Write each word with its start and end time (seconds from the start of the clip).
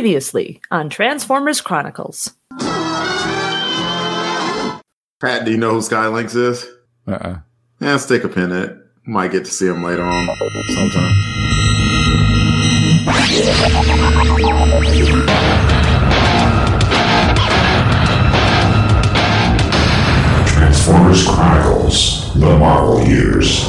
Previously 0.00 0.62
on 0.70 0.88
Transformers 0.88 1.60
Chronicles. 1.60 2.34
Pat, 2.58 2.72
do 5.44 5.50
you 5.50 5.58
know 5.58 5.72
who 5.72 5.80
Skylynx 5.80 6.34
is? 6.34 6.66
Uh-uh. 7.06 7.40
Yeah, 7.82 7.98
stick 7.98 8.24
a 8.24 8.28
pin 8.30 8.50
in 8.50 8.62
it. 8.62 8.78
Might 9.04 9.30
get 9.30 9.44
to 9.44 9.50
see 9.50 9.66
him 9.66 9.84
later 9.84 10.02
on 10.02 10.26
sometime. 10.70 11.12
Transformers 20.46 21.26
Chronicles 21.26 22.32
The 22.36 22.56
Marvel 22.58 23.06
Years. 23.06 23.68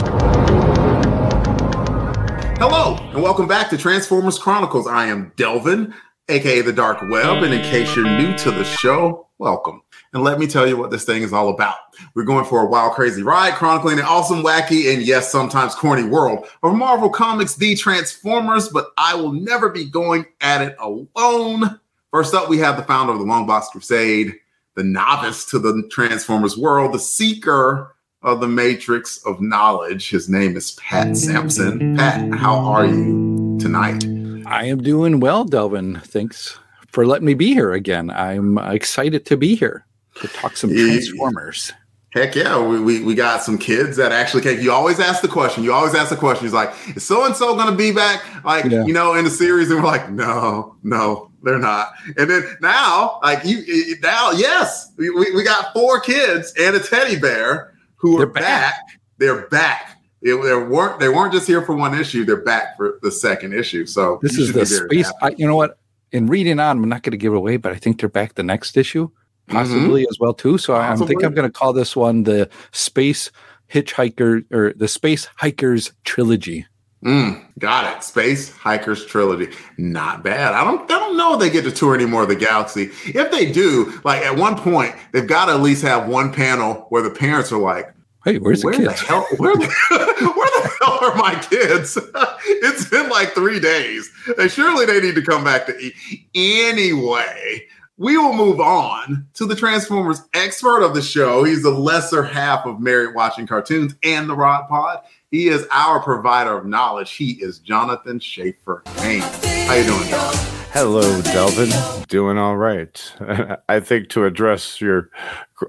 Hello, 2.57 2.95
and 3.11 3.21
welcome 3.21 3.49
back 3.49 3.69
to 3.71 3.77
Transformers 3.77 4.39
Chronicles. 4.39 4.87
I 4.87 5.07
am 5.07 5.33
Delvin, 5.35 5.93
aka 6.31 6.61
the 6.61 6.71
Dark 6.71 7.01
Web, 7.09 7.43
and 7.43 7.53
in 7.53 7.61
case 7.61 7.93
you're 7.95 8.05
new 8.05 8.37
to 8.37 8.51
the 8.51 8.63
show, 8.63 9.27
welcome. 9.37 9.81
And 10.13 10.23
let 10.23 10.39
me 10.39 10.47
tell 10.47 10.67
you 10.67 10.77
what 10.77 10.89
this 10.89 11.03
thing 11.03 11.23
is 11.23 11.33
all 11.33 11.49
about. 11.49 11.75
We're 12.15 12.23
going 12.23 12.45
for 12.45 12.61
a 12.61 12.69
wild, 12.69 12.93
crazy 12.93 13.21
ride, 13.21 13.55
chronicling 13.55 13.99
an 13.99 14.05
awesome, 14.05 14.43
wacky, 14.43 14.93
and 14.93 15.01
yes, 15.01 15.31
sometimes 15.31 15.75
corny 15.75 16.03
world 16.03 16.47
of 16.63 16.73
Marvel 16.73 17.09
Comics, 17.09 17.55
the 17.55 17.75
Transformers, 17.75 18.69
but 18.69 18.87
I 18.97 19.13
will 19.15 19.33
never 19.33 19.69
be 19.69 19.85
going 19.85 20.25
at 20.39 20.61
it 20.61 20.75
alone. 20.79 21.79
First 22.11 22.33
up, 22.33 22.49
we 22.49 22.57
have 22.59 22.77
the 22.77 22.83
founder 22.83 23.13
of 23.13 23.19
the 23.19 23.25
Longbox 23.25 23.67
Crusade, 23.71 24.33
the 24.75 24.83
novice 24.83 25.45
to 25.47 25.59
the 25.59 25.87
Transformers 25.91 26.57
world, 26.57 26.93
the 26.93 26.99
seeker 26.99 27.95
of 28.21 28.39
the 28.39 28.47
matrix 28.47 29.21
of 29.25 29.41
knowledge. 29.41 30.09
His 30.09 30.29
name 30.29 30.55
is 30.55 30.71
Pat 30.73 31.17
Sampson. 31.17 31.97
Pat, 31.97 32.33
how 32.33 32.57
are 32.57 32.85
you 32.85 33.57
tonight? 33.59 34.20
I 34.51 34.65
am 34.65 34.81
doing 34.83 35.19
well, 35.21 35.45
Delvin. 35.45 35.99
Thanks 36.01 36.59
for 36.87 37.05
letting 37.05 37.25
me 37.25 37.33
be 37.33 37.53
here 37.53 37.71
again. 37.73 38.09
I'm 38.09 38.57
excited 38.57 39.25
to 39.27 39.37
be 39.37 39.55
here 39.55 39.85
to 40.15 40.27
talk 40.27 40.57
some 40.57 40.71
Transformers. 40.71 41.71
Heck 42.09 42.35
yeah, 42.35 42.59
we, 42.61 42.77
we, 42.81 43.01
we 43.05 43.15
got 43.15 43.41
some 43.41 43.57
kids 43.57 43.95
that 43.95 44.11
actually 44.11 44.41
came. 44.41 44.59
You 44.59 44.73
always 44.73 44.99
ask 44.99 45.21
the 45.21 45.29
question. 45.29 45.63
You 45.63 45.71
always 45.71 45.95
ask 45.95 46.09
the 46.09 46.17
question. 46.17 46.45
He's 46.45 46.53
like, 46.53 46.73
is 46.97 47.05
so 47.07 47.23
and 47.23 47.33
so 47.33 47.55
going 47.55 47.71
to 47.71 47.75
be 47.77 47.93
back? 47.93 48.21
Like, 48.43 48.65
Yeah. 48.65 48.83
you 48.85 48.91
know, 48.93 49.13
in 49.13 49.23
the 49.23 49.29
series, 49.29 49.71
and 49.71 49.81
we're 49.81 49.87
like, 49.87 50.09
no, 50.11 50.75
no, 50.83 51.31
they're 51.43 51.57
not. 51.57 51.93
And 52.17 52.29
then 52.29 52.57
now, 52.61 53.19
like 53.23 53.45
you 53.45 53.95
now, 54.01 54.31
yes, 54.31 54.91
we, 54.97 55.09
we 55.09 55.41
got 55.45 55.71
four 55.71 56.01
kids 56.01 56.53
and 56.59 56.75
a 56.75 56.81
teddy 56.81 57.17
bear 57.17 57.73
who 57.95 58.15
are 58.17 58.25
They're 58.25 58.27
back. 58.27 58.43
back. 58.43 58.99
They're 59.17 59.47
back. 59.47 59.97
They, 60.21 60.31
they 60.31 60.55
weren't 60.55 60.99
they 60.99 61.09
weren't 61.09 61.33
just 61.33 61.47
here 61.47 61.61
for 61.61 61.75
one 61.75 61.99
issue. 61.99 62.25
They're 62.25 62.43
back 62.43 62.77
for 62.77 62.99
the 63.01 63.11
second 63.11 63.53
issue. 63.53 63.85
So 63.85 64.19
This 64.21 64.37
is 64.37 64.53
the 64.53 64.65
space. 64.65 65.11
I, 65.21 65.29
you 65.37 65.47
know 65.47 65.55
what? 65.55 65.77
In 66.11 66.27
reading 66.27 66.59
on, 66.59 66.77
I'm 66.83 66.89
not 66.89 67.03
going 67.03 67.11
to 67.11 67.17
give 67.17 67.33
it 67.33 67.37
away, 67.37 67.57
but 67.57 67.71
I 67.71 67.75
think 67.75 67.99
they're 67.99 68.09
back 68.09 68.35
the 68.35 68.43
next 68.43 68.75
issue, 68.75 69.09
possibly 69.47 70.05
as 70.09 70.17
well 70.19 70.33
too. 70.33 70.57
So 70.57 70.75
I 70.75 70.95
think 70.95 71.09
Mm-hmm. 71.09 71.25
I'm 71.25 71.33
going 71.33 71.49
to 71.49 71.57
call 71.57 71.73
this 71.73 71.95
one 71.95 72.23
the 72.23 72.49
Space 72.71 73.31
Hitchhiker 73.71 74.43
or 74.51 74.73
the 74.73 74.87
Space 74.87 75.29
Hikers 75.37 75.93
trilogy. 76.03 76.65
Mm, 77.03 77.43
got 77.57 77.97
it. 77.97 78.03
Space 78.03 78.55
Hikers 78.55 79.05
trilogy. 79.07 79.51
Not 79.79 80.23
bad. 80.23 80.53
I 80.53 80.63
don't 80.63 80.83
I 80.83 80.99
don't 80.99 81.17
know 81.17 81.33
if 81.33 81.39
they 81.39 81.49
get 81.49 81.63
to 81.63 81.71
tour 81.71 81.95
any 81.95 82.05
more 82.05 82.21
of 82.21 82.29
the 82.29 82.35
galaxy. 82.35 82.91
If 83.05 83.31
they 83.31 83.51
do, 83.51 83.99
like 84.03 84.21
at 84.21 84.37
one 84.37 84.55
point, 84.55 84.93
they've 85.11 85.25
got 85.25 85.45
to 85.45 85.53
at 85.53 85.61
least 85.61 85.81
have 85.81 86.07
one 86.07 86.31
panel 86.31 86.85
where 86.89 87.01
the 87.01 87.09
parents 87.09 87.51
are 87.51 87.57
like, 87.57 87.91
Hey, 88.23 88.37
where's 88.37 88.63
where 88.63 88.73
the 88.75 88.83
the 88.83 88.89
kids? 88.89 89.01
hell 89.01 89.25
where 89.37 89.55
the, 89.55 89.65
where 89.89 90.61
the 90.61 90.71
hell 90.81 90.99
are 91.01 91.15
my 91.15 91.33
kids? 91.49 91.97
it's 92.45 92.87
been 92.87 93.09
like 93.09 93.33
three 93.33 93.59
days. 93.59 94.11
And 94.37 94.51
surely 94.51 94.85
they 94.85 95.01
need 95.01 95.15
to 95.15 95.23
come 95.23 95.43
back 95.43 95.65
to 95.65 95.75
eat. 95.79 95.95
Anyway, 96.35 97.63
we 97.97 98.17
will 98.17 98.33
move 98.33 98.59
on 98.59 99.27
to 99.33 99.45
the 99.47 99.55
Transformers 99.55 100.21
expert 100.35 100.83
of 100.83 100.93
the 100.93 101.01
show. 101.01 101.43
He's 101.43 101.63
the 101.63 101.71
lesser 101.71 102.23
half 102.23 102.65
of 102.67 102.79
Married 102.79 103.15
Watching 103.15 103.47
Cartoons 103.47 103.95
and 104.03 104.29
the 104.29 104.35
Rod 104.35 104.67
Pod. 104.67 104.99
He 105.31 105.47
is 105.47 105.65
our 105.71 105.99
provider 106.01 106.55
of 106.57 106.65
knowledge. 106.65 107.11
He 107.13 107.31
is 107.41 107.57
Jonathan 107.59 108.19
Schaefer 108.19 108.83
Hey, 108.97 109.19
How 109.65 109.73
you 109.75 109.83
doing, 109.85 110.07
John? 110.09 110.60
Hello, 110.73 111.21
Delvin. 111.21 111.69
Doing 112.07 112.37
all 112.37 112.55
right. 112.55 113.13
I 113.67 113.81
think 113.81 114.07
to 114.09 114.23
address 114.23 114.79
your 114.79 115.09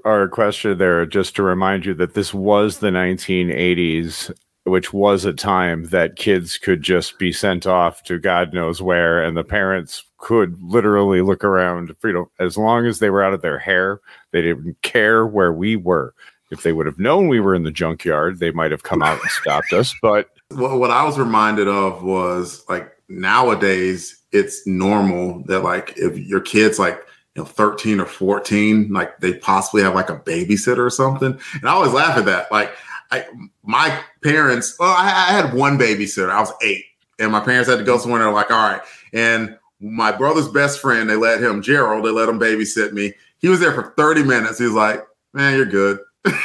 our 0.05 0.29
question 0.29 0.77
there, 0.77 1.05
just 1.05 1.35
to 1.35 1.43
remind 1.43 1.85
you 1.85 1.93
that 1.95 2.13
this 2.13 2.33
was 2.33 2.77
the 2.77 2.87
1980s, 2.87 4.33
which 4.63 4.93
was 4.93 5.25
a 5.25 5.33
time 5.33 5.83
that 5.89 6.15
kids 6.15 6.57
could 6.57 6.81
just 6.81 7.19
be 7.19 7.33
sent 7.33 7.67
off 7.67 8.01
to 8.03 8.17
God 8.17 8.53
knows 8.53 8.81
where, 8.81 9.21
and 9.21 9.35
the 9.35 9.43
parents 9.43 10.05
could 10.19 10.57
literally 10.63 11.21
look 11.21 11.43
around. 11.43 11.93
You 12.01 12.13
know, 12.13 12.31
as 12.39 12.57
long 12.57 12.85
as 12.85 12.99
they 12.99 13.09
were 13.09 13.25
out 13.25 13.33
of 13.33 13.41
their 13.41 13.59
hair, 13.59 13.99
they 14.31 14.41
didn't 14.41 14.81
care 14.83 15.27
where 15.27 15.51
we 15.51 15.75
were. 15.75 16.15
If 16.49 16.63
they 16.63 16.71
would 16.71 16.85
have 16.85 16.97
known 16.97 17.27
we 17.27 17.41
were 17.41 17.55
in 17.55 17.63
the 17.63 17.71
junkyard, 17.71 18.39
they 18.39 18.51
might 18.51 18.71
have 18.71 18.83
come 18.83 19.03
out 19.03 19.19
and 19.19 19.29
stopped 19.31 19.73
us. 19.73 19.93
But 20.01 20.29
What, 20.51 20.79
what 20.79 20.91
I 20.91 21.03
was 21.03 21.19
reminded 21.19 21.67
of 21.67 22.03
was 22.03 22.63
like 22.69 22.89
nowadays 23.09 24.22
it's 24.33 24.65
normal 24.67 25.43
that 25.45 25.59
like 25.59 25.93
if 25.95 26.17
your 26.17 26.41
kid's 26.41 26.79
like 26.79 26.99
you 27.35 27.41
know 27.41 27.45
13 27.45 27.99
or 27.99 28.05
14 28.05 28.91
like 28.91 29.17
they 29.19 29.35
possibly 29.35 29.83
have 29.83 29.95
like 29.95 30.09
a 30.09 30.17
babysitter 30.17 30.79
or 30.79 30.89
something. 30.89 31.39
And 31.53 31.69
i 31.69 31.71
always 31.71 31.93
laugh 31.93 32.17
at 32.17 32.25
that. 32.25 32.51
Like 32.51 32.75
I, 33.11 33.25
my 33.63 33.97
parents 34.23 34.75
well 34.79 34.93
I, 34.97 35.05
I 35.05 35.31
had 35.31 35.53
one 35.53 35.77
babysitter. 35.77 36.29
I 36.29 36.39
was 36.39 36.51
eight. 36.61 36.85
And 37.19 37.31
my 37.31 37.39
parents 37.39 37.69
had 37.69 37.77
to 37.77 37.85
go 37.85 37.97
somewhere. 37.97 38.19
And 38.21 38.27
they're 38.27 38.33
like 38.33 38.51
all 38.51 38.71
right. 38.71 38.81
And 39.13 39.57
my 39.79 40.11
brother's 40.11 40.47
best 40.47 40.79
friend 40.79 41.09
they 41.09 41.15
let 41.15 41.41
him 41.41 41.61
gerald 41.61 42.05
they 42.05 42.09
let 42.09 42.29
him 42.29 42.39
babysit 42.39 42.91
me. 42.91 43.13
He 43.37 43.49
was 43.49 43.59
there 43.59 43.73
for 43.73 43.93
30 43.95 44.23
minutes. 44.23 44.59
He's 44.59 44.71
like 44.71 45.05
man 45.33 45.55
you're 45.55 45.65
good 45.65 45.99
and 46.25 46.35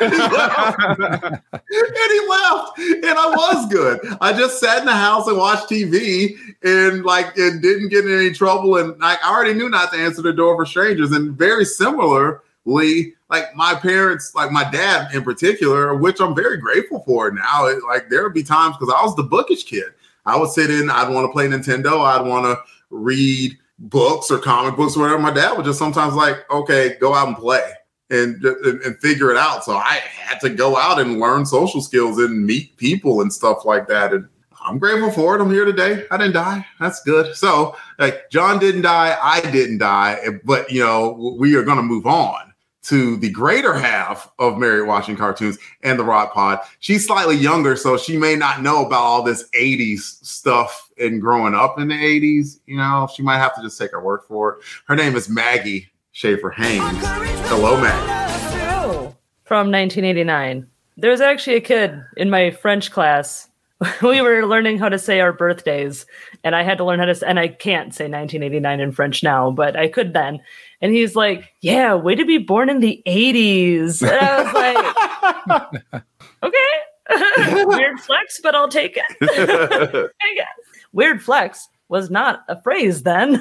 he 0.00 0.18
left. 2.28 2.78
and 2.78 3.18
i 3.18 3.32
was 3.36 3.68
good. 3.70 4.00
I 4.20 4.32
just 4.32 4.58
sat 4.58 4.80
in 4.80 4.86
the 4.86 4.92
house 4.92 5.26
and 5.28 5.36
watched 5.36 5.70
tv 5.70 6.36
and 6.64 7.04
like 7.04 7.36
and 7.36 7.62
didn't 7.62 7.88
get 7.90 8.04
in 8.04 8.18
any 8.18 8.32
trouble. 8.32 8.76
And 8.76 8.98
like 8.98 9.18
i 9.24 9.32
already 9.32 9.54
knew 9.54 9.68
not 9.68 9.92
to 9.92 9.98
answer 9.98 10.22
the 10.22 10.32
door 10.32 10.56
for 10.56 10.66
strangers. 10.66 11.12
And 11.12 11.36
very 11.36 11.64
similarly 11.64 13.14
like 13.30 13.54
my 13.54 13.74
parents 13.74 14.34
like 14.34 14.50
my 14.50 14.68
dad 14.70 15.14
in 15.14 15.22
particular 15.22 15.94
which 15.94 16.20
i'm 16.20 16.34
very 16.34 16.58
grateful 16.58 17.02
for 17.06 17.30
now 17.30 17.66
it, 17.66 17.82
like 17.84 18.10
there 18.10 18.22
would 18.22 18.34
be 18.34 18.42
times 18.42 18.76
because 18.76 18.92
i 18.94 19.02
was 19.02 19.14
the 19.16 19.22
bookish 19.22 19.64
kid. 19.64 19.92
I 20.26 20.36
would 20.36 20.50
sit 20.50 20.70
in 20.70 20.90
i'd 20.90 21.12
want 21.12 21.26
to 21.26 21.32
play 21.32 21.46
nintendo 21.46 22.00
i'd 22.00 22.26
want 22.26 22.44
to 22.44 22.58
read 22.90 23.56
books 23.78 24.30
or 24.30 24.38
comic 24.38 24.76
books 24.76 24.96
or 24.96 25.00
whatever. 25.00 25.20
My 25.20 25.30
dad 25.32 25.56
would 25.56 25.64
just 25.64 25.78
sometimes 25.78 26.14
like 26.14 26.50
okay 26.50 26.96
go 27.00 27.14
out 27.14 27.28
and 27.28 27.36
play 27.36 27.72
and, 28.10 28.42
and 28.44 28.80
and 28.82 28.98
figure 29.00 29.30
it 29.30 29.36
out. 29.36 29.64
So 29.64 29.72
I 29.72 30.00
had 30.10 30.40
to 30.40 30.50
go 30.50 30.76
out 30.76 31.00
and 31.00 31.20
learn 31.20 31.46
social 31.46 31.80
skills 31.80 32.18
and 32.18 32.44
meet 32.44 32.76
people 32.76 33.20
and 33.20 33.32
stuff 33.32 33.64
like 33.64 33.88
that. 33.88 34.12
And 34.12 34.28
I'm 34.64 34.78
grateful 34.78 35.10
for 35.10 35.36
it. 35.36 35.40
I'm 35.40 35.50
here 35.50 35.64
today. 35.64 36.04
I 36.10 36.16
didn't 36.16 36.34
die. 36.34 36.64
That's 36.80 37.02
good. 37.02 37.34
So 37.36 37.76
like 37.98 38.30
John 38.30 38.58
didn't 38.58 38.82
die. 38.82 39.16
I 39.20 39.40
didn't 39.40 39.78
die. 39.78 40.18
But 40.44 40.70
you 40.70 40.80
know 40.80 41.36
we 41.38 41.54
are 41.54 41.62
going 41.62 41.76
to 41.76 41.82
move 41.82 42.06
on 42.06 42.48
to 42.88 43.18
the 43.18 43.30
greater 43.30 43.74
half 43.74 44.30
of 44.38 44.56
Married 44.56 44.86
Watching 44.86 45.14
Cartoons 45.14 45.58
and 45.82 45.98
the 45.98 46.04
Rod 46.04 46.30
Pod. 46.30 46.60
She's 46.78 47.06
slightly 47.06 47.36
younger, 47.36 47.76
so 47.76 47.98
she 47.98 48.16
may 48.16 48.34
not 48.34 48.62
know 48.62 48.86
about 48.86 49.02
all 49.02 49.22
this 49.22 49.46
80s 49.50 50.24
stuff 50.24 50.88
and 50.98 51.20
growing 51.20 51.54
up 51.54 51.78
in 51.78 51.88
the 51.88 51.94
80s. 51.94 52.60
You 52.64 52.78
know, 52.78 53.06
she 53.14 53.22
might 53.22 53.38
have 53.38 53.54
to 53.56 53.62
just 53.62 53.78
take 53.78 53.90
her 53.90 54.02
word 54.02 54.20
for 54.26 54.54
it. 54.54 54.64
Her 54.86 54.96
name 54.96 55.16
is 55.16 55.28
Maggie 55.28 55.90
Schaefer 56.18 56.50
Haynes. 56.50 56.82
Hello, 57.46 57.80
Maggie. 57.80 59.14
From 59.44 59.70
1989. 59.70 60.66
There 60.96 61.12
was 61.12 61.20
actually 61.20 61.54
a 61.54 61.60
kid 61.60 62.02
in 62.16 62.28
my 62.28 62.50
French 62.50 62.90
class. 62.90 63.48
we 64.02 64.20
were 64.20 64.44
learning 64.44 64.78
how 64.78 64.88
to 64.88 64.98
say 64.98 65.20
our 65.20 65.32
birthdays, 65.32 66.06
and 66.42 66.56
I 66.56 66.64
had 66.64 66.76
to 66.78 66.84
learn 66.84 66.98
how 66.98 67.04
to. 67.04 67.12
s- 67.12 67.22
And 67.22 67.38
I 67.38 67.46
can't 67.46 67.94
say 67.94 68.06
1989 68.08 68.80
in 68.80 68.90
French 68.90 69.22
now, 69.22 69.52
but 69.52 69.76
I 69.76 69.86
could 69.86 70.12
then. 70.12 70.40
And 70.80 70.92
he's 70.92 71.14
like, 71.14 71.52
"Yeah, 71.60 71.94
way 71.94 72.16
to 72.16 72.24
be 72.24 72.38
born 72.38 72.68
in 72.68 72.80
the 72.80 73.00
80s." 73.06 74.02
And 74.02 74.10
I 74.10 74.42
was 74.42 75.72
like, 75.92 76.02
"Okay, 76.42 77.64
weird 77.64 78.00
flex, 78.00 78.40
but 78.42 78.56
I'll 78.56 78.68
take 78.68 78.96
it." 78.96 80.10
I 80.20 80.34
guess. 80.34 80.48
Weird 80.92 81.22
flex 81.22 81.68
was 81.88 82.10
not 82.10 82.44
a 82.48 82.60
phrase 82.60 83.02
then. 83.02 83.32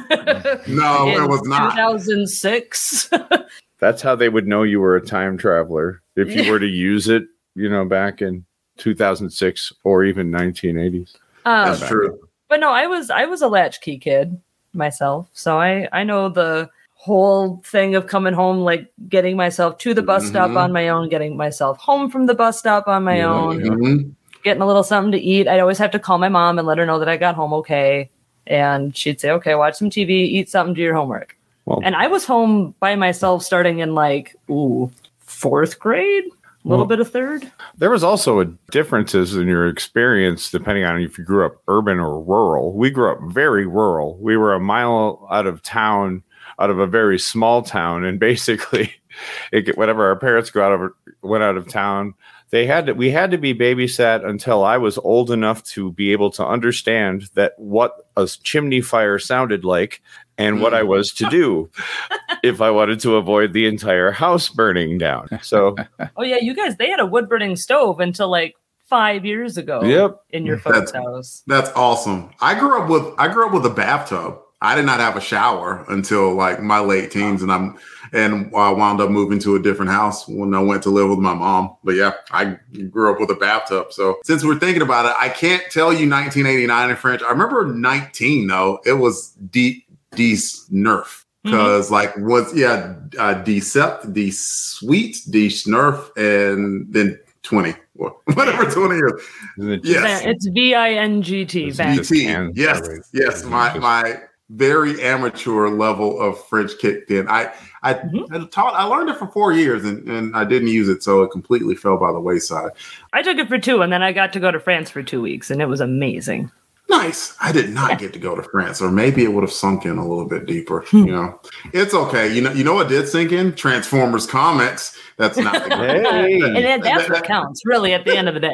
No, 0.67 1.07
it 1.09 1.27
was 1.27 1.41
not. 1.47 1.71
2006. 1.75 3.09
That's 3.79 4.01
how 4.01 4.15
they 4.15 4.29
would 4.29 4.47
know 4.47 4.63
you 4.63 4.79
were 4.79 4.95
a 4.95 5.01
time 5.05 5.37
traveler 5.37 6.01
if 6.15 6.33
you 6.33 6.49
were 6.51 6.59
to 6.59 6.65
use 6.67 7.07
it, 7.09 7.23
you 7.55 7.69
know, 7.69 7.85
back 7.85 8.21
in 8.21 8.43
2006 8.77 9.73
or 9.83 10.03
even 10.03 10.31
1980s. 10.31 11.15
Um, 11.45 11.65
That's 11.69 11.87
true. 11.87 12.19
but 12.49 12.59
no, 12.59 12.71
I 12.71 12.87
was 12.87 13.09
I 13.09 13.25
was 13.25 13.41
a 13.41 13.47
latchkey 13.47 13.97
kid 13.99 14.39
myself, 14.73 15.29
so 15.33 15.59
I 15.59 15.87
I 15.91 16.03
know 16.03 16.29
the 16.29 16.69
whole 16.93 17.61
thing 17.63 17.93
of 17.95 18.07
coming 18.07 18.33
home, 18.33 18.57
like 18.59 18.91
getting 19.07 19.37
myself 19.37 19.77
to 19.77 19.93
the 19.93 20.01
bus 20.01 20.25
stop 20.27 20.49
Mhm. 20.51 20.57
on 20.57 20.71
my 20.73 20.89
own, 20.89 21.07
getting 21.09 21.37
myself 21.37 21.77
home 21.77 22.09
from 22.09 22.25
the 22.25 22.33
bus 22.33 22.57
stop 22.57 22.87
on 22.87 23.03
my 23.03 23.17
Yeah, 23.17 23.31
own, 23.33 23.59
yeah. 23.59 23.71
Mhm. 23.71 24.11
getting 24.43 24.61
a 24.63 24.65
little 24.67 24.83
something 24.83 25.11
to 25.11 25.19
eat. 25.19 25.47
I'd 25.47 25.59
always 25.59 25.77
have 25.77 25.91
to 25.91 25.99
call 25.99 26.17
my 26.17 26.29
mom 26.29 26.57
and 26.57 26.67
let 26.67 26.79
her 26.79 26.85
know 26.85 26.97
that 26.99 27.07
I 27.07 27.15
got 27.17 27.35
home 27.35 27.53
okay. 27.53 28.09
And 28.47 28.95
she'd 28.95 29.19
say, 29.19 29.29
"Okay, 29.31 29.55
watch 29.55 29.75
some 29.75 29.89
TV, 29.89 30.09
eat 30.11 30.49
something, 30.49 30.73
do 30.73 30.81
your 30.81 30.95
homework." 30.95 31.35
Well- 31.65 31.81
and 31.83 31.95
I 31.95 32.07
was 32.07 32.25
home 32.25 32.73
by 32.79 32.95
myself 32.95 33.43
starting 33.43 33.79
in 33.79 33.93
like 33.93 34.35
ooh 34.49 34.89
fourth 35.19 35.79
grade, 35.79 36.23
a 36.25 36.67
little 36.67 36.85
Well- 36.85 36.87
bit 36.87 36.99
of 36.99 37.09
third. 37.11 37.51
There 37.77 37.89
was 37.89 38.03
also 38.03 38.39
a 38.39 38.45
differences 38.71 39.35
in 39.35 39.47
your 39.47 39.67
experience 39.67 40.49
depending 40.49 40.83
on 40.85 40.99
if 41.01 41.17
you 41.17 41.23
grew 41.23 41.45
up 41.45 41.57
urban 41.67 41.99
or 41.99 42.19
rural. 42.21 42.73
We 42.73 42.89
grew 42.89 43.11
up 43.11 43.19
very 43.27 43.65
rural. 43.67 44.17
We 44.19 44.37
were 44.37 44.53
a 44.53 44.59
mile 44.59 45.27
out 45.29 45.45
of 45.45 45.61
town, 45.61 46.23
out 46.59 46.69
of 46.69 46.79
a 46.79 46.87
very 46.87 47.19
small 47.19 47.61
town, 47.61 48.03
and 48.03 48.19
basically, 48.19 48.93
it, 49.51 49.77
whenever 49.77 50.05
our 50.07 50.15
parents 50.15 50.49
go 50.49 50.63
out 50.63 50.71
of 50.71 50.91
went 51.21 51.43
out 51.43 51.57
of 51.57 51.67
town, 51.67 52.13
they 52.49 52.65
had 52.65 52.85
to, 52.85 52.93
we 52.93 53.11
had 53.11 53.31
to 53.31 53.37
be 53.37 53.53
babysat 53.53 54.25
until 54.25 54.63
I 54.63 54.77
was 54.77 54.97
old 54.97 55.31
enough 55.31 55.63
to 55.65 55.91
be 55.91 56.11
able 56.11 56.31
to 56.31 56.45
understand 56.45 57.29
that 57.33 57.53
what 57.57 58.07
a 58.15 58.27
chimney 58.27 58.81
fire 58.81 59.19
sounded 59.19 59.65
like 59.65 60.01
and 60.37 60.61
what 60.61 60.73
I 60.73 60.81
mm. 60.81 60.87
was 60.87 61.11
to 61.13 61.29
do 61.29 61.69
if 62.43 62.61
I 62.61 62.71
wanted 62.71 62.99
to 63.01 63.15
avoid 63.15 63.53
the 63.53 63.65
entire 63.65 64.11
house 64.11 64.49
burning 64.49 64.97
down. 64.97 65.27
So, 65.41 65.75
Oh 66.15 66.23
yeah, 66.23 66.37
you 66.37 66.53
guys 66.53 66.77
they 66.77 66.89
had 66.89 66.99
a 66.99 67.05
wood 67.05 67.27
burning 67.27 67.55
stove 67.55 67.99
until 67.99 68.29
like 68.29 68.55
five 68.85 69.25
years 69.25 69.57
ago. 69.57 69.83
Yep. 69.83 70.19
in 70.29 70.45
your 70.45 70.57
folks' 70.57 70.91
That's- 70.91 71.05
house. 71.05 71.43
That's 71.47 71.69
awesome. 71.75 72.31
I 72.39 72.57
grew 72.57 72.81
up 72.81 72.89
with 72.89 73.13
I 73.17 73.27
grew 73.27 73.47
up 73.47 73.53
with 73.53 73.65
a 73.65 73.73
bathtub. 73.73 74.39
I 74.61 74.75
did 74.75 74.85
not 74.85 74.99
have 74.99 75.15
a 75.15 75.21
shower 75.21 75.85
until 75.89 76.33
like 76.33 76.61
my 76.61 76.79
late 76.79 77.11
teens, 77.11 77.43
and 77.43 77.51
I'm 77.51 77.77
and 78.13 78.51
I 78.55 78.71
wound 78.71 78.99
up 79.01 79.09
moving 79.11 79.37
to 79.39 79.55
a 79.55 79.61
different 79.61 79.91
house 79.91 80.27
when 80.27 80.53
I 80.55 80.59
went 80.61 80.81
to 80.83 80.89
live 80.89 81.09
with 81.09 81.19
my 81.19 81.33
mom. 81.33 81.75
But 81.83 81.95
yeah, 81.95 82.13
I 82.31 82.57
grew 82.89 83.11
up 83.13 83.19
with 83.19 83.29
a 83.29 83.35
bathtub. 83.35 83.93
So 83.93 84.17
since 84.23 84.43
we're 84.43 84.57
thinking 84.57 84.81
about 84.81 85.05
it, 85.05 85.13
I 85.19 85.29
can't 85.29 85.63
tell 85.69 85.93
you 85.93 86.09
1989 86.09 86.89
in 86.89 86.95
French. 86.95 87.21
I 87.21 87.29
remember 87.29 87.65
19 87.67 88.47
though. 88.47 88.79
It 88.85 88.93
was 88.93 89.31
deep 89.51 89.85
D 90.15 90.33
Nerf 90.33 91.23
because 91.43 91.91
like 91.91 92.15
what's 92.17 92.55
yeah 92.55 92.95
uh, 93.19 93.35
Decept, 93.43 94.11
D 94.13 94.31
Sweet, 94.31 95.21
D 95.29 95.47
Snurf, 95.49 96.09
and 96.17 96.91
then 96.91 97.19
20 97.43 97.75
or 97.95 98.15
whatever 98.33 98.65
20 98.69 98.95
is. 98.95 99.79
Yes. 99.83 100.23
It's 100.25 100.47
V 100.47 100.73
I 100.73 100.93
N 100.93 101.21
G 101.21 101.45
T. 101.45 101.67
It's 101.67 101.77
Van- 101.77 101.95
just- 101.97 102.09
BT. 102.11 102.25
can- 102.25 102.51
Yes, 102.55 102.81
yes. 103.13 103.43
My 103.43 103.77
my 103.77 104.21
very 104.49 105.01
amateur 105.03 105.69
level 105.69 106.19
of 106.21 106.41
French 106.47 106.77
kicked 106.79 107.11
in. 107.11 107.27
I 107.27 107.51
I, 107.83 107.93
Mhm. 107.95 108.25
I 108.31 108.45
taught 108.47 108.73
I 108.75 108.83
learned 108.83 109.09
it 109.09 109.17
for 109.17 109.27
four 109.27 109.51
years 109.53 109.83
and, 109.85 110.07
and 110.07 110.35
I 110.35 110.43
didn't 110.45 110.69
use 110.69 110.89
it, 110.89 111.03
so 111.03 111.21
it 111.23 111.31
completely 111.31 111.75
fell 111.75 111.97
by 111.97 112.11
the 112.11 112.19
wayside. 112.19 112.71
I 113.13 113.21
took 113.21 113.37
it 113.37 113.47
for 113.47 113.57
two, 113.59 113.81
and 113.81 113.91
then 113.91 114.01
I 114.03 114.11
got 114.13 114.33
to 114.33 114.39
go 114.39 114.51
to 114.51 114.59
France 114.59 114.89
for 114.89 115.03
two 115.03 115.21
weeks, 115.21 115.51
and 115.51 115.61
it 115.61 115.67
was 115.67 115.79
amazing. 115.81 116.51
Nice. 116.89 117.35
I 117.41 117.51
did 117.51 117.71
not 117.71 117.99
get 117.99 118.13
to 118.13 118.19
go 118.19 118.33
to 118.33 118.41
France, 118.43 118.81
or 118.81 118.89
maybe 118.89 119.23
it 119.25 119.33
would 119.33 119.43
have 119.43 119.51
sunk 119.51 119.85
in 119.85 119.97
a 119.97 120.07
little 120.07 120.25
bit 120.25 120.45
deeper. 120.45 120.85
You 120.93 121.05
know, 121.07 121.39
it's 121.73 121.93
okay. 121.93 122.33
You 122.33 122.41
know, 122.41 122.51
you 122.53 122.63
know 122.63 122.75
what 122.75 122.87
did 122.87 123.09
sink 123.09 123.33
in? 123.33 123.53
Transformers 123.53 124.25
comics. 124.25 124.97
That's 125.17 125.37
not. 125.37 125.67
The 125.67 125.75
Hey. 125.75 126.39
And 126.41 126.55
that, 126.55 126.83
that's 126.83 127.09
what 127.09 127.25
counts, 127.25 127.61
really, 127.65 127.93
at 127.93 128.05
the 128.05 128.15
end 128.15 128.29
of 128.29 128.35
the 128.35 128.39
day. 128.39 128.53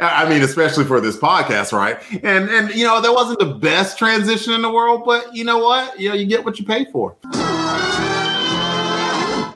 I 0.00 0.28
mean, 0.28 0.42
especially 0.42 0.84
for 0.84 1.00
this 1.00 1.16
podcast, 1.16 1.72
right? 1.72 2.00
And 2.22 2.48
and 2.48 2.72
you 2.74 2.86
know, 2.86 3.00
that 3.00 3.12
wasn't 3.12 3.40
the 3.40 3.54
best 3.54 3.98
transition 3.98 4.52
in 4.52 4.62
the 4.62 4.70
world, 4.70 5.02
but 5.04 5.34
you 5.34 5.44
know 5.44 5.58
what? 5.58 5.98
You 5.98 6.10
know, 6.10 6.14
you 6.14 6.26
get 6.26 6.44
what 6.44 6.60
you 6.60 6.64
pay 6.64 6.84
for. 6.92 7.16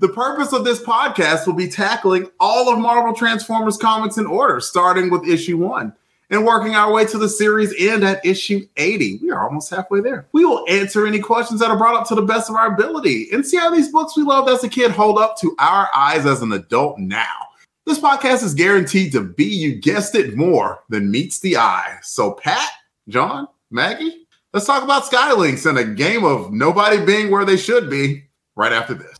The 0.00 0.12
purpose 0.14 0.52
of 0.52 0.64
this 0.64 0.80
podcast 0.80 1.46
will 1.46 1.54
be 1.54 1.68
tackling 1.68 2.30
all 2.38 2.72
of 2.72 2.78
Marvel 2.78 3.14
Transformers 3.14 3.76
comics 3.76 4.16
in 4.16 4.26
order, 4.26 4.60
starting 4.60 5.10
with 5.10 5.26
issue 5.26 5.56
one 5.56 5.92
and 6.30 6.44
working 6.44 6.74
our 6.74 6.92
way 6.92 7.04
to 7.06 7.18
the 7.18 7.28
series 7.28 7.74
end 7.78 8.04
at 8.04 8.24
issue 8.24 8.66
80. 8.76 9.20
We 9.22 9.30
are 9.30 9.44
almost 9.44 9.70
halfway 9.70 10.00
there. 10.00 10.26
We 10.32 10.44
will 10.44 10.64
answer 10.68 11.06
any 11.06 11.20
questions 11.20 11.60
that 11.60 11.70
are 11.70 11.76
brought 11.76 11.94
up 11.94 12.06
to 12.08 12.14
the 12.14 12.22
best 12.22 12.50
of 12.50 12.56
our 12.56 12.72
ability 12.72 13.28
and 13.32 13.46
see 13.46 13.56
how 13.56 13.70
these 13.70 13.90
books 13.90 14.16
we 14.16 14.22
loved 14.22 14.48
as 14.48 14.62
a 14.62 14.68
kid 14.68 14.90
hold 14.90 15.18
up 15.18 15.36
to 15.38 15.54
our 15.58 15.88
eyes 15.96 16.26
as 16.26 16.42
an 16.42 16.52
adult 16.52 16.98
now. 16.98 17.47
This 17.88 17.98
podcast 17.98 18.44
is 18.44 18.52
guaranteed 18.52 19.12
to 19.12 19.22
be, 19.22 19.46
you 19.46 19.74
guessed 19.74 20.14
it, 20.14 20.36
more 20.36 20.84
than 20.90 21.10
meets 21.10 21.40
the 21.40 21.56
eye. 21.56 21.96
So, 22.02 22.32
Pat, 22.32 22.68
John, 23.08 23.48
Maggie, 23.70 24.26
let's 24.52 24.66
talk 24.66 24.82
about 24.82 25.04
Skylynx 25.04 25.64
and 25.64 25.78
a 25.78 25.84
game 25.86 26.22
of 26.22 26.52
nobody 26.52 27.02
being 27.02 27.30
where 27.30 27.46
they 27.46 27.56
should 27.56 27.88
be 27.88 28.24
right 28.56 28.72
after 28.72 28.92
this. 28.92 29.16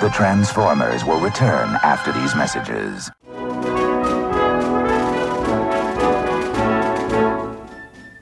The 0.00 0.10
Transformers 0.12 1.04
will 1.04 1.20
return 1.20 1.78
after 1.84 2.10
these 2.10 2.34
messages. 2.34 3.08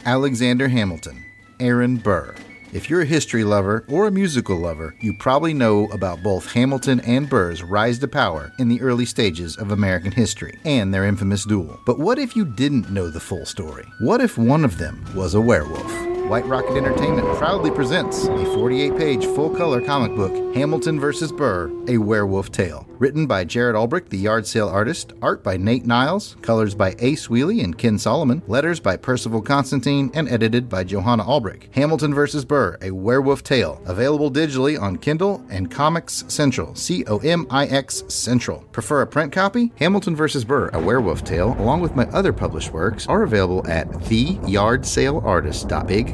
Alexander 0.05 0.69
Hamilton, 0.69 1.25
Aaron 1.59 1.97
Burr. 1.97 2.35
If 2.75 2.91
you're 2.91 3.03
a 3.03 3.07
history 3.07 3.45
lover 3.45 3.85
or 3.89 4.09
a 4.09 4.11
musical 4.11 4.57
lover, 4.57 4.97
you 5.01 5.15
probably 5.15 5.55
know 5.55 5.87
about 5.93 6.25
both 6.25 6.51
Hamilton 6.51 6.99
and 7.03 7.31
Burr's 7.31 7.63
rise 7.63 8.01
to 8.01 8.09
power 8.09 8.53
in 8.59 8.69
the 8.69 8.81
early 8.81 9.05
stages 9.05 9.57
of 9.57 9.71
American 9.71 10.11
history 10.11 10.59
and 10.65 10.93
their 10.93 11.05
infamous 11.05 11.45
duel. 11.45 11.79
But 11.87 12.01
what 12.01 12.19
if 12.19 12.35
you 12.35 12.45
didn't 12.45 12.91
know 12.91 13.11
the 13.11 13.21
full 13.21 13.47
story? 13.47 13.87
What 14.01 14.21
if 14.21 14.37
one 14.37 14.65
of 14.65 14.79
them 14.79 15.05
was 15.15 15.35
a 15.35 15.41
werewolf? 15.41 15.87
White 16.29 16.47
Rocket 16.47 16.77
Entertainment 16.77 17.29
proudly 17.37 17.71
presents 17.71 18.25
a 18.25 18.45
48 18.47 18.97
page 18.97 19.27
full 19.27 19.51
color 19.51 19.83
comic 19.83 20.17
book, 20.17 20.33
Hamilton 20.55 20.99
vs. 20.99 21.31
Burr 21.31 21.71
A 21.87 21.99
Werewolf 21.99 22.51
Tale. 22.51 22.87
Written 22.99 23.27
by 23.27 23.45
Jared 23.45 23.77
Albrecht, 23.77 24.09
the 24.09 24.17
yard 24.17 24.47
sale 24.47 24.69
artist, 24.69 25.13
art 25.21 25.43
by 25.45 25.59
Nate 25.59 25.85
Niles, 25.85 26.37
colors 26.41 26.75
by 26.75 26.95
Ace 27.01 27.29
Wheely 27.29 27.63
and 27.63 27.77
Ken 27.77 27.99
Solomon, 27.99 28.41
letters 28.47 28.81
by 28.81 28.97
Percival 28.97 29.43
Constantine, 29.43 30.11
and 30.15 30.29
edited 30.29 30.69
by 30.69 30.83
Johanna 30.83 31.25
Albrecht. 31.29 31.69
Hamilton 31.75 32.15
vs. 32.15 32.45
Burr 32.47 32.79
A 32.81 32.91
Werewolf 32.91 33.43
Tale. 33.43 33.83
Available 33.85 34.31
digitally 34.31 34.81
on 34.81 34.97
Kindle 34.97 35.45
and 35.51 35.71
Comics 35.71 36.25
Central. 36.29 36.75
C 36.75 37.05
O 37.07 37.19
M 37.19 37.47
I 37.51 37.67
X 37.67 38.05
Central. 38.09 38.61
Prefer 38.73 39.03
a 39.03 39.07
print 39.07 39.31
copy? 39.33 39.73
Hamilton 39.77 40.17
vs. 40.17 40.45
Burr 40.45 40.71
A 40.73 40.81
Werewolf 40.81 41.23
Tale, 41.23 41.55
along 41.59 41.83
with 41.83 41.95
my 41.95 42.05
other 42.07 42.33
published 42.33 42.73
works, 42.73 43.07
are 43.09 43.25
available 43.25 43.67
at 43.69 43.89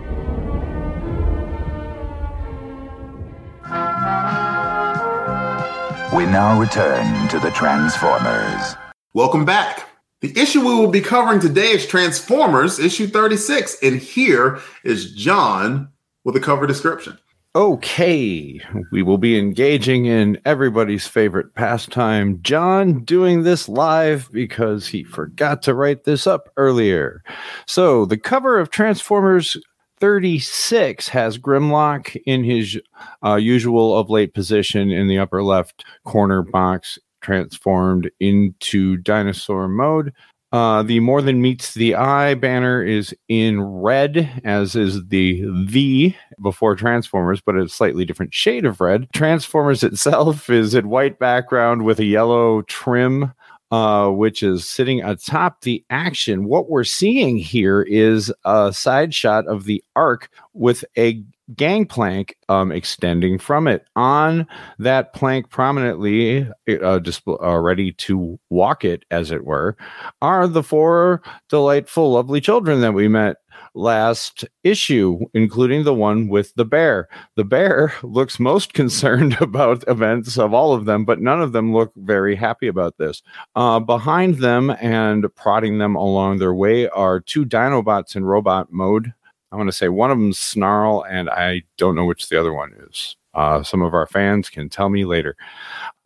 We 6.16 6.24
now 6.24 6.58
return 6.58 7.28
to 7.28 7.38
the 7.38 7.50
Transformers. 7.50 8.74
Welcome 9.16 9.46
back. 9.46 9.88
The 10.20 10.38
issue 10.38 10.60
we 10.60 10.74
will 10.74 10.90
be 10.90 11.00
covering 11.00 11.40
today 11.40 11.70
is 11.70 11.86
Transformers, 11.86 12.78
issue 12.78 13.06
36. 13.06 13.78
And 13.82 13.96
here 13.96 14.60
is 14.84 15.14
John 15.14 15.88
with 16.26 16.36
a 16.36 16.40
cover 16.40 16.66
description. 16.66 17.16
Okay, 17.54 18.60
we 18.92 19.02
will 19.02 19.16
be 19.16 19.38
engaging 19.38 20.04
in 20.04 20.38
everybody's 20.44 21.06
favorite 21.06 21.54
pastime, 21.54 22.42
John 22.42 23.04
doing 23.04 23.42
this 23.42 23.70
live 23.70 24.30
because 24.32 24.86
he 24.86 25.02
forgot 25.02 25.62
to 25.62 25.72
write 25.72 26.04
this 26.04 26.26
up 26.26 26.52
earlier. 26.58 27.22
So, 27.66 28.04
the 28.04 28.18
cover 28.18 28.58
of 28.58 28.68
Transformers 28.68 29.56
36 29.98 31.08
has 31.08 31.38
Grimlock 31.38 32.20
in 32.26 32.44
his 32.44 32.78
uh, 33.24 33.36
usual 33.36 33.96
of 33.96 34.10
late 34.10 34.34
position 34.34 34.90
in 34.90 35.08
the 35.08 35.18
upper 35.18 35.42
left 35.42 35.86
corner 36.04 36.42
box, 36.42 36.98
transformed 37.20 38.10
into 38.20 38.96
dinosaur 38.98 39.68
mode. 39.68 40.12
Uh, 40.52 40.82
the 40.82 41.00
more 41.00 41.20
than 41.20 41.42
meets 41.42 41.74
the 41.74 41.94
eye 41.94 42.34
banner 42.34 42.82
is 42.82 43.14
in 43.28 43.60
red, 43.60 44.40
as 44.44 44.76
is 44.76 45.04
the 45.08 45.44
V 45.64 46.16
before 46.40 46.76
Transformers, 46.76 47.40
but 47.44 47.56
a 47.56 47.68
slightly 47.68 48.04
different 48.04 48.32
shade 48.32 48.64
of 48.64 48.80
red. 48.80 49.08
Transformers 49.12 49.82
itself 49.82 50.48
is 50.50 50.74
in 50.74 50.88
white 50.88 51.18
background 51.18 51.84
with 51.84 51.98
a 51.98 52.04
yellow 52.04 52.62
trim 52.62 53.32
uh, 53.70 54.08
which 54.08 54.42
is 54.42 54.68
sitting 54.68 55.02
atop 55.02 55.62
the 55.62 55.84
action. 55.90 56.44
What 56.44 56.70
we're 56.70 56.84
seeing 56.84 57.36
here 57.36 57.82
is 57.82 58.32
a 58.44 58.72
side 58.72 59.12
shot 59.12 59.46
of 59.48 59.64
the 59.64 59.82
Ark 59.96 60.30
with 60.54 60.84
a 60.96 61.22
gangplank 61.54 62.36
um, 62.48 62.72
extending 62.72 63.38
from 63.38 63.68
it. 63.68 63.86
On 63.96 64.46
that 64.78 65.12
plank, 65.12 65.50
prominently 65.50 66.48
uh, 66.82 66.98
disp- 66.98 67.28
uh, 67.28 67.58
ready 67.58 67.92
to 67.92 68.38
walk 68.50 68.84
it, 68.84 69.04
as 69.10 69.30
it 69.30 69.44
were, 69.44 69.76
are 70.22 70.48
the 70.48 70.62
four 70.62 71.22
delightful, 71.48 72.12
lovely 72.12 72.40
children 72.40 72.80
that 72.80 72.92
we 72.92 73.08
met 73.08 73.36
last 73.74 74.44
issue, 74.64 75.18
including 75.34 75.84
the 75.84 75.94
one 75.94 76.28
with 76.28 76.54
the 76.54 76.64
bear. 76.64 77.08
The 77.36 77.44
bear 77.44 77.92
looks 78.02 78.40
most 78.40 78.72
concerned 78.72 79.36
about 79.40 79.84
events 79.86 80.38
of 80.38 80.52
all 80.52 80.72
of 80.72 80.86
them, 80.86 81.04
but 81.04 81.20
none 81.20 81.40
of 81.40 81.52
them 81.52 81.72
look 81.72 81.92
very 81.96 82.34
happy 82.34 82.66
about 82.66 82.96
this. 82.98 83.22
Uh, 83.54 83.78
behind 83.78 84.36
them 84.36 84.70
and 84.80 85.26
prodding 85.36 85.78
them 85.78 85.94
along 85.94 86.38
their 86.38 86.54
way 86.54 86.88
are 86.88 87.20
two 87.20 87.44
Dinobots 87.44 88.16
in 88.16 88.24
robot 88.24 88.72
mode. 88.72 89.12
I 89.52 89.56
want 89.56 89.68
to 89.68 89.76
say 89.76 89.88
one 89.88 90.10
of 90.10 90.18
them 90.18 90.32
Snarl, 90.32 91.04
and 91.08 91.30
I 91.30 91.62
don't 91.76 91.94
know 91.94 92.04
which 92.04 92.28
the 92.28 92.38
other 92.38 92.52
one 92.52 92.72
is. 92.88 93.16
Uh, 93.34 93.62
some 93.62 93.82
of 93.82 93.94
our 93.94 94.06
fans 94.06 94.48
can 94.48 94.68
tell 94.68 94.88
me 94.88 95.04
later. 95.04 95.36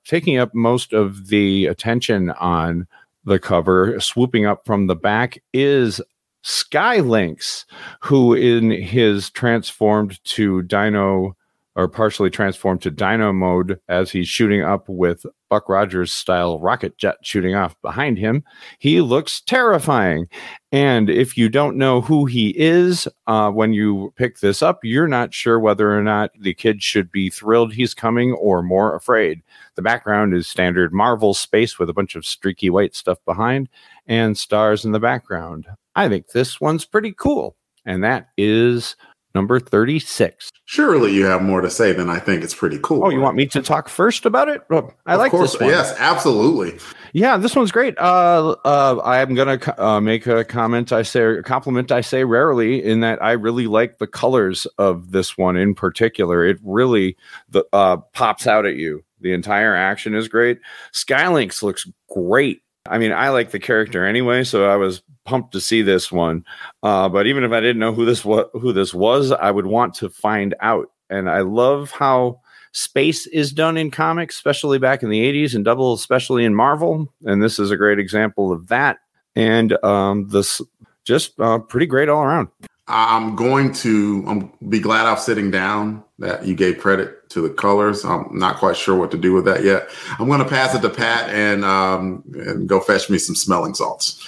Taking 0.04 0.38
up 0.38 0.54
most 0.54 0.92
of 0.92 1.28
the 1.28 1.66
attention 1.66 2.30
on 2.30 2.86
the 3.24 3.38
cover, 3.38 3.98
swooping 4.00 4.46
up 4.46 4.64
from 4.64 4.86
the 4.86 4.96
back, 4.96 5.42
is 5.52 6.00
Skylynx, 6.44 7.64
who 8.00 8.34
in 8.34 8.70
his 8.70 9.30
transformed 9.30 10.22
to 10.24 10.62
Dino 10.62 11.36
or 11.76 11.88
partially 11.88 12.30
transformed 12.30 12.82
to 12.82 12.90
Dino 12.90 13.32
mode 13.32 13.78
as 13.88 14.10
he's 14.10 14.28
shooting 14.28 14.62
up 14.62 14.88
with 14.88 15.24
Buck 15.48 15.68
Rogers 15.68 16.12
style 16.12 16.58
rocket 16.58 16.98
jet 16.98 17.16
shooting 17.22 17.54
off 17.54 17.80
behind 17.82 18.18
him. 18.18 18.44
He 18.78 19.00
looks 19.00 19.40
terrifying. 19.40 20.26
And 20.72 21.10
if 21.10 21.36
you 21.36 21.48
don't 21.48 21.76
know 21.76 22.00
who 22.00 22.26
he 22.26 22.50
is 22.56 23.08
uh, 23.26 23.50
when 23.50 23.72
you 23.72 24.12
pick 24.16 24.40
this 24.40 24.62
up, 24.62 24.80
you're 24.82 25.08
not 25.08 25.34
sure 25.34 25.58
whether 25.58 25.96
or 25.96 26.02
not 26.02 26.30
the 26.40 26.54
kid 26.54 26.82
should 26.82 27.10
be 27.10 27.30
thrilled 27.30 27.72
he's 27.72 27.94
coming 27.94 28.32
or 28.32 28.62
more 28.62 28.94
afraid. 28.94 29.42
The 29.74 29.82
background 29.82 30.34
is 30.34 30.48
standard 30.48 30.92
Marvel 30.92 31.34
space 31.34 31.78
with 31.78 31.88
a 31.88 31.94
bunch 31.94 32.14
of 32.14 32.26
streaky 32.26 32.70
white 32.70 32.94
stuff 32.94 33.18
behind 33.24 33.68
and 34.06 34.36
stars 34.36 34.84
in 34.84 34.92
the 34.92 35.00
background. 35.00 35.66
I 35.94 36.08
think 36.08 36.28
this 36.28 36.60
one's 36.60 36.84
pretty 36.84 37.14
cool. 37.16 37.56
And 37.86 38.04
that 38.04 38.28
is 38.36 38.94
number 39.34 39.60
36. 39.60 40.50
Surely 40.64 41.12
you 41.12 41.24
have 41.24 41.42
more 41.42 41.60
to 41.60 41.70
say 41.70 41.92
than 41.92 42.08
I 42.08 42.18
think 42.18 42.44
it's 42.44 42.54
pretty 42.54 42.78
cool. 42.82 43.04
Oh, 43.04 43.08
you 43.10 43.20
want 43.20 43.36
me 43.36 43.46
to 43.46 43.62
talk 43.62 43.88
first 43.88 44.24
about 44.26 44.48
it? 44.48 44.62
Oh, 44.70 44.90
I 45.06 45.14
of 45.14 45.18
like 45.20 45.30
course, 45.30 45.52
this 45.52 45.60
one. 45.60 45.70
Yes, 45.70 45.94
absolutely. 45.98 46.78
Yeah, 47.12 47.36
this 47.36 47.56
one's 47.56 47.72
great. 47.72 47.98
Uh, 47.98 48.54
uh, 48.64 49.00
I'm 49.04 49.34
gonna 49.34 49.58
uh, 49.78 50.00
make 50.00 50.26
a 50.26 50.44
comment. 50.44 50.92
I 50.92 51.02
say 51.02 51.22
a 51.22 51.42
compliment. 51.42 51.90
I 51.90 52.02
say 52.02 52.24
rarely 52.24 52.82
in 52.84 53.00
that 53.00 53.22
I 53.22 53.32
really 53.32 53.66
like 53.66 53.98
the 53.98 54.06
colors 54.06 54.66
of 54.78 55.10
this 55.10 55.36
one 55.36 55.56
in 55.56 55.74
particular. 55.74 56.44
It 56.44 56.58
really 56.62 57.16
the, 57.48 57.64
uh, 57.72 57.96
pops 58.12 58.46
out 58.46 58.66
at 58.66 58.76
you. 58.76 59.04
The 59.20 59.32
entire 59.32 59.74
action 59.74 60.14
is 60.14 60.28
great. 60.28 60.60
Skylynx 60.92 61.62
looks 61.62 61.86
great. 62.12 62.62
I 62.90 62.98
mean, 62.98 63.12
I 63.12 63.28
like 63.30 63.52
the 63.52 63.60
character 63.60 64.04
anyway, 64.04 64.42
so 64.42 64.68
I 64.68 64.76
was 64.76 65.02
pumped 65.24 65.52
to 65.52 65.60
see 65.60 65.80
this 65.80 66.10
one. 66.10 66.44
Uh, 66.82 67.08
but 67.08 67.26
even 67.26 67.44
if 67.44 67.52
I 67.52 67.60
didn't 67.60 67.78
know 67.78 67.92
who 67.92 68.04
this 68.04 68.24
was, 68.24 68.46
who 68.52 68.72
this 68.72 68.92
was, 68.92 69.30
I 69.30 69.50
would 69.50 69.66
want 69.66 69.94
to 69.94 70.10
find 70.10 70.54
out. 70.60 70.90
And 71.08 71.30
I 71.30 71.40
love 71.40 71.92
how 71.92 72.40
space 72.72 73.26
is 73.28 73.52
done 73.52 73.76
in 73.76 73.92
comics, 73.92 74.34
especially 74.34 74.78
back 74.78 75.02
in 75.02 75.08
the 75.08 75.20
80s 75.20 75.54
and 75.54 75.64
double, 75.64 75.92
especially 75.92 76.44
in 76.44 76.54
Marvel. 76.54 77.12
And 77.24 77.40
this 77.40 77.60
is 77.60 77.70
a 77.70 77.76
great 77.76 78.00
example 78.00 78.52
of 78.52 78.66
that. 78.68 78.98
And 79.36 79.82
um, 79.84 80.28
this 80.28 80.60
just 81.04 81.38
uh, 81.40 81.60
pretty 81.60 81.86
great 81.86 82.08
all 82.08 82.22
around. 82.22 82.48
I'm 82.90 83.36
going 83.36 83.72
to 83.74 84.24
I'm 84.26 84.52
be 84.68 84.80
glad 84.80 85.06
I'm 85.06 85.18
sitting 85.18 85.50
down 85.50 86.04
that 86.18 86.46
you 86.46 86.54
gave 86.54 86.78
credit 86.78 87.30
to 87.30 87.40
the 87.40 87.50
colors. 87.50 88.04
I'm 88.04 88.28
not 88.36 88.56
quite 88.56 88.76
sure 88.76 88.96
what 88.96 89.10
to 89.12 89.18
do 89.18 89.32
with 89.32 89.44
that 89.46 89.64
yet. 89.64 89.88
I'm 90.18 90.28
going 90.28 90.42
to 90.42 90.48
pass 90.48 90.74
it 90.74 90.82
to 90.82 90.90
Pat 90.90 91.30
and 91.30 91.64
um, 91.64 92.24
and 92.34 92.68
go 92.68 92.80
fetch 92.80 93.08
me 93.08 93.18
some 93.18 93.36
smelling 93.36 93.74
salts. 93.74 94.26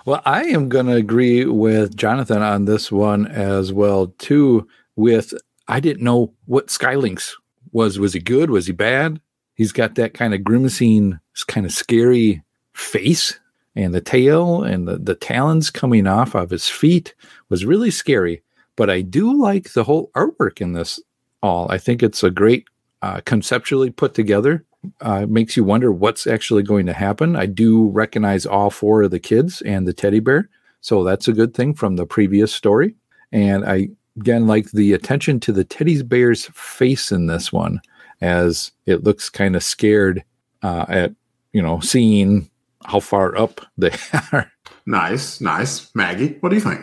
Well, 0.06 0.22
I 0.26 0.46
am 0.46 0.70
going 0.70 0.88
to 0.88 0.96
agree 0.96 1.46
with 1.46 1.96
Jonathan 1.96 2.42
on 2.42 2.66
this 2.66 2.92
one 2.92 3.28
as 3.28 3.72
well 3.72 4.08
too. 4.18 4.68
With 4.96 5.34
I 5.68 5.80
didn't 5.80 6.04
know 6.04 6.34
what 6.46 6.68
Skylynx 6.68 7.34
was. 7.72 8.00
Was 8.00 8.14
he 8.14 8.20
good? 8.20 8.50
Was 8.50 8.68
he 8.68 8.74
bad? 8.74 9.22
He's 9.54 9.72
got 9.72 9.96
that 9.96 10.14
kind 10.14 10.34
of 10.34 10.44
grimacing, 10.44 11.20
kind 11.48 11.66
of 11.66 11.72
scary 11.72 12.44
face, 12.74 13.40
and 13.76 13.94
the 13.94 14.02
tail 14.02 14.64
and 14.64 14.88
the, 14.88 14.98
the 14.98 15.16
talons 15.16 15.70
coming 15.70 16.08
off 16.08 16.36
of 16.36 16.50
his 16.50 16.68
feet 16.68 17.14
was 17.52 17.66
really 17.66 17.92
scary. 17.92 18.42
But 18.76 18.90
I 18.90 19.02
do 19.02 19.40
like 19.40 19.74
the 19.74 19.84
whole 19.84 20.10
artwork 20.16 20.62
in 20.62 20.74
this. 20.74 21.00
All 21.44 21.72
I 21.72 21.78
think 21.78 22.02
it's 22.02 22.24
a 22.24 22.32
great, 22.32 22.66
uh, 23.04 23.22
conceptually 23.26 23.92
put 23.92 24.16
together 24.16 24.66
uh, 25.02 25.26
makes 25.28 25.56
you 25.56 25.64
wonder 25.64 25.92
what's 25.92 26.26
actually 26.26 26.64
going 26.64 26.86
to 26.88 26.94
happen. 26.94 27.36
I 27.36 27.46
do 27.46 27.90
recognize 27.90 28.46
all 28.46 28.70
four 28.70 29.04
of 29.04 29.12
the 29.12 29.20
kids 29.20 29.62
and 29.64 29.88
the 29.88 29.94
teddy 29.94 30.20
bear, 30.20 30.50
so 30.80 31.04
that's 31.04 31.28
a 31.28 31.34
good 31.34 31.54
thing 31.54 31.74
from 31.74 31.96
the 31.96 32.06
previous 32.06 32.54
story. 32.54 32.96
And 33.32 33.66
I 33.66 33.90
again 34.20 34.48
like 34.48 34.72
the 34.72 34.94
attention 34.94 35.40
to 35.42 35.52
the 35.52 35.64
teddy 35.64 36.02
bear's 36.02 36.46
face 36.54 37.12
in 37.12 37.28
this 37.28 37.52
one, 37.52 37.82
as 38.22 38.72
it 38.86 39.04
looks 39.04 39.30
kind 39.30 39.56
of 39.56 39.64
scared 39.64 40.24
uh, 40.64 40.86
at 40.88 41.14
you 41.54 41.62
know 41.62 41.80
seeing 41.82 42.50
how 42.86 43.00
far 43.00 43.38
up 43.38 43.62
they 43.78 43.92
are. 44.32 44.52
Nice, 44.86 45.42
nice. 45.42 45.94
Maggie, 45.96 46.38
what 46.40 46.50
do 46.50 46.56
you 46.56 46.62
think? 46.62 46.82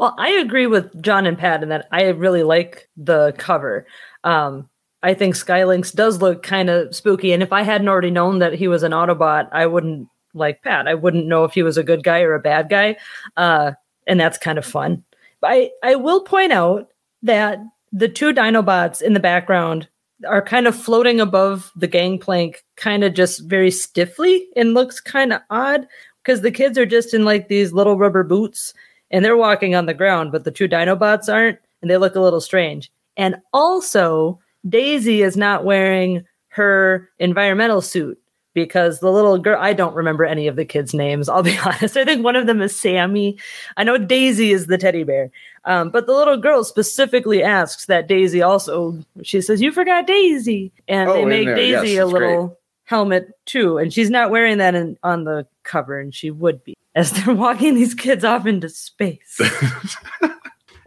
Well, 0.00 0.14
I 0.16 0.30
agree 0.30 0.66
with 0.66 1.02
John 1.02 1.26
and 1.26 1.36
Pat 1.36 1.62
in 1.62 1.68
that 1.68 1.86
I 1.92 2.04
really 2.04 2.42
like 2.42 2.88
the 2.96 3.34
cover. 3.36 3.86
Um, 4.24 4.66
I 5.02 5.12
think 5.12 5.34
Skylynx 5.34 5.94
does 5.94 6.22
look 6.22 6.42
kind 6.42 6.70
of 6.70 6.96
spooky, 6.96 7.32
and 7.34 7.42
if 7.42 7.52
I 7.52 7.60
hadn't 7.62 7.88
already 7.88 8.10
known 8.10 8.38
that 8.38 8.54
he 8.54 8.66
was 8.66 8.82
an 8.82 8.92
Autobot, 8.92 9.50
I 9.52 9.66
wouldn't 9.66 10.08
like 10.32 10.62
Pat. 10.62 10.88
I 10.88 10.94
wouldn't 10.94 11.26
know 11.26 11.44
if 11.44 11.52
he 11.52 11.62
was 11.62 11.76
a 11.76 11.82
good 11.82 12.02
guy 12.02 12.22
or 12.22 12.32
a 12.32 12.40
bad 12.40 12.70
guy, 12.70 12.96
uh, 13.36 13.72
and 14.06 14.18
that's 14.18 14.38
kind 14.38 14.56
of 14.56 14.64
fun. 14.64 15.04
But 15.42 15.50
I 15.50 15.70
I 15.82 15.96
will 15.96 16.22
point 16.22 16.52
out 16.52 16.88
that 17.22 17.58
the 17.92 18.08
two 18.08 18.32
Dinobots 18.32 19.02
in 19.02 19.12
the 19.12 19.20
background 19.20 19.86
are 20.26 20.40
kind 20.40 20.66
of 20.66 20.74
floating 20.74 21.20
above 21.20 21.70
the 21.76 21.88
gangplank, 21.88 22.64
kind 22.76 23.04
of 23.04 23.12
just 23.12 23.40
very 23.50 23.70
stiffly, 23.70 24.46
and 24.56 24.72
looks 24.72 24.98
kind 24.98 25.34
of 25.34 25.42
odd 25.50 25.86
because 26.24 26.40
the 26.40 26.50
kids 26.50 26.78
are 26.78 26.86
just 26.86 27.12
in 27.12 27.26
like 27.26 27.48
these 27.48 27.74
little 27.74 27.98
rubber 27.98 28.24
boots 28.24 28.72
and 29.10 29.24
they're 29.24 29.36
walking 29.36 29.74
on 29.74 29.86
the 29.86 29.94
ground, 29.94 30.32
but 30.32 30.44
the 30.44 30.50
two 30.50 30.68
Dinobots 30.68 31.32
aren't, 31.32 31.58
and 31.82 31.90
they 31.90 31.96
look 31.96 32.14
a 32.14 32.20
little 32.20 32.40
strange. 32.40 32.90
And 33.16 33.36
also, 33.52 34.38
Daisy 34.68 35.22
is 35.22 35.36
not 35.36 35.64
wearing 35.64 36.24
her 36.48 37.08
environmental 37.18 37.80
suit 37.80 38.18
because 38.52 38.98
the 38.98 39.12
little 39.12 39.38
girl, 39.38 39.58
I 39.60 39.72
don't 39.72 39.94
remember 39.94 40.24
any 40.24 40.48
of 40.48 40.56
the 40.56 40.64
kids' 40.64 40.92
names, 40.92 41.28
I'll 41.28 41.42
be 41.42 41.56
honest. 41.64 41.96
I 41.96 42.04
think 42.04 42.24
one 42.24 42.34
of 42.36 42.46
them 42.46 42.60
is 42.60 42.74
Sammy. 42.78 43.38
I 43.76 43.84
know 43.84 43.96
Daisy 43.96 44.50
is 44.52 44.66
the 44.66 44.76
teddy 44.78 45.04
bear. 45.04 45.30
Um, 45.66 45.90
but 45.90 46.06
the 46.06 46.12
little 46.14 46.36
girl 46.36 46.64
specifically 46.64 47.42
asks 47.42 47.86
that 47.86 48.08
Daisy 48.08 48.42
also, 48.42 48.98
she 49.22 49.40
says, 49.40 49.60
You 49.62 49.70
forgot 49.72 50.06
Daisy. 50.06 50.72
And 50.88 51.08
Oh, 51.08 51.14
they 51.14 51.24
make 51.24 51.46
there. 51.46 51.54
Daisy 51.54 51.70
Yes, 51.92 51.98
a 51.98 52.02
it's 52.02 52.10
great. 52.12 52.28
little 52.28 52.58
helmet 52.84 53.28
too. 53.46 53.78
And 53.78 53.92
she's 53.92 54.10
not 54.10 54.30
wearing 54.30 54.58
that 54.58 54.74
in, 54.74 54.98
on 55.04 55.24
the 55.24 55.46
cover, 55.62 56.00
and 56.00 56.12
she 56.14 56.30
would 56.32 56.64
be 56.64 56.74
as 56.94 57.12
they're 57.12 57.34
walking 57.34 57.74
these 57.74 57.94
kids 57.94 58.24
off 58.24 58.46
into 58.46 58.68
space. 58.68 59.40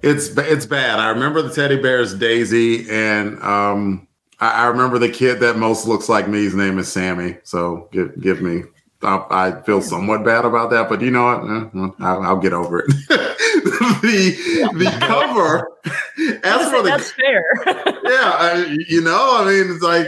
It's 0.03 0.27
it's 0.37 0.65
bad. 0.65 0.99
I 0.99 1.07
remember 1.07 1.41
the 1.41 1.53
teddy 1.53 1.77
bear's 1.77 2.13
Daisy, 2.13 2.89
and 2.89 3.41
um, 3.41 4.05
I, 4.41 4.63
I 4.63 4.65
remember 4.65 4.99
the 4.99 5.09
kid 5.09 5.39
that 5.39 5.55
most 5.55 5.87
looks 5.87 6.09
like 6.09 6.27
me. 6.27 6.43
His 6.43 6.53
name 6.53 6.77
is 6.77 6.91
Sammy. 6.91 7.37
So 7.43 7.87
give 7.93 8.21
give 8.21 8.41
me. 8.41 8.63
I, 9.03 9.25
I 9.29 9.61
feel 9.61 9.81
somewhat 9.81 10.23
bad 10.23 10.45
about 10.45 10.69
that, 10.71 10.89
but 10.89 11.01
you 11.01 11.11
know 11.11 11.25
what? 11.25 11.43
Eh, 11.43 12.05
I'll, 12.05 12.23
I'll 12.23 12.39
get 12.39 12.53
over 12.53 12.79
it. 12.79 12.87
the 14.01 14.69
the 14.73 14.97
cover. 14.99 15.67
As 16.43 16.69
for 16.69 16.81
the 16.81 16.89
that's 16.89 17.11
fair. 17.11 17.43
yeah, 17.65 18.31
I, 18.35 18.77
you 18.87 19.01
know, 19.01 19.37
I 19.39 19.45
mean, 19.45 19.73
it's 19.73 19.83
like 19.83 20.07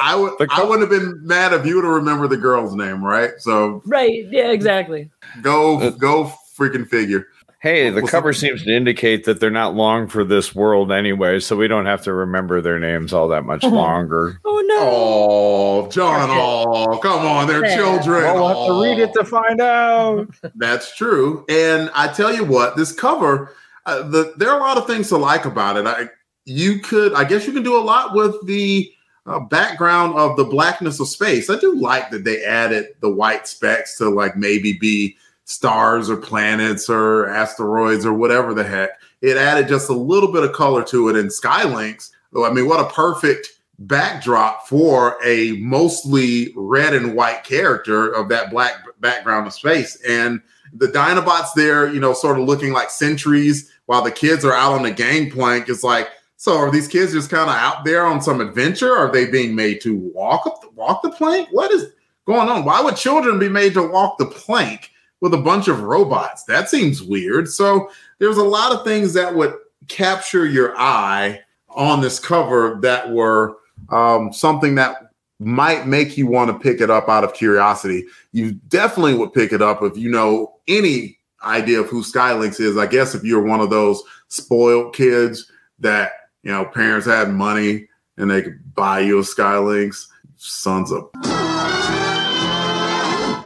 I 0.00 0.14
would 0.14 0.32
The 0.38 0.46
I 0.50 0.56
co- 0.60 0.68
wouldn't 0.68 0.90
have 0.90 1.00
been 1.00 1.26
mad 1.26 1.52
if 1.52 1.66
you 1.66 1.76
would 1.76 1.84
have 1.84 1.94
remembered 1.94 2.30
the 2.30 2.36
girl's 2.36 2.74
name, 2.74 3.04
right? 3.04 3.32
So 3.38 3.82
right. 3.86 4.26
Yeah, 4.30 4.50
exactly. 4.50 5.10
go 5.42 5.90
go 5.92 6.32
freaking 6.56 6.88
figure. 6.88 7.28
Hey, 7.60 7.88
the 7.90 8.02
Well, 8.02 8.10
cover 8.10 8.32
seems 8.32 8.62
to 8.64 8.70
indicate 8.76 9.24
that 9.24 9.40
they're 9.40 9.50
not 9.50 9.74
long 9.74 10.08
for 10.08 10.24
this 10.24 10.54
world 10.54 10.92
anyway, 10.92 11.40
so 11.40 11.56
we 11.56 11.68
don't 11.68 11.86
have 11.86 12.02
to 12.02 12.12
remember 12.12 12.60
their 12.60 12.78
names 12.78 13.12
all 13.12 13.28
that 13.28 13.44
much 13.44 13.62
longer. 13.64 14.38
Oh 14.44 14.62
no. 14.66 14.76
Oh, 14.78 15.88
John! 15.90 16.28
Oh, 16.30 16.98
come 16.98 17.24
on, 17.26 17.46
they're 17.48 17.64
Yeah. 17.64 17.76
children. 17.76 18.24
Well, 18.24 18.34
we'll 18.36 18.48
have 18.48 18.66
to 18.66 18.82
read 18.82 18.98
it 19.02 19.10
Oh, 19.16 19.22
to 19.22 19.24
find 19.24 19.60
out. 19.60 20.28
That's 20.56 20.94
true. 20.96 21.44
And 21.48 21.90
I 21.94 22.08
tell 22.08 22.34
you 22.34 22.44
what, 22.44 22.76
this 22.76 22.92
cover, 22.92 23.52
uh, 23.86 24.02
the 24.08 24.34
there 24.36 24.50
are 24.50 24.58
a 24.58 24.62
lot 24.62 24.76
of 24.76 24.86
things 24.86 25.08
to 25.08 25.16
like 25.16 25.46
about 25.46 25.76
it. 25.78 25.86
I 25.86 26.08
you 26.44 26.78
could, 26.80 27.14
I 27.14 27.24
guess, 27.24 27.46
you 27.46 27.52
can 27.52 27.62
do 27.64 27.76
a 27.76 27.80
lot 27.82 28.14
with 28.14 28.34
the 28.46 28.92
uh, 29.26 29.40
background 29.40 30.14
of 30.16 30.36
the 30.36 30.44
blackness 30.44 31.00
of 31.00 31.08
space. 31.08 31.50
I 31.50 31.58
do 31.58 31.74
like 31.74 32.10
that 32.10 32.22
they 32.24 32.44
added 32.44 32.86
the 33.00 33.08
white 33.10 33.48
specks 33.48 33.96
to 33.98 34.08
like 34.10 34.36
maybe 34.36 34.74
be 34.74 35.16
stars 35.46 36.10
or 36.10 36.16
planets 36.16 36.90
or 36.90 37.28
asteroids 37.28 38.04
or 38.04 38.12
whatever 38.12 38.52
the 38.52 38.64
heck. 38.64 38.90
It 39.22 39.36
added 39.36 39.68
just 39.68 39.88
a 39.88 39.94
little 39.94 40.30
bit 40.30 40.44
of 40.44 40.52
color 40.52 40.84
to 40.84 41.08
it. 41.08 41.16
And 41.16 41.30
Skylynx, 41.30 42.10
I 42.36 42.52
mean, 42.52 42.68
what 42.68 42.80
a 42.80 42.92
perfect 42.92 43.48
backdrop 43.78 44.66
for 44.66 45.16
a 45.24 45.52
mostly 45.52 46.52
red 46.56 46.94
and 46.94 47.14
white 47.14 47.44
character 47.44 48.10
of 48.10 48.28
that 48.28 48.50
black 48.50 48.84
background 49.00 49.46
of 49.46 49.52
space. 49.52 49.96
And 50.02 50.40
the 50.72 50.88
Dinobots 50.88 51.54
there, 51.54 51.92
you 51.92 52.00
know, 52.00 52.12
sort 52.12 52.38
of 52.38 52.46
looking 52.46 52.72
like 52.72 52.90
sentries 52.90 53.70
while 53.86 54.02
the 54.02 54.10
kids 54.10 54.44
are 54.44 54.54
out 54.54 54.72
on 54.72 54.82
the 54.82 54.90
gangplank. 54.90 55.68
It's 55.68 55.84
like, 55.84 56.08
so 56.36 56.56
are 56.56 56.72
these 56.72 56.88
kids 56.88 57.12
just 57.12 57.30
kind 57.30 57.48
of 57.48 57.56
out 57.56 57.84
there 57.84 58.04
on 58.04 58.20
some 58.20 58.40
adventure? 58.40 58.92
Are 58.92 59.12
they 59.12 59.26
being 59.26 59.54
made 59.54 59.80
to 59.82 59.96
walk 60.12 60.46
up 60.46 60.60
the, 60.60 60.70
walk 60.70 61.02
the 61.02 61.10
plank? 61.10 61.48
What 61.52 61.70
is 61.70 61.92
going 62.26 62.48
on? 62.48 62.64
Why 62.64 62.80
would 62.82 62.96
children 62.96 63.38
be 63.38 63.48
made 63.48 63.74
to 63.74 63.88
walk 63.88 64.18
the 64.18 64.26
plank 64.26 64.90
with 65.20 65.34
a 65.34 65.38
bunch 65.38 65.68
of 65.68 65.82
robots? 65.82 66.44
That 66.44 66.68
seems 66.68 67.02
weird. 67.02 67.48
So 67.48 67.90
there's 68.18 68.38
a 68.38 68.44
lot 68.44 68.72
of 68.72 68.84
things 68.84 69.12
that 69.14 69.34
would 69.34 69.54
capture 69.88 70.46
your 70.46 70.76
eye 70.76 71.40
on 71.68 72.00
this 72.00 72.18
cover 72.18 72.78
that 72.82 73.10
were 73.10 73.58
um, 73.90 74.32
something 74.32 74.74
that 74.76 75.10
might 75.38 75.86
make 75.86 76.16
you 76.16 76.26
want 76.26 76.50
to 76.50 76.58
pick 76.58 76.80
it 76.80 76.90
up 76.90 77.08
out 77.08 77.24
of 77.24 77.34
curiosity. 77.34 78.04
You 78.32 78.52
definitely 78.68 79.14
would 79.14 79.32
pick 79.32 79.52
it 79.52 79.62
up 79.62 79.82
if 79.82 79.96
you 79.96 80.10
know 80.10 80.54
any 80.66 81.18
idea 81.44 81.80
of 81.80 81.88
who 81.88 82.02
Skylynx 82.02 82.58
is. 82.60 82.76
I 82.78 82.86
guess 82.86 83.14
if 83.14 83.22
you're 83.22 83.42
one 83.42 83.60
of 83.60 83.70
those 83.70 84.02
spoiled 84.28 84.94
kids 84.94 85.50
that 85.78 86.12
you 86.42 86.50
know 86.50 86.64
parents 86.64 87.06
had 87.06 87.30
money 87.30 87.88
and 88.16 88.30
they 88.30 88.42
could 88.42 88.74
buy 88.74 89.00
you 89.00 89.18
a 89.18 89.22
Skylynx, 89.22 90.06
sons 90.36 90.90
of. 90.90 91.10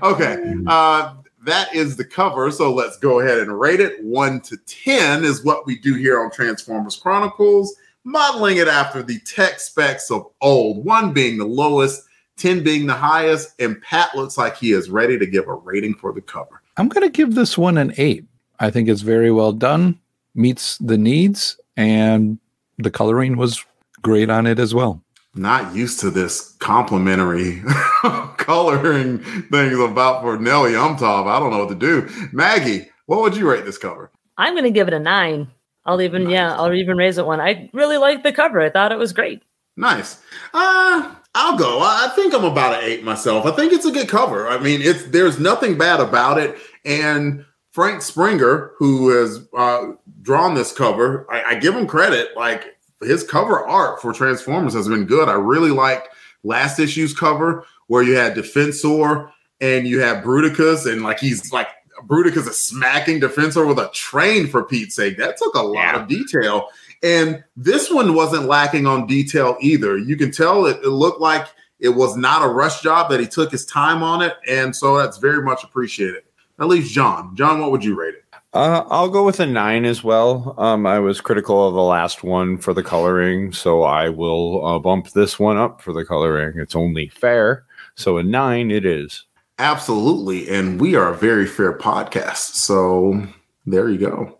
Okay, 0.02 0.54
uh, 0.66 1.14
that 1.44 1.74
is 1.74 1.96
the 1.96 2.04
cover. 2.04 2.50
So 2.50 2.72
let's 2.72 2.98
go 2.98 3.20
ahead 3.20 3.38
and 3.38 3.58
rate 3.58 3.80
it. 3.80 4.02
One 4.02 4.40
to 4.42 4.56
ten 4.66 5.24
is 5.24 5.44
what 5.44 5.66
we 5.66 5.78
do 5.78 5.94
here 5.94 6.20
on 6.20 6.30
Transformers 6.30 6.96
Chronicles 6.96 7.74
modeling 8.04 8.56
it 8.56 8.68
after 8.68 9.02
the 9.02 9.18
tech 9.20 9.60
specs 9.60 10.10
of 10.10 10.26
old, 10.40 10.84
one 10.84 11.12
being 11.12 11.38
the 11.38 11.44
lowest, 11.44 12.02
10 12.36 12.62
being 12.62 12.86
the 12.86 12.94
highest, 12.94 13.60
and 13.60 13.80
Pat 13.82 14.14
looks 14.14 14.38
like 14.38 14.56
he 14.56 14.72
is 14.72 14.88
ready 14.90 15.18
to 15.18 15.26
give 15.26 15.46
a 15.48 15.54
rating 15.54 15.94
for 15.94 16.12
the 16.12 16.20
cover. 16.20 16.62
I'm 16.76 16.88
going 16.88 17.06
to 17.06 17.12
give 17.12 17.34
this 17.34 17.58
one 17.58 17.76
an 17.76 17.92
eight. 17.98 18.24
I 18.58 18.70
think 18.70 18.88
it's 18.88 19.02
very 19.02 19.30
well 19.30 19.52
done, 19.52 19.98
meets 20.34 20.78
the 20.78 20.96
needs, 20.96 21.58
and 21.76 22.38
the 22.78 22.90
coloring 22.90 23.36
was 23.36 23.64
great 24.02 24.30
on 24.30 24.46
it 24.46 24.58
as 24.58 24.74
well. 24.74 25.02
Not 25.34 25.74
used 25.74 26.00
to 26.00 26.10
this 26.10 26.54
complimentary 26.58 27.62
coloring 28.40 29.18
things 29.50 29.78
about 29.78 30.22
for 30.22 30.38
Nel 30.38 30.64
Yomtov. 30.64 31.26
I 31.26 31.38
don't 31.38 31.50
know 31.50 31.64
what 31.64 31.68
to 31.68 31.74
do. 31.74 32.08
Maggie, 32.32 32.88
what 33.06 33.20
would 33.20 33.36
you 33.36 33.48
rate 33.48 33.64
this 33.64 33.78
cover? 33.78 34.10
I'm 34.36 34.54
going 34.54 34.64
to 34.64 34.70
give 34.70 34.88
it 34.88 34.94
a 34.94 34.98
nine. 34.98 35.48
I'll 35.84 36.00
even 36.00 36.24
nice. 36.24 36.32
yeah, 36.32 36.56
I'll 36.56 36.72
even 36.74 36.96
raise 36.96 37.18
it 37.18 37.26
one. 37.26 37.40
I 37.40 37.70
really 37.72 37.96
liked 37.98 38.22
the 38.22 38.32
cover. 38.32 38.60
I 38.60 38.70
thought 38.70 38.92
it 38.92 38.98
was 38.98 39.12
great. 39.12 39.42
Nice. 39.76 40.20
Uh 40.52 41.14
I'll 41.34 41.56
go. 41.56 41.80
I 41.80 42.10
think 42.16 42.34
I'm 42.34 42.44
about 42.44 42.82
an 42.82 42.90
eight 42.90 43.04
myself. 43.04 43.46
I 43.46 43.52
think 43.52 43.72
it's 43.72 43.86
a 43.86 43.92
good 43.92 44.08
cover. 44.08 44.48
I 44.48 44.58
mean, 44.58 44.80
it's 44.82 45.04
there's 45.04 45.38
nothing 45.38 45.78
bad 45.78 46.00
about 46.00 46.38
it. 46.38 46.58
And 46.84 47.44
Frank 47.72 48.02
Springer, 48.02 48.72
who 48.78 49.10
has 49.10 49.46
uh, 49.56 49.92
drawn 50.22 50.54
this 50.54 50.72
cover, 50.72 51.26
I, 51.30 51.42
I 51.50 51.54
give 51.54 51.74
him 51.74 51.86
credit. 51.86 52.36
Like 52.36 52.76
his 53.00 53.22
cover 53.22 53.66
art 53.66 54.02
for 54.02 54.12
Transformers 54.12 54.74
has 54.74 54.88
been 54.88 55.04
good. 55.04 55.28
I 55.28 55.34
really 55.34 55.70
liked 55.70 56.08
last 56.42 56.80
issue's 56.80 57.14
cover 57.14 57.64
where 57.90 58.04
you 58.04 58.14
had 58.14 58.36
Defensor 58.36 59.32
and 59.60 59.84
you 59.84 59.98
have 59.98 60.22
Bruticus, 60.22 60.90
and 60.90 61.02
like 61.02 61.18
he's 61.18 61.52
like 61.52 61.66
Bruticus 62.06 62.48
is 62.48 62.56
smacking 62.56 63.20
Defensor 63.20 63.66
with 63.66 63.80
a 63.80 63.90
train 63.92 64.46
for 64.46 64.62
Pete's 64.62 64.94
sake. 64.94 65.18
That 65.18 65.36
took 65.36 65.56
a 65.56 65.62
lot 65.62 65.96
yeah. 65.96 66.00
of 66.00 66.06
detail. 66.06 66.68
And 67.02 67.42
this 67.56 67.90
one 67.90 68.14
wasn't 68.14 68.44
lacking 68.44 68.86
on 68.86 69.08
detail 69.08 69.56
either. 69.60 69.98
You 69.98 70.16
can 70.16 70.30
tell 70.30 70.66
it, 70.66 70.76
it 70.84 70.90
looked 70.90 71.20
like 71.20 71.48
it 71.80 71.88
was 71.88 72.16
not 72.16 72.44
a 72.44 72.48
rush 72.48 72.80
job, 72.80 73.10
that 73.10 73.18
he 73.18 73.26
took 73.26 73.50
his 73.50 73.66
time 73.66 74.04
on 74.04 74.22
it. 74.22 74.34
And 74.48 74.74
so 74.74 74.96
that's 74.96 75.18
very 75.18 75.42
much 75.42 75.64
appreciated. 75.64 76.22
At 76.60 76.68
least 76.68 76.92
John. 76.92 77.34
John, 77.34 77.60
what 77.60 77.72
would 77.72 77.82
you 77.82 77.98
rate 77.98 78.14
it? 78.14 78.24
Uh, 78.52 78.84
I'll 78.88 79.08
go 79.08 79.24
with 79.24 79.40
a 79.40 79.46
nine 79.46 79.84
as 79.84 80.04
well. 80.04 80.54
Um, 80.58 80.86
I 80.86 81.00
was 81.00 81.20
critical 81.20 81.66
of 81.66 81.74
the 81.74 81.82
last 81.82 82.22
one 82.22 82.56
for 82.56 82.72
the 82.72 82.84
coloring, 82.84 83.52
so 83.52 83.82
I 83.82 84.10
will 84.10 84.64
uh, 84.64 84.78
bump 84.78 85.10
this 85.10 85.40
one 85.40 85.56
up 85.56 85.80
for 85.80 85.92
the 85.92 86.04
coloring. 86.04 86.60
It's 86.60 86.76
only 86.76 87.08
fair. 87.08 87.64
So 88.00 88.16
a 88.16 88.22
nine 88.22 88.70
it 88.70 88.86
is. 88.86 89.26
Absolutely. 89.58 90.48
And 90.48 90.80
we 90.80 90.94
are 90.94 91.12
a 91.12 91.16
very 91.16 91.46
fair 91.46 91.76
podcast. 91.76 92.54
So 92.54 93.26
there 93.66 93.90
you 93.90 93.98
go. 93.98 94.36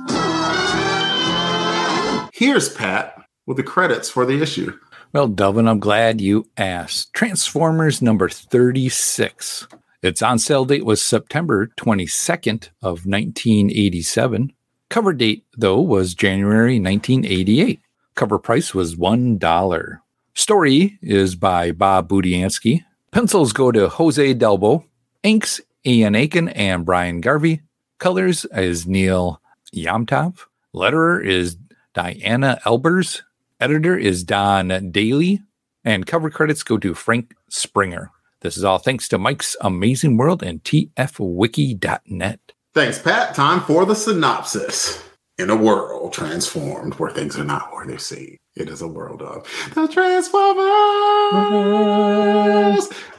Here's 2.32 2.70
Pat 2.70 3.22
with 3.44 3.58
the 3.58 3.62
credits 3.62 4.08
for 4.08 4.24
the 4.24 4.40
issue. 4.40 4.78
Well, 5.12 5.28
Delvin, 5.28 5.68
I'm 5.68 5.78
glad 5.78 6.22
you 6.22 6.48
asked. 6.56 7.12
Transformers 7.12 8.00
number 8.00 8.30
36. 8.30 9.68
Its 10.02 10.22
on 10.22 10.38
sale 10.38 10.64
date 10.64 10.86
was 10.86 11.02
September 11.02 11.66
22nd 11.76 12.70
of 12.80 13.04
1987. 13.04 14.54
Cover 14.88 15.12
date, 15.12 15.44
though, 15.54 15.82
was 15.82 16.14
January 16.14 16.80
1988. 16.80 17.78
Cover 18.14 18.38
price 18.38 18.74
was 18.74 18.96
$1. 18.96 20.00
Story 20.32 20.98
is 21.02 21.34
by 21.34 21.72
Bob 21.72 22.08
Budiansky. 22.08 22.84
Pencils 23.12 23.52
go 23.52 23.72
to 23.72 23.88
Jose 23.88 24.34
Delbo. 24.34 24.84
Inks, 25.22 25.60
Ian 25.84 26.14
Akin 26.14 26.48
and 26.50 26.86
Brian 26.86 27.20
Garvey. 27.20 27.62
Colors 27.98 28.46
is 28.52 28.86
Neil 28.86 29.40
Yomtov. 29.74 30.46
Letterer 30.74 31.24
is 31.24 31.56
Diana 31.92 32.60
Albers. 32.64 33.22
Editor 33.58 33.98
is 33.98 34.22
Don 34.22 34.90
Daley. 34.92 35.42
And 35.84 36.06
cover 36.06 36.30
credits 36.30 36.62
go 36.62 36.78
to 36.78 36.94
Frank 36.94 37.34
Springer. 37.48 38.10
This 38.42 38.56
is 38.56 38.64
all 38.64 38.78
thanks 38.78 39.08
to 39.08 39.18
Mike's 39.18 39.56
Amazing 39.60 40.16
World 40.16 40.42
and 40.42 40.62
TFWiki.net. 40.62 42.40
Thanks, 42.72 42.98
Pat. 43.00 43.34
Time 43.34 43.60
for 43.60 43.84
the 43.84 43.96
synopsis. 43.96 45.02
In 45.40 45.48
a 45.48 45.56
world 45.56 46.12
transformed 46.12 46.92
where 46.96 47.10
things 47.10 47.38
are 47.38 47.44
not 47.44 47.72
where 47.72 47.86
they 47.86 47.96
seem, 47.96 48.36
it 48.56 48.68
is 48.68 48.82
a 48.82 48.86
world 48.86 49.22
of 49.22 49.48
the 49.74 49.88
Transformers. 49.88 50.60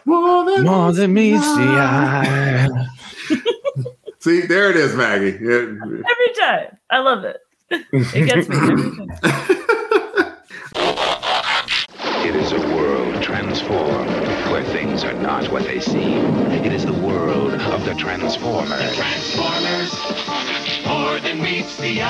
More 0.05 0.45
than, 0.45 0.63
More 0.63 0.91
than 0.91 1.15
meets 1.15 1.41
the 1.55 1.63
eye. 1.63 2.69
See, 4.19 4.41
there 4.41 4.69
it 4.69 4.75
is, 4.75 4.95
Maggie. 4.95 5.33
Every 5.33 6.03
time. 6.39 6.77
I 6.91 6.99
love 6.99 7.23
it. 7.23 7.41
It 7.71 8.27
gets 8.27 8.47
me 8.47 8.55
every 8.55 8.97
time. 8.97 9.09
It 12.23 12.35
is 12.35 12.51
a 12.51 12.59
world 12.75 13.21
transformed 13.23 14.11
where 14.51 14.63
things 14.63 15.03
are 15.03 15.13
not 15.13 15.51
what 15.51 15.63
they 15.63 15.79
seem. 15.79 16.23
It 16.51 16.71
is 16.71 16.85
the 16.85 16.93
world 16.93 17.53
of 17.53 17.83
the 17.83 17.95
Transformers. 17.95 18.95
Transformers, 18.95 19.35
more 19.41 19.59
than 19.61 19.81
meets 19.81 20.00
the. 21.95 22.01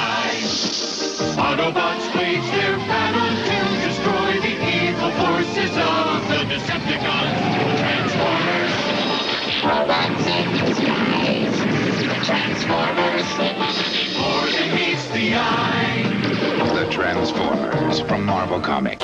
Autobots 1.38 2.16
wage 2.16 2.46
their 2.52 2.78
battle 2.78 3.30
to 3.48 3.60
destroy 3.88 4.40
the 4.42 4.56
evil 4.86 5.12
forces 5.12 5.72
of 5.78 6.28
the 6.30 6.42
Decepticons. 6.50 7.40
Transformers. 7.80 8.74
Robots 9.64 10.26
in 10.28 10.48
disguise. 10.66 11.58
Transformers. 12.26 13.28
More 14.18 14.48
than 14.52 14.76
meets 14.76 15.08
the 15.10 15.36
eye. 15.36 16.74
The 16.76 16.92
Transformers 16.92 18.02
from 18.02 18.26
Marvel 18.26 18.60
Comics. 18.60 19.04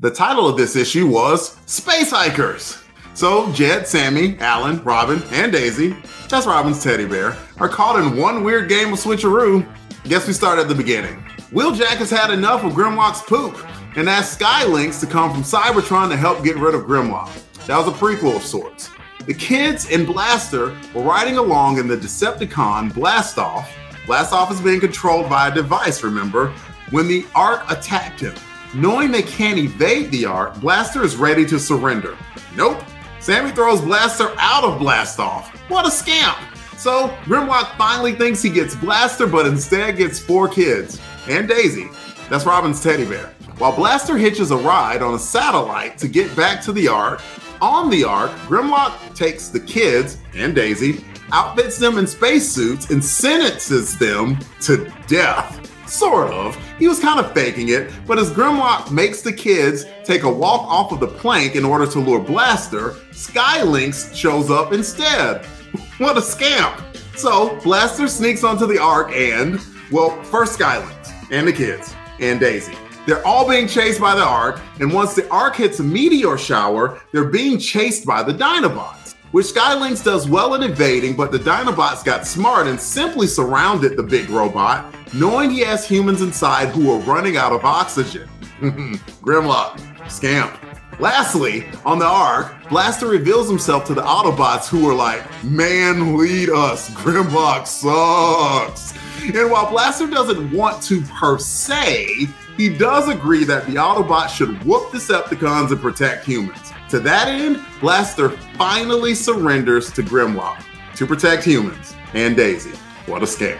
The 0.00 0.10
title 0.10 0.48
of 0.48 0.56
this 0.56 0.74
issue 0.74 1.06
was 1.06 1.56
Space 1.66 2.10
Hikers. 2.10 2.82
So 3.14 3.52
Jed, 3.52 3.86
Sammy, 3.86 4.36
Alan, 4.38 4.82
Robin, 4.82 5.22
and 5.32 5.52
Daisy, 5.52 5.94
that's 6.32 6.46
Robin's 6.46 6.82
teddy 6.82 7.04
bear, 7.04 7.36
are 7.58 7.68
caught 7.68 8.00
in 8.00 8.16
one 8.16 8.42
weird 8.42 8.66
game 8.66 8.90
of 8.90 8.98
switcheroo. 8.98 9.70
Guess 10.04 10.26
we 10.26 10.32
start 10.32 10.58
at 10.58 10.66
the 10.66 10.74
beginning. 10.74 11.16
Wheeljack 11.52 11.98
has 11.98 12.08
had 12.08 12.30
enough 12.30 12.64
of 12.64 12.72
Grimlock's 12.72 13.20
poop 13.20 13.54
and 13.96 14.08
asked 14.08 14.40
Skylynx 14.40 14.98
to 15.00 15.06
come 15.06 15.30
from 15.30 15.42
Cybertron 15.42 16.08
to 16.08 16.16
help 16.16 16.42
get 16.42 16.56
rid 16.56 16.74
of 16.74 16.84
Grimlock. 16.84 17.30
That 17.66 17.76
was 17.76 17.86
a 17.86 17.90
prequel 17.90 18.34
of 18.34 18.42
sorts. 18.42 18.88
The 19.26 19.34
kids 19.34 19.90
and 19.90 20.06
Blaster 20.06 20.74
were 20.94 21.02
riding 21.02 21.36
along 21.36 21.76
in 21.76 21.86
the 21.86 21.98
Decepticon 21.98 22.92
Blastoff. 22.92 23.66
Blastoff 24.06 24.50
is 24.50 24.60
being 24.62 24.80
controlled 24.80 25.28
by 25.28 25.48
a 25.48 25.54
device, 25.54 26.02
remember, 26.02 26.48
when 26.92 27.08
the 27.08 27.26
Ark 27.34 27.62
attacked 27.70 28.20
him. 28.20 28.34
Knowing 28.74 29.10
they 29.10 29.22
can't 29.22 29.58
evade 29.58 30.10
the 30.10 30.24
Ark, 30.24 30.58
Blaster 30.62 31.04
is 31.04 31.14
ready 31.14 31.44
to 31.44 31.58
surrender. 31.58 32.16
Nope. 32.56 32.82
Sammy 33.22 33.52
throws 33.52 33.80
Blaster 33.80 34.34
out 34.36 34.64
of 34.64 34.80
Blastoff. 34.80 35.44
What 35.70 35.86
a 35.86 35.90
scamp! 35.92 36.36
So, 36.76 37.06
Grimlock 37.22 37.76
finally 37.78 38.14
thinks 38.16 38.42
he 38.42 38.50
gets 38.50 38.74
Blaster, 38.74 39.28
but 39.28 39.46
instead 39.46 39.96
gets 39.96 40.18
four 40.18 40.48
kids 40.48 41.00
and 41.28 41.46
Daisy. 41.46 41.88
That's 42.28 42.44
Robin's 42.44 42.82
teddy 42.82 43.04
bear. 43.04 43.32
while 43.58 43.70
Blaster 43.70 44.16
hitches 44.18 44.50
a 44.50 44.56
ride 44.56 45.02
on 45.02 45.14
a 45.14 45.18
satellite 45.20 45.98
to 45.98 46.08
get 46.08 46.34
back 46.34 46.60
to 46.62 46.72
the 46.72 46.88
Ark. 46.88 47.22
On 47.60 47.88
the 47.88 48.02
Ark, 48.02 48.32
Grimlock 48.48 49.14
takes 49.14 49.48
the 49.50 49.60
kids 49.60 50.18
and 50.34 50.52
Daisy, 50.52 51.04
outfits 51.30 51.78
them 51.78 51.98
in 51.98 52.08
spacesuits, 52.08 52.90
and 52.90 53.04
sentences 53.04 53.96
them 53.98 54.36
to 54.62 54.92
death. 55.06 55.60
Sort 55.92 56.32
of. 56.32 56.56
He 56.78 56.88
was 56.88 56.98
kind 56.98 57.20
of 57.20 57.34
faking 57.34 57.68
it, 57.68 57.92
but 58.06 58.18
as 58.18 58.30
Grimlock 58.30 58.90
makes 58.90 59.20
the 59.20 59.30
kids 59.30 59.84
take 60.04 60.22
a 60.22 60.32
walk 60.32 60.62
off 60.62 60.90
of 60.90 61.00
the 61.00 61.06
plank 61.06 61.54
in 61.54 61.66
order 61.66 61.86
to 61.86 61.98
lure 61.98 62.18
Blaster, 62.18 62.92
Skylynx 63.10 64.16
shows 64.16 64.50
up 64.50 64.72
instead. 64.72 65.44
what 65.98 66.16
a 66.16 66.22
scamp! 66.22 66.80
So 67.14 67.60
Blaster 67.60 68.08
sneaks 68.08 68.42
onto 68.42 68.66
the 68.66 68.78
Ark 68.78 69.12
and, 69.12 69.60
well, 69.90 70.10
first 70.22 70.58
Skylynx 70.58 71.12
and 71.30 71.46
the 71.46 71.52
kids 71.52 71.94
and 72.20 72.40
Daisy. 72.40 72.74
They're 73.06 73.24
all 73.26 73.46
being 73.46 73.68
chased 73.68 74.00
by 74.00 74.14
the 74.14 74.24
Ark, 74.24 74.62
and 74.80 74.90
once 74.94 75.14
the 75.14 75.28
Ark 75.28 75.56
hits 75.56 75.78
a 75.80 75.84
meteor 75.84 76.38
shower, 76.38 77.02
they're 77.12 77.26
being 77.28 77.58
chased 77.58 78.06
by 78.06 78.22
the 78.22 78.32
Dinobots, 78.32 79.12
which 79.32 79.48
Skylynx 79.48 80.02
does 80.02 80.26
well 80.26 80.54
in 80.54 80.62
evading, 80.62 81.16
but 81.16 81.32
the 81.32 81.38
Dinobots 81.38 82.02
got 82.02 82.26
smart 82.26 82.66
and 82.66 82.80
simply 82.80 83.26
surrounded 83.26 83.98
the 83.98 84.02
big 84.02 84.30
robot, 84.30 84.94
knowing 85.14 85.50
he 85.50 85.60
has 85.60 85.86
humans 85.86 86.22
inside 86.22 86.68
who 86.68 86.90
are 86.90 86.98
running 87.00 87.36
out 87.36 87.52
of 87.52 87.64
oxygen. 87.64 88.28
Grimlock, 88.60 90.10
scamp. 90.10 90.58
Lastly, 91.00 91.66
on 91.84 91.98
the 91.98 92.06
Ark, 92.06 92.54
Blaster 92.68 93.06
reveals 93.06 93.48
himself 93.48 93.84
to 93.86 93.94
the 93.94 94.02
Autobots 94.02 94.68
who 94.68 94.88
are 94.88 94.94
like, 94.94 95.22
Man, 95.42 96.16
lead 96.16 96.50
us. 96.50 96.90
Grimlock 96.90 97.66
sucks. 97.66 98.92
And 99.22 99.50
while 99.50 99.70
Blaster 99.70 100.06
doesn't 100.06 100.52
want 100.52 100.82
to 100.84 101.00
per 101.02 101.38
se, 101.38 102.28
he 102.56 102.68
does 102.76 103.08
agree 103.08 103.44
that 103.44 103.66
the 103.66 103.74
Autobots 103.74 104.28
should 104.30 104.62
whoop 104.64 104.92
the 104.92 104.98
Decepticons 104.98 105.70
and 105.70 105.80
protect 105.80 106.24
humans. 106.24 106.72
To 106.90 107.00
that 107.00 107.28
end, 107.28 107.60
Blaster 107.80 108.30
finally 108.56 109.14
surrenders 109.14 109.90
to 109.92 110.02
Grimlock 110.02 110.62
to 110.96 111.06
protect 111.06 111.44
humans 111.44 111.94
and 112.14 112.36
Daisy. 112.36 112.76
What 113.06 113.22
a 113.22 113.26
scam. 113.26 113.58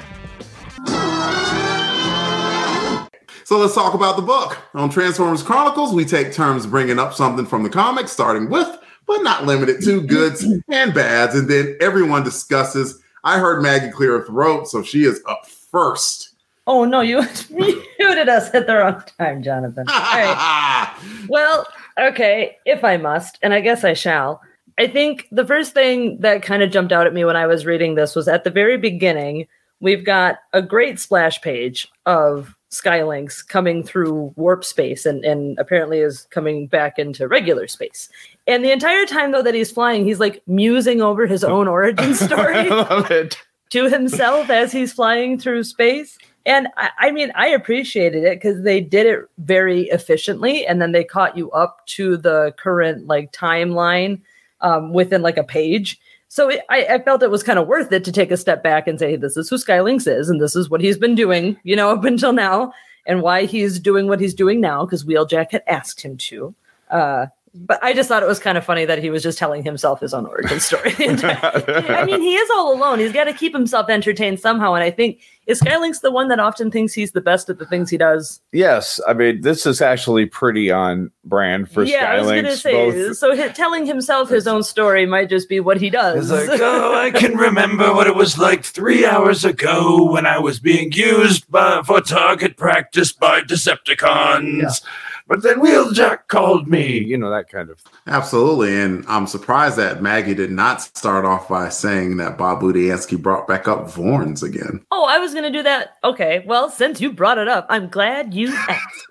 So 3.53 3.59
let's 3.59 3.75
talk 3.75 3.93
about 3.93 4.17
the 4.17 4.23
book. 4.23 4.57
On 4.73 4.89
Transformers 4.89 5.43
Chronicles, 5.43 5.93
we 5.93 6.07
take 6.07 6.33
turns 6.33 6.67
bringing 6.67 6.99
up 6.99 7.13
something 7.13 7.45
from 7.45 7.63
the 7.63 7.69
comics, 7.69 8.11
starting 8.11 8.49
with, 8.49 8.79
but 9.07 9.19
not 9.19 9.45
limited 9.45 9.85
to, 9.85 10.01
goods 10.01 10.43
and 10.71 10.95
bads, 10.95 11.35
and 11.35 11.51
then 11.51 11.77
everyone 11.79 12.25
discusses. 12.25 12.99
I 13.25 13.39
heard 13.39 13.63
Maggie 13.63 13.91
clear 13.91 14.19
her 14.19 14.25
throat, 14.25 14.69
so 14.69 14.83
she 14.83 15.05
is 15.05 15.21
up 15.29 15.47
first. 15.47 16.33
Oh 16.67 16.87
no, 16.87 17.03
you 17.03 17.19
muted 17.51 18.31
us 18.31 18.55
at 18.55 18.67
the 18.67 18.75
wrong 18.75 19.03
time, 19.19 19.43
Jonathan. 19.43 19.85
All 19.87 20.01
right. 20.01 20.89
Well, 21.29 21.67
okay, 22.01 22.57
if 22.65 22.83
I 22.85 22.97
must, 22.97 23.39
and 23.43 23.53
I 23.53 23.61
guess 23.61 23.85
I 23.85 23.93
shall. 23.93 24.41
I 24.79 24.87
think 24.87 25.29
the 25.31 25.47
first 25.47 25.75
thing 25.75 26.21
that 26.21 26.43
kind 26.43 26.63
of 26.63 26.71
jumped 26.71 26.91
out 26.91 27.07
at 27.07 27.13
me 27.13 27.27
when 27.27 27.37
I 27.37 27.47
was 27.47 27.67
reading 27.67 27.97
this 27.97 28.17
was 28.17 28.29
at 28.29 28.45
the 28.45 28.51
very 28.51 28.79
beginning, 28.79 29.47
we've 29.79 30.07
got 30.07 30.39
a 30.55 30.63
great 30.63 30.99
splash 30.99 31.39
page 31.43 31.87
of 32.07 32.57
Skylynx 32.73 33.47
coming 33.47 33.85
through 33.85 34.33
warp 34.35 34.65
space 34.65 35.05
and, 35.05 35.23
and 35.25 35.59
apparently 35.59 36.01
is 36.01 36.27
coming 36.31 36.67
back 36.67 36.99
into 36.99 37.29
regular 37.29 37.69
space. 37.69 38.09
And 38.47 38.65
the 38.65 38.73
entire 38.73 39.05
time 39.05 39.31
though 39.31 39.43
that 39.43 39.55
he's 39.55 39.71
flying, 39.71 40.07
he's 40.07 40.19
like 40.19 40.43
musing 40.47 41.03
over 41.03 41.27
his 41.27 41.45
own 41.45 41.69
origin 41.69 42.15
story 42.15 42.57
I 42.57 42.69
love 42.69 43.11
it. 43.11 43.37
to 43.71 43.91
himself 43.91 44.49
as 44.49 44.73
he's 44.73 44.93
flying 44.93 45.39
through 45.39 45.65
space. 45.65 46.19
And 46.47 46.67
I, 46.79 46.89
I 46.99 47.11
mean, 47.11 47.31
I 47.35 47.49
appreciated 47.49 48.25
it 48.25 48.41
because 48.41 48.63
they 48.63 48.81
did 48.81 49.07
it 49.07 49.21
very 49.39 49.83
efficiently, 49.91 50.67
and 50.67 50.83
then 50.83 50.91
they 50.93 51.05
caught 51.05 51.37
you 51.37 51.51
up 51.53 51.87
to 51.89 52.17
the 52.17 52.53
current 52.59 53.07
like 53.07 53.33
timeline 53.33 54.21
um, 54.61 54.93
within 54.93 55.23
like 55.23 55.37
a 55.37 55.45
page. 55.45 56.01
So 56.33 56.49
it, 56.49 56.63
I, 56.71 56.87
I 56.87 56.99
felt 56.99 57.23
it 57.23 57.31
was 57.31 57.43
kind 57.43 57.59
of 57.59 57.67
worth 57.67 57.93
it 57.93 58.05
to 58.05 58.11
take 58.11 58.31
a 58.31 58.39
step 58.39 58.63
back 58.63 58.89
and 58.89 58.99
say, 58.99 59.17
this 59.17 59.37
is 59.37 59.51
who 59.51 59.57
Skylynx 59.57 60.11
is, 60.11 60.31
and 60.31 60.41
this 60.41 60.57
is 60.57 60.71
what 60.71 60.81
he's 60.81 60.97
been 60.97 61.15
doing, 61.15 61.59
you 61.63 61.77
know, 61.77 61.91
up 61.95 62.05
until 62.05 62.33
now, 62.33 62.73
and 63.07 63.21
why 63.21 63.45
he's 63.45 63.79
doing 63.79 64.09
what 64.09 64.19
he's 64.19 64.33
doing 64.33 64.59
now 64.59 64.87
because 64.87 65.05
Wheeljack 65.05 65.51
had 65.51 65.63
asked 65.67 66.01
him 66.01 66.17
to. 66.17 66.55
Uh, 66.91 67.27
but 67.55 67.83
I 67.85 67.93
just 67.93 68.09
thought 68.09 68.23
it 68.23 68.27
was 68.27 68.39
kind 68.39 68.57
of 68.57 68.65
funny 68.65 68.85
that 68.87 68.99
he 69.03 69.11
was 69.11 69.23
just 69.23 69.37
telling 69.39 69.63
himself 69.63 70.01
his 70.01 70.15
own 70.15 70.25
origin 70.27 70.59
story. 70.61 70.95
I 70.99 72.05
mean, 72.07 72.23
he 72.23 72.35
is 72.35 72.49
all 72.51 72.75
alone. 72.75 72.99
He's 72.99 73.13
got 73.13 73.25
to 73.25 73.33
keep 73.35 73.53
himself 73.53 73.91
entertained 73.91 74.41
somehow. 74.41 74.73
And 74.75 74.83
I 74.83 74.91
think 74.91 75.21
is 75.47 75.61
Skylynx 75.61 76.01
the 76.01 76.11
one 76.13 76.29
that 76.29 76.39
often 76.39 76.71
thinks 76.71 76.93
he's 76.95 77.13
the 77.13 77.21
best 77.21 77.51
at 77.51 77.59
the 77.59 77.67
things 77.67 77.91
he 77.91 77.99
does. 77.99 78.41
Yes, 78.53 79.01
I 79.07 79.13
mean 79.13 79.41
this 79.43 79.67
is 79.67 79.83
actually 79.83 80.25
pretty 80.27 80.71
on 80.71 81.11
brand 81.25 81.71
for 81.71 81.83
yeah, 81.85 82.13
I 82.13 82.21
was 82.21 82.29
gonna 82.29 82.57
say. 82.57 82.73
both- 82.73 83.17
So 83.17 83.37
hi- 83.37 83.49
telling 83.49 83.85
himself 83.85 84.31
his 84.31 84.47
own 84.47 84.63
story 84.63 85.05
might 85.05 85.29
just 85.29 85.49
be 85.49 85.61
what 85.61 85.79
he 85.81 85.91
does. 85.91 86.31
It's 86.31 86.49
like, 86.49 86.61
oh, 86.61 86.95
I 86.95 87.11
can 87.11 87.37
remember 87.37 87.93
what 87.93 88.07
it 88.07 88.15
was 88.15 88.39
like 88.39 88.65
three 88.65 89.05
hours 89.05 89.45
ago 89.45 90.11
when 90.11 90.27
I 90.27 90.39
was 90.39 90.59
being 90.61 90.93
used 90.93 91.51
by, 91.51 91.83
for 91.85 92.01
target 92.01 92.57
practice 92.57 93.13
by 93.13 93.41
Decepticons. 93.43 94.83
But 95.29 95.43
then 95.43 95.61
Wheeljack 95.61 96.27
called 96.29 96.69
me. 96.69 96.99
you 96.99 97.17
know 97.17 97.31
that 97.31 97.49
kind 97.49 97.71
of. 97.71 97.81
Absolutely. 98.07 98.75
And 98.81 99.05
I'm 99.09 99.27
surprised 99.27 99.77
that 99.79 100.03
Maggie 100.03 100.35
did 100.35 100.51
not 100.51 100.83
start 100.83 101.25
off 101.25 101.49
by 101.49 101.69
saying 101.69 102.17
that 102.19 102.37
Bob 102.37 102.61
Budiansky 102.61 103.21
brought 103.21 103.47
back 103.47 103.67
up 103.69 103.87
Vorns 103.87 104.43
again. 104.43 104.85
Oh, 104.91 105.05
I 105.09 105.19
was 105.19 105.33
going 105.33 105.45
to 105.45 105.51
do 105.59 105.63
that. 105.63 105.97
Okay. 106.05 106.43
Well, 106.47 106.69
since 106.69 107.01
you 107.01 107.13
brought 107.13 107.39
it 107.39 107.49
up, 107.49 107.67
I'm 107.69 107.89
glad 107.89 108.35
you 108.35 108.53
asked. 108.53 109.07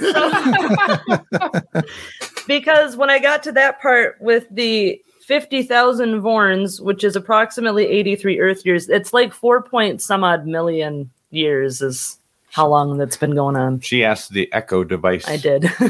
So- 0.00 1.50
because 2.46 2.96
when 2.96 3.10
I 3.10 3.18
got 3.18 3.42
to 3.44 3.52
that 3.52 3.80
part 3.80 4.16
with 4.20 4.46
the 4.50 5.00
50,000 5.26 6.20
Vorns, 6.22 6.80
which 6.80 7.04
is 7.04 7.16
approximately 7.16 7.86
83 7.86 8.40
Earth 8.40 8.66
years, 8.66 8.88
it's 8.88 9.12
like 9.12 9.32
4 9.32 9.62
point 9.62 10.02
some 10.02 10.24
odd 10.24 10.46
million 10.46 11.10
years 11.30 11.80
is 11.80 12.18
how 12.52 12.66
long 12.68 12.98
that's 12.98 13.16
been 13.16 13.34
going 13.34 13.56
on. 13.56 13.80
She 13.80 14.04
asked 14.04 14.32
the 14.32 14.52
Echo 14.52 14.84
device. 14.84 15.26
I 15.28 15.36
did. 15.36 15.64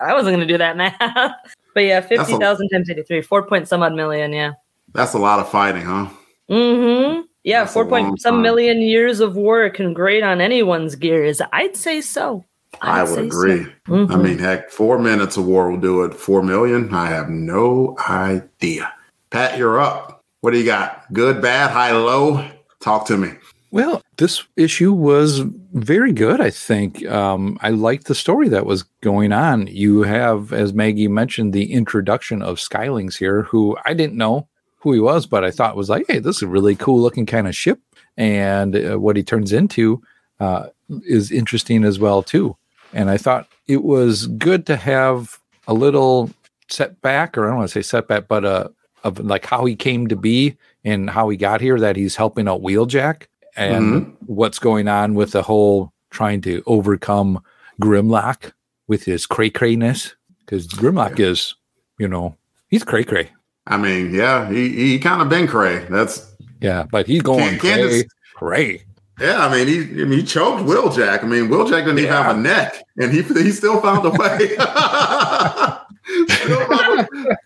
I 0.00 0.12
wasn't 0.12 0.36
going 0.36 0.40
to 0.40 0.46
do 0.46 0.58
that 0.58 0.76
math. 0.76 0.96
But 1.74 1.80
yeah, 1.86 2.00
50,000 2.00 2.68
times 2.68 2.88
83, 2.88 3.20
4 3.22 3.42
point 3.48 3.66
some 3.66 3.82
odd 3.82 3.94
million. 3.94 4.32
Yeah. 4.32 4.52
That's 4.92 5.12
a 5.14 5.18
lot 5.18 5.40
of 5.40 5.48
fighting, 5.48 5.82
huh? 5.82 6.06
Mm-hmm. 6.48 7.22
Yeah, 7.42 7.60
That's 7.64 7.72
four 7.72 7.84
point 7.84 8.20
some 8.20 8.36
time. 8.36 8.42
million 8.42 8.80
years 8.80 9.18
of 9.18 9.34
war 9.34 9.68
can 9.70 9.92
grate 9.92 10.22
on 10.22 10.40
anyone's 10.40 10.94
gears. 10.94 11.42
I'd 11.52 11.74
say 11.76 12.00
so. 12.00 12.44
I 12.80 13.02
I'd 13.02 13.18
agree. 13.18 13.64
so. 13.64 13.92
Mhm. 13.92 14.10
I 14.12 14.16
mean, 14.16 14.38
heck, 14.38 14.70
four 14.70 14.98
minutes 15.00 15.36
of 15.36 15.46
war 15.46 15.70
will 15.70 15.80
do 15.80 16.04
it. 16.04 16.14
Four 16.14 16.42
million? 16.44 16.94
I 16.94 17.06
have 17.06 17.28
no 17.28 17.96
idea. 18.08 18.92
Pat, 19.30 19.58
you're 19.58 19.80
up. 19.80 20.22
What 20.42 20.52
do 20.52 20.58
you 20.58 20.64
got? 20.64 21.12
Good, 21.12 21.42
bad, 21.42 21.70
high, 21.72 21.90
low? 21.92 22.48
Talk 22.80 23.06
to 23.08 23.16
me. 23.16 23.32
Well, 23.74 24.02
this 24.18 24.44
issue 24.56 24.92
was 24.92 25.40
very 25.72 26.12
good, 26.12 26.40
I 26.40 26.50
think. 26.50 27.04
Um, 27.06 27.58
I 27.60 27.70
liked 27.70 28.06
the 28.06 28.14
story 28.14 28.48
that 28.50 28.66
was 28.66 28.84
going 29.00 29.32
on. 29.32 29.66
You 29.66 30.02
have, 30.02 30.52
as 30.52 30.72
Maggie 30.72 31.08
mentioned, 31.08 31.52
the 31.52 31.72
introduction 31.72 32.40
of 32.40 32.58
Skylynx 32.58 33.18
here, 33.18 33.42
who 33.42 33.76
I 33.84 33.92
didn't 33.92 34.16
know 34.16 34.46
who 34.76 34.92
he 34.92 35.00
was, 35.00 35.26
but 35.26 35.42
I 35.42 35.50
thought 35.50 35.74
was 35.74 35.90
like, 35.90 36.06
hey, 36.06 36.20
this 36.20 36.36
is 36.36 36.42
a 36.42 36.46
really 36.46 36.76
cool 36.76 37.00
looking 37.00 37.26
kind 37.26 37.48
of 37.48 37.56
ship. 37.56 37.80
And 38.16 38.76
uh, 38.76 39.00
what 39.00 39.16
he 39.16 39.24
turns 39.24 39.52
into 39.52 40.00
uh, 40.38 40.66
is 41.08 41.32
interesting 41.32 41.82
as 41.82 41.98
well, 41.98 42.22
too. 42.22 42.56
And 42.92 43.10
I 43.10 43.16
thought 43.16 43.48
it 43.66 43.82
was 43.82 44.28
good 44.28 44.66
to 44.66 44.76
have 44.76 45.40
a 45.66 45.74
little 45.74 46.30
setback, 46.68 47.36
or 47.36 47.46
I 47.46 47.48
don't 47.48 47.56
want 47.56 47.70
to 47.70 47.74
say 47.74 47.82
setback, 47.82 48.28
but 48.28 48.44
uh, 48.44 48.68
of 49.02 49.18
like 49.18 49.46
how 49.46 49.64
he 49.64 49.74
came 49.74 50.06
to 50.06 50.16
be 50.16 50.56
and 50.84 51.10
how 51.10 51.28
he 51.28 51.36
got 51.36 51.60
here, 51.60 51.80
that 51.80 51.96
he's 51.96 52.14
helping 52.14 52.46
out 52.46 52.62
Wheeljack 52.62 53.26
and 53.56 53.84
mm-hmm. 53.84 54.10
what's 54.26 54.58
going 54.58 54.88
on 54.88 55.14
with 55.14 55.32
the 55.32 55.42
whole 55.42 55.92
trying 56.10 56.40
to 56.42 56.62
overcome 56.66 57.42
Grimlock 57.80 58.52
with 58.86 59.04
his 59.04 59.26
cray 59.26 59.50
crayness. 59.50 60.14
Because 60.40 60.68
Grimlock 60.68 61.18
is, 61.20 61.54
you 61.98 62.08
know, 62.08 62.36
he's 62.68 62.84
cray 62.84 63.04
cray. 63.04 63.30
I 63.66 63.76
mean, 63.76 64.12
yeah, 64.14 64.50
he, 64.50 64.68
he 64.68 64.98
kind 64.98 65.22
of 65.22 65.28
been 65.28 65.46
cray. 65.46 65.86
That's 65.88 66.34
Yeah, 66.60 66.84
but 66.90 67.06
he's 67.06 67.22
going 67.22 67.58
cray, 67.58 68.04
cray. 68.34 68.82
yeah. 69.18 69.46
I 69.46 69.50
mean, 69.50 69.66
he 69.66 70.02
I 70.02 70.04
mean, 70.04 70.20
he 70.20 70.22
choked 70.24 70.64
Wheeljack. 70.64 71.22
I 71.22 71.26
mean, 71.26 71.48
Wheeljack 71.48 71.84
didn't 71.84 71.98
even 71.98 72.12
have 72.12 72.36
a 72.36 72.38
neck, 72.38 72.82
and 72.98 73.10
he 73.10 73.22
he 73.22 73.52
still 73.52 73.80
found 73.80 74.04
a 74.06 74.10
way. 74.10 74.56
Still 76.28 76.66
found 76.66 77.00
a- 77.00 77.36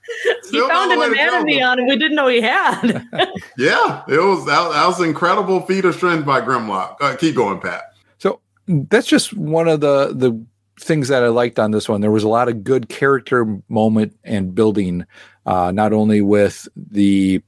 He 0.50 0.60
found 0.68 0.92
an 0.92 0.98
way 0.98 1.06
anatomy 1.06 1.62
on 1.62 1.78
him 1.78 1.86
we 1.86 1.96
didn't 1.96 2.16
know 2.16 2.28
he 2.28 2.40
had. 2.40 3.06
Yeah, 3.56 4.04
it 4.08 4.18
was 4.22 4.46
that, 4.46 4.70
that 4.72 4.86
was 4.86 5.00
incredible 5.00 5.62
feat 5.62 5.84
of 5.84 5.94
strength 5.94 6.24
by 6.24 6.40
Grimlock. 6.40 6.96
Uh, 7.00 7.16
keep 7.16 7.34
going, 7.34 7.60
Pat. 7.60 7.92
So 8.18 8.40
that's 8.68 9.06
just 9.06 9.34
one 9.34 9.66
of 9.66 9.80
the 9.80 10.12
the 10.14 10.40
things 10.80 11.08
that 11.08 11.24
I 11.24 11.28
liked 11.28 11.58
on 11.58 11.72
this 11.72 11.88
one. 11.88 12.00
There 12.00 12.10
was 12.12 12.22
a 12.22 12.28
lot 12.28 12.48
of 12.48 12.62
good 12.62 12.88
character 12.88 13.60
moment 13.68 14.16
and 14.22 14.54
building, 14.54 15.04
uh, 15.44 15.72
not 15.72 15.92
only 15.92 16.20
with 16.20 16.68
the 16.76 17.42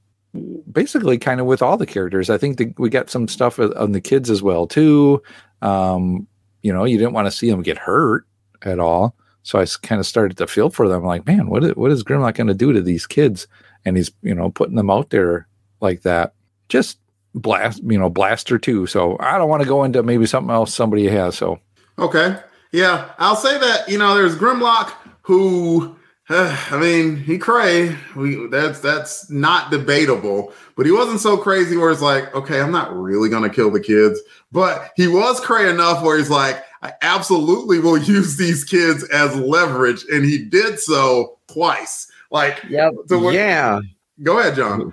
basically 0.73 1.19
kind 1.19 1.41
of 1.41 1.47
with 1.47 1.63
all 1.63 1.77
the 1.77 1.87
characters. 1.87 2.29
I 2.31 2.39
think 2.39 2.59
that 2.59 2.79
we 2.79 2.91
got 2.91 3.09
some 3.11 3.29
stuff 3.29 3.59
on 3.59 3.93
the 3.93 4.01
kids 4.01 4.31
as 4.31 4.43
well 4.43 4.67
too. 4.67 5.23
Um, 5.63 6.27
you 6.63 6.73
know, 6.73 6.85
you 6.85 6.99
didn't 6.99 7.13
want 7.15 7.27
to 7.27 7.33
see 7.33 7.51
them 7.51 7.63
get 7.63 7.79
hurt. 7.79 8.27
at 8.63 8.79
all. 8.79 9.15
So 9.43 9.59
I 9.59 9.67
kind 9.83 10.01
of 10.01 10.07
started 10.07 10.37
to 10.39 10.47
feel 10.47 10.71
for 10.71 10.89
them. 10.89 11.05
Like, 11.05 11.27
man, 11.27 11.49
what 11.49 11.65
is, 11.65 11.75
what 11.75 11.91
is 11.91 12.05
Grimlock 12.05 12.35
going 12.35 12.47
to 12.47 12.55
do 12.55 12.73
to 12.73 12.83
these 12.83 13.07
kids? 13.07 13.47
And 13.85 13.97
he's 13.97 14.11
you 14.23 14.35
know 14.35 14.51
putting 14.51 14.77
them 14.77 14.91
out 14.91 15.11
there 15.11 15.47
like 15.81 16.03
that. 16.03 16.35
Just 16.69 16.99
blast 17.35 17.83
you 17.83 17.99
know 17.99 18.11
blaster 18.11 18.59
too. 18.59 18.87
So 18.87 19.17
I 19.21 19.39
don't 19.39 19.49
want 19.49 19.63
to 19.63 19.69
go 19.69 19.85
into 19.85 20.03
maybe 20.03 20.27
something 20.27 20.51
else 20.53 20.75
somebody 20.75 21.09
has. 21.09 21.37
So 21.37 21.61
Okay. 21.99 22.37
Yeah, 22.73 23.11
I'll 23.19 23.37
say 23.37 23.59
that, 23.59 23.89
you 23.89 23.99
know, 23.99 24.15
there's 24.15 24.37
Grimlock 24.37 24.93
who 25.23 25.97
I 26.33 26.79
mean, 26.81 27.17
he 27.17 27.39
cray. 27.39 27.97
We 28.15 28.47
that's 28.47 28.81
that's 28.81 29.31
not 29.31 29.71
debatable, 29.71 30.53
but 30.77 30.87
he 30.87 30.93
wasn't 30.93 31.21
so 31.21 31.37
crazy 31.37 31.77
where 31.77 31.91
it's 31.91 32.01
like, 32.01 32.33
okay, 32.35 32.61
I'm 32.61 32.71
not 32.71 32.97
really 32.97 33.29
gonna 33.29 33.51
kill 33.51 33.71
the 33.71 33.81
kids. 33.81 34.21
But 34.53 34.93
he 34.97 35.09
was 35.09 35.41
cray 35.41 35.69
enough 35.69 36.03
where 36.03 36.17
he's 36.17 36.31
like, 36.31 36.63
I 36.83 36.93
absolutely 37.03 37.79
will 37.79 37.99
use 37.99 38.37
these 38.37 38.65
kids 38.65 39.05
as 39.11 39.37
leverage, 39.37 40.05
and 40.11 40.25
he 40.25 40.39
did 40.39 40.79
so 40.79 41.39
twice. 41.49 42.11
Like, 42.31 42.63
yep. 42.69 42.93
yeah. 43.11 43.81
Go 44.23 44.39
ahead, 44.39 44.57
John. 44.57 44.93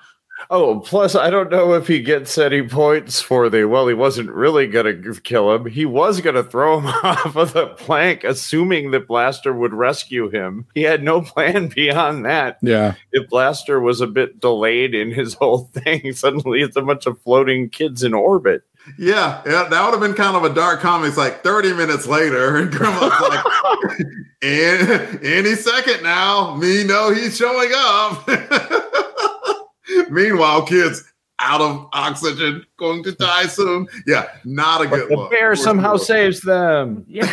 Oh, 0.49 0.79
plus 0.79 1.15
I 1.15 1.29
don't 1.29 1.51
know 1.51 1.73
if 1.73 1.87
he 1.87 1.99
gets 1.99 2.37
any 2.37 2.61
points 2.61 3.19
for 3.19 3.49
the 3.49 3.65
well, 3.65 3.87
he 3.87 3.93
wasn't 3.93 4.29
really 4.29 4.67
gonna 4.67 4.93
kill 5.23 5.53
him. 5.53 5.65
He 5.65 5.85
was 5.85 6.21
gonna 6.21 6.43
throw 6.43 6.79
him 6.79 6.85
off 7.03 7.35
of 7.35 7.53
the 7.53 7.67
plank, 7.67 8.23
assuming 8.23 8.91
that 8.91 9.07
Blaster 9.07 9.53
would 9.53 9.73
rescue 9.73 10.29
him. 10.29 10.65
He 10.73 10.83
had 10.83 11.03
no 11.03 11.21
plan 11.21 11.67
beyond 11.75 12.25
that. 12.25 12.59
Yeah. 12.61 12.95
If 13.11 13.29
Blaster 13.29 13.79
was 13.79 13.99
a 13.99 14.07
bit 14.07 14.39
delayed 14.39 14.93
in 14.93 15.11
his 15.11 15.33
whole 15.41 15.69
thing, 15.73 16.13
suddenly 16.13 16.61
it's 16.61 16.77
a 16.77 16.81
bunch 16.81 17.05
of 17.05 17.19
floating 17.21 17.69
kids 17.69 18.03
in 18.03 18.13
orbit. 18.13 18.63
Yeah, 18.97 19.41
yeah, 19.45 19.67
that 19.69 19.83
would 19.85 19.91
have 19.91 19.99
been 19.99 20.13
kind 20.13 20.35
of 20.37 20.43
a 20.43 20.53
dark 20.53 20.79
comic. 20.79 21.09
It's 21.09 21.17
like 21.17 21.43
30 21.43 21.73
minutes 21.73 22.07
later, 22.07 22.57
and 22.61 22.71
Grimlock's 22.71 23.21
like, 23.21 23.99
"And 24.41 25.23
any 25.23 25.55
second 25.55 26.03
now, 26.03 26.55
me 26.55 26.83
know 26.83 27.13
he's 27.13 27.37
showing 27.37 27.71
up. 27.75 28.27
Meanwhile, 30.09 30.63
kids 30.65 31.03
out 31.39 31.61
of 31.61 31.87
oxygen, 31.93 32.65
going 32.77 33.03
to 33.03 33.11
die 33.13 33.45
soon. 33.45 33.87
Yeah, 34.07 34.27
not 34.43 34.81
a 34.81 34.87
good 34.87 35.09
The 35.09 35.15
look. 35.15 35.31
bear 35.31 35.55
somehow 35.55 35.97
saves 35.97 36.41
them. 36.41 37.05
Yeah, 37.07 37.27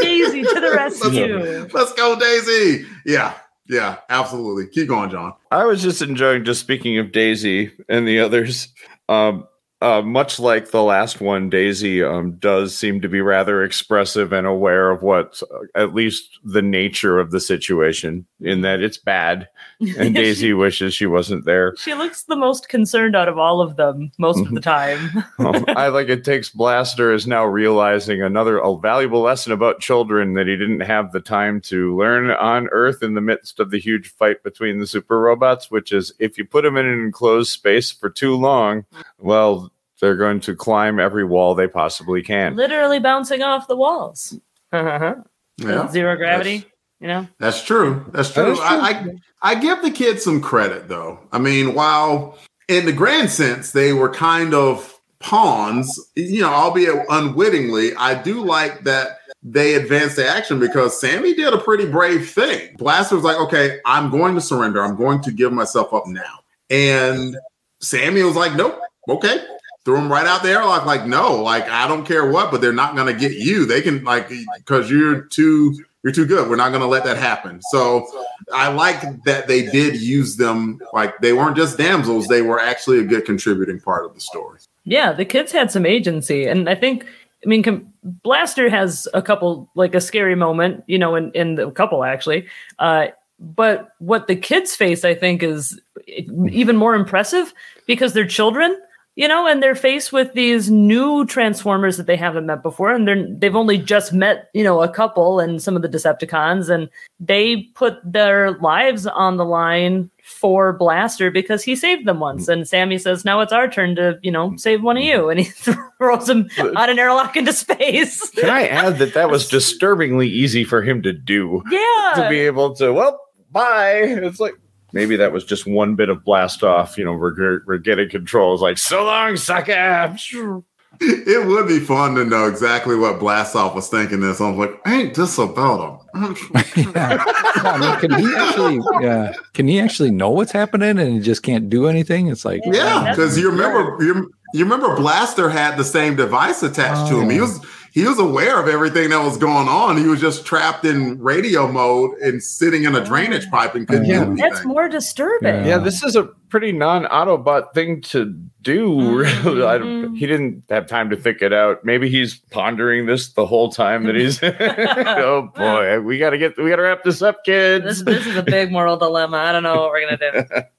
Daisy 0.00 0.42
to 0.42 0.60
the 0.60 0.72
rescue. 0.74 1.68
Let's 1.72 1.92
go, 1.94 2.18
Daisy. 2.18 2.86
Yeah, 3.04 3.34
yeah, 3.68 3.96
absolutely. 4.10 4.68
Keep 4.68 4.88
going, 4.88 5.10
John. 5.10 5.34
I 5.50 5.64
was 5.64 5.82
just 5.82 6.02
enjoying 6.02 6.44
just 6.44 6.60
speaking 6.60 6.98
of 6.98 7.10
Daisy 7.12 7.72
and 7.88 8.06
the 8.06 8.20
others. 8.20 8.68
Um, 9.08 9.46
uh, 9.80 10.02
much 10.02 10.40
like 10.40 10.72
the 10.72 10.82
last 10.82 11.20
one, 11.20 11.48
Daisy 11.48 12.02
um, 12.02 12.32
does 12.32 12.76
seem 12.76 13.00
to 13.00 13.08
be 13.08 13.20
rather 13.20 13.62
expressive 13.62 14.32
and 14.32 14.44
aware 14.44 14.90
of 14.90 15.02
what, 15.02 15.40
uh, 15.54 15.80
at 15.80 15.94
least 15.94 16.40
the 16.42 16.62
nature 16.62 17.20
of 17.20 17.30
the 17.30 17.38
situation, 17.38 18.26
in 18.40 18.62
that 18.62 18.80
it's 18.80 18.98
bad, 18.98 19.48
and 19.96 20.16
Daisy 20.16 20.52
wishes 20.52 20.94
she 20.94 21.06
wasn't 21.06 21.44
there. 21.44 21.76
She 21.76 21.94
looks 21.94 22.24
the 22.24 22.34
most 22.34 22.68
concerned 22.68 23.14
out 23.14 23.28
of 23.28 23.38
all 23.38 23.60
of 23.60 23.76
them 23.76 24.10
most 24.18 24.40
of 24.40 24.50
the 24.50 24.60
time. 24.60 25.24
Um, 25.38 25.64
I 25.68 25.88
like 25.88 26.08
it 26.08 26.24
takes 26.24 26.50
Blaster 26.50 27.12
is 27.12 27.28
now 27.28 27.44
realizing 27.44 28.20
another 28.20 28.58
a 28.58 28.76
valuable 28.76 29.20
lesson 29.20 29.52
about 29.52 29.78
children 29.78 30.34
that 30.34 30.48
he 30.48 30.56
didn't 30.56 30.80
have 30.80 31.12
the 31.12 31.20
time 31.20 31.60
to 31.60 31.96
learn 31.96 32.32
on 32.32 32.68
Earth 32.72 33.04
in 33.04 33.14
the 33.14 33.20
midst 33.20 33.60
of 33.60 33.70
the 33.70 33.78
huge 33.78 34.12
fight 34.14 34.42
between 34.42 34.80
the 34.80 34.88
super 34.88 35.20
robots, 35.20 35.70
which 35.70 35.92
is 35.92 36.12
if 36.18 36.36
you 36.36 36.44
put 36.44 36.64
them 36.64 36.76
in 36.76 36.86
an 36.86 37.00
enclosed 37.00 37.52
space 37.52 37.92
for 37.92 38.10
too 38.10 38.34
long, 38.34 38.84
well, 39.18 39.67
they're 40.00 40.16
going 40.16 40.40
to 40.40 40.54
climb 40.54 40.98
every 40.98 41.24
wall 41.24 41.54
they 41.54 41.68
possibly 41.68 42.22
can. 42.22 42.56
Literally 42.56 42.98
bouncing 42.98 43.42
off 43.42 43.68
the 43.68 43.76
walls. 43.76 44.38
Uh-huh. 44.72 45.16
Yeah, 45.58 45.88
Zero 45.90 46.16
gravity, 46.16 46.64
you 47.00 47.08
know? 47.08 47.26
That's 47.38 47.64
true. 47.64 48.06
That's 48.12 48.32
true. 48.32 48.52
is 48.52 48.58
true. 48.58 48.66
I, 48.66 48.90
I 48.90 49.06
I 49.42 49.54
give 49.54 49.82
the 49.82 49.90
kids 49.90 50.22
some 50.22 50.40
credit 50.40 50.88
though. 50.88 51.18
I 51.32 51.38
mean, 51.38 51.74
while 51.74 52.38
in 52.68 52.86
the 52.86 52.92
grand 52.92 53.30
sense 53.30 53.72
they 53.72 53.92
were 53.92 54.10
kind 54.10 54.54
of 54.54 55.00
pawns, 55.18 55.98
you 56.14 56.42
know, 56.42 56.52
albeit 56.52 57.04
unwittingly, 57.08 57.94
I 57.96 58.20
do 58.22 58.44
like 58.44 58.84
that 58.84 59.18
they 59.42 59.74
advanced 59.74 60.16
the 60.16 60.28
action 60.28 60.58
because 60.58 61.00
Sammy 61.00 61.34
did 61.34 61.52
a 61.52 61.58
pretty 61.58 61.86
brave 61.86 62.30
thing. 62.30 62.74
Blaster 62.76 63.14
was 63.14 63.24
like, 63.24 63.38
okay, 63.38 63.78
I'm 63.84 64.10
going 64.10 64.34
to 64.34 64.40
surrender. 64.40 64.82
I'm 64.82 64.96
going 64.96 65.20
to 65.22 65.32
give 65.32 65.52
myself 65.52 65.94
up 65.94 66.06
now. 66.06 66.40
And 66.70 67.36
Sammy 67.80 68.22
was 68.22 68.36
like, 68.36 68.54
nope, 68.54 68.80
okay. 69.08 69.44
Threw 69.88 69.96
him 69.96 70.12
right 70.12 70.26
out 70.26 70.42
there, 70.42 70.62
like, 70.66 70.84
like, 70.84 71.06
no, 71.06 71.34
like 71.36 71.66
I 71.70 71.88
don't 71.88 72.04
care 72.04 72.30
what, 72.30 72.50
but 72.50 72.60
they're 72.60 72.74
not 72.74 72.94
gonna 72.94 73.14
get 73.14 73.32
you. 73.32 73.64
They 73.64 73.80
can 73.80 74.04
like 74.04 74.28
because 74.58 74.90
you're 74.90 75.22
too 75.22 75.82
you're 76.04 76.12
too 76.12 76.26
good. 76.26 76.46
We're 76.50 76.56
not 76.56 76.72
gonna 76.72 76.86
let 76.86 77.04
that 77.04 77.16
happen. 77.16 77.62
So 77.70 78.06
I 78.52 78.68
like 78.68 79.00
that 79.24 79.48
they 79.48 79.62
did 79.62 79.98
use 79.98 80.36
them 80.36 80.78
like 80.92 81.16
they 81.20 81.32
weren't 81.32 81.56
just 81.56 81.78
damsels, 81.78 82.28
they 82.28 82.42
were 82.42 82.60
actually 82.60 82.98
a 82.98 83.02
good 83.02 83.24
contributing 83.24 83.80
part 83.80 84.04
of 84.04 84.12
the 84.12 84.20
story. 84.20 84.58
Yeah, 84.84 85.14
the 85.14 85.24
kids 85.24 85.52
had 85.52 85.70
some 85.70 85.86
agency, 85.86 86.44
and 86.44 86.68
I 86.68 86.74
think, 86.74 87.06
I 87.42 87.48
mean, 87.48 87.62
com- 87.62 87.90
Blaster 88.04 88.68
has 88.68 89.08
a 89.14 89.22
couple, 89.22 89.70
like 89.74 89.94
a 89.94 90.02
scary 90.02 90.34
moment, 90.34 90.84
you 90.86 90.98
know, 90.98 91.14
in 91.14 91.32
in 91.32 91.54
the 91.54 91.70
couple 91.70 92.04
actually. 92.04 92.46
Uh, 92.78 93.06
but 93.40 93.94
what 94.00 94.26
the 94.26 94.36
kids 94.36 94.76
face, 94.76 95.02
I 95.02 95.14
think, 95.14 95.42
is 95.42 95.80
even 96.06 96.76
more 96.76 96.94
impressive 96.94 97.54
because 97.86 98.12
they're 98.12 98.26
children, 98.26 98.78
you 99.18 99.26
know, 99.26 99.48
and 99.48 99.60
they're 99.60 99.74
faced 99.74 100.12
with 100.12 100.32
these 100.34 100.70
new 100.70 101.26
Transformers 101.26 101.96
that 101.96 102.06
they 102.06 102.14
haven't 102.14 102.46
met 102.46 102.62
before, 102.62 102.92
and 102.92 103.06
they're 103.06 103.26
they've 103.28 103.56
only 103.56 103.76
just 103.76 104.12
met, 104.12 104.48
you 104.54 104.62
know, 104.62 104.80
a 104.80 104.88
couple 104.88 105.40
and 105.40 105.60
some 105.60 105.74
of 105.74 105.82
the 105.82 105.88
Decepticons, 105.88 106.70
and 106.70 106.88
they 107.18 107.64
put 107.74 107.96
their 108.04 108.52
lives 108.60 109.08
on 109.08 109.36
the 109.36 109.44
line 109.44 110.08
for 110.22 110.72
Blaster 110.72 111.32
because 111.32 111.64
he 111.64 111.74
saved 111.74 112.06
them 112.06 112.20
once. 112.20 112.46
And 112.46 112.68
Sammy 112.68 112.96
says, 112.96 113.24
"Now 113.24 113.40
it's 113.40 113.52
our 113.52 113.68
turn 113.68 113.96
to, 113.96 114.20
you 114.22 114.30
know, 114.30 114.54
save 114.56 114.84
one 114.84 114.96
of 114.96 115.02
you," 115.02 115.30
and 115.30 115.40
he 115.40 115.46
throws 115.98 116.28
him 116.28 116.48
uh, 116.56 116.70
out 116.76 116.88
an 116.88 117.00
airlock 117.00 117.36
into 117.36 117.52
space. 117.52 118.30
Can 118.36 118.50
I 118.50 118.68
add 118.68 118.98
that 118.98 119.14
that 119.14 119.30
was 119.30 119.48
disturbingly 119.58 120.28
easy 120.28 120.62
for 120.62 120.80
him 120.80 121.02
to 121.02 121.12
do? 121.12 121.64
Yeah. 121.72 122.12
to 122.22 122.28
be 122.30 122.38
able 122.38 122.72
to, 122.76 122.92
well, 122.92 123.20
bye. 123.50 123.96
It's 123.96 124.38
like 124.38 124.54
maybe 124.92 125.16
that 125.16 125.32
was 125.32 125.44
just 125.44 125.66
one 125.66 125.94
bit 125.94 126.08
of 126.08 126.24
blast 126.24 126.62
off. 126.62 126.98
You 126.98 127.04
know, 127.04 127.12
we're, 127.12 127.62
we're 127.66 127.78
getting 127.78 128.08
control. 128.08 128.54
It's 128.54 128.62
like, 128.62 128.78
so 128.78 129.04
long, 129.04 129.36
sucker. 129.36 130.16
It 131.00 131.46
would 131.46 131.68
be 131.68 131.78
fun 131.78 132.16
to 132.16 132.24
know 132.24 132.48
exactly 132.48 132.96
what 132.96 133.20
Blastoff 133.20 133.74
was 133.74 133.88
thinking 133.88 134.20
this. 134.20 134.40
I'm 134.40 134.58
like, 134.58 134.80
ain't 134.84 135.14
this 135.14 135.38
about 135.38 136.00
him? 136.14 136.34
I 136.74 137.78
mean, 137.78 138.00
can 138.00 138.18
he 138.18 138.34
actually? 138.34 138.80
Yeah, 139.00 139.32
can 139.54 139.68
he 139.68 139.78
actually 139.78 140.10
know 140.10 140.30
what's 140.30 140.50
happening 140.50 140.98
and 140.98 141.12
he 141.12 141.20
just 141.20 141.44
can't 141.44 141.70
do 141.70 141.86
anything? 141.86 142.26
It's 142.26 142.44
like, 142.44 142.62
Yeah, 142.64 143.10
because 143.10 143.38
you 143.38 143.48
remember 143.48 144.02
you, 144.02 144.32
you 144.54 144.64
remember 144.64 144.96
Blaster 144.96 145.48
had 145.48 145.76
the 145.76 145.84
same 145.84 146.16
device 146.16 146.64
attached 146.64 147.08
to 147.10 147.20
him. 147.20 147.30
He 147.30 147.38
oh. 147.38 147.42
was 147.42 147.64
he 147.92 148.04
was 148.04 148.18
aware 148.18 148.60
of 148.60 148.68
everything 148.68 149.10
that 149.10 149.22
was 149.22 149.36
going 149.36 149.68
on. 149.68 149.96
He 149.96 150.06
was 150.06 150.20
just 150.20 150.44
trapped 150.44 150.84
in 150.84 151.20
radio 151.20 151.70
mode 151.70 152.18
and 152.18 152.42
sitting 152.42 152.84
in 152.84 152.94
a 152.94 153.04
drainage 153.04 153.46
oh. 153.48 153.50
pipe 153.50 153.74
and 153.74 153.86
couldn't 153.86 154.04
do 154.04 154.12
anything. 154.12 154.36
That's 154.36 154.64
more 154.64 154.88
disturbing. 154.88 155.66
Yeah, 155.66 155.78
this 155.78 156.02
is 156.02 156.16
a 156.16 156.24
pretty 156.48 156.72
non-Autobot 156.72 157.74
thing 157.74 158.00
to 158.02 158.26
do. 158.62 158.88
Mm-hmm. 158.88 159.48
Really, 159.48 159.62
I 159.62 159.78
don't, 159.78 160.14
he 160.14 160.26
didn't 160.26 160.64
have 160.68 160.86
time 160.86 161.10
to 161.10 161.16
think 161.16 161.42
it 161.42 161.52
out. 161.52 161.84
Maybe 161.84 162.08
he's 162.08 162.36
pondering 162.36 163.06
this 163.06 163.32
the 163.32 163.46
whole 163.46 163.70
time 163.70 164.04
that 164.04 164.14
he's. 164.14 164.40
oh 164.42 165.50
boy, 165.54 166.00
we 166.00 166.18
gotta 166.18 166.38
get, 166.38 166.56
we 166.58 166.68
gotta 166.70 166.82
wrap 166.82 167.04
this 167.04 167.22
up, 167.22 167.44
kids. 167.44 167.84
This, 167.84 168.02
this 168.02 168.26
is 168.26 168.36
a 168.36 168.42
big 168.42 168.70
moral 168.70 168.96
dilemma. 168.96 169.36
I 169.38 169.52
don't 169.52 169.62
know 169.62 169.76
what 169.80 169.90
we're 169.90 170.08
gonna 170.08 170.32
do. 170.32 170.62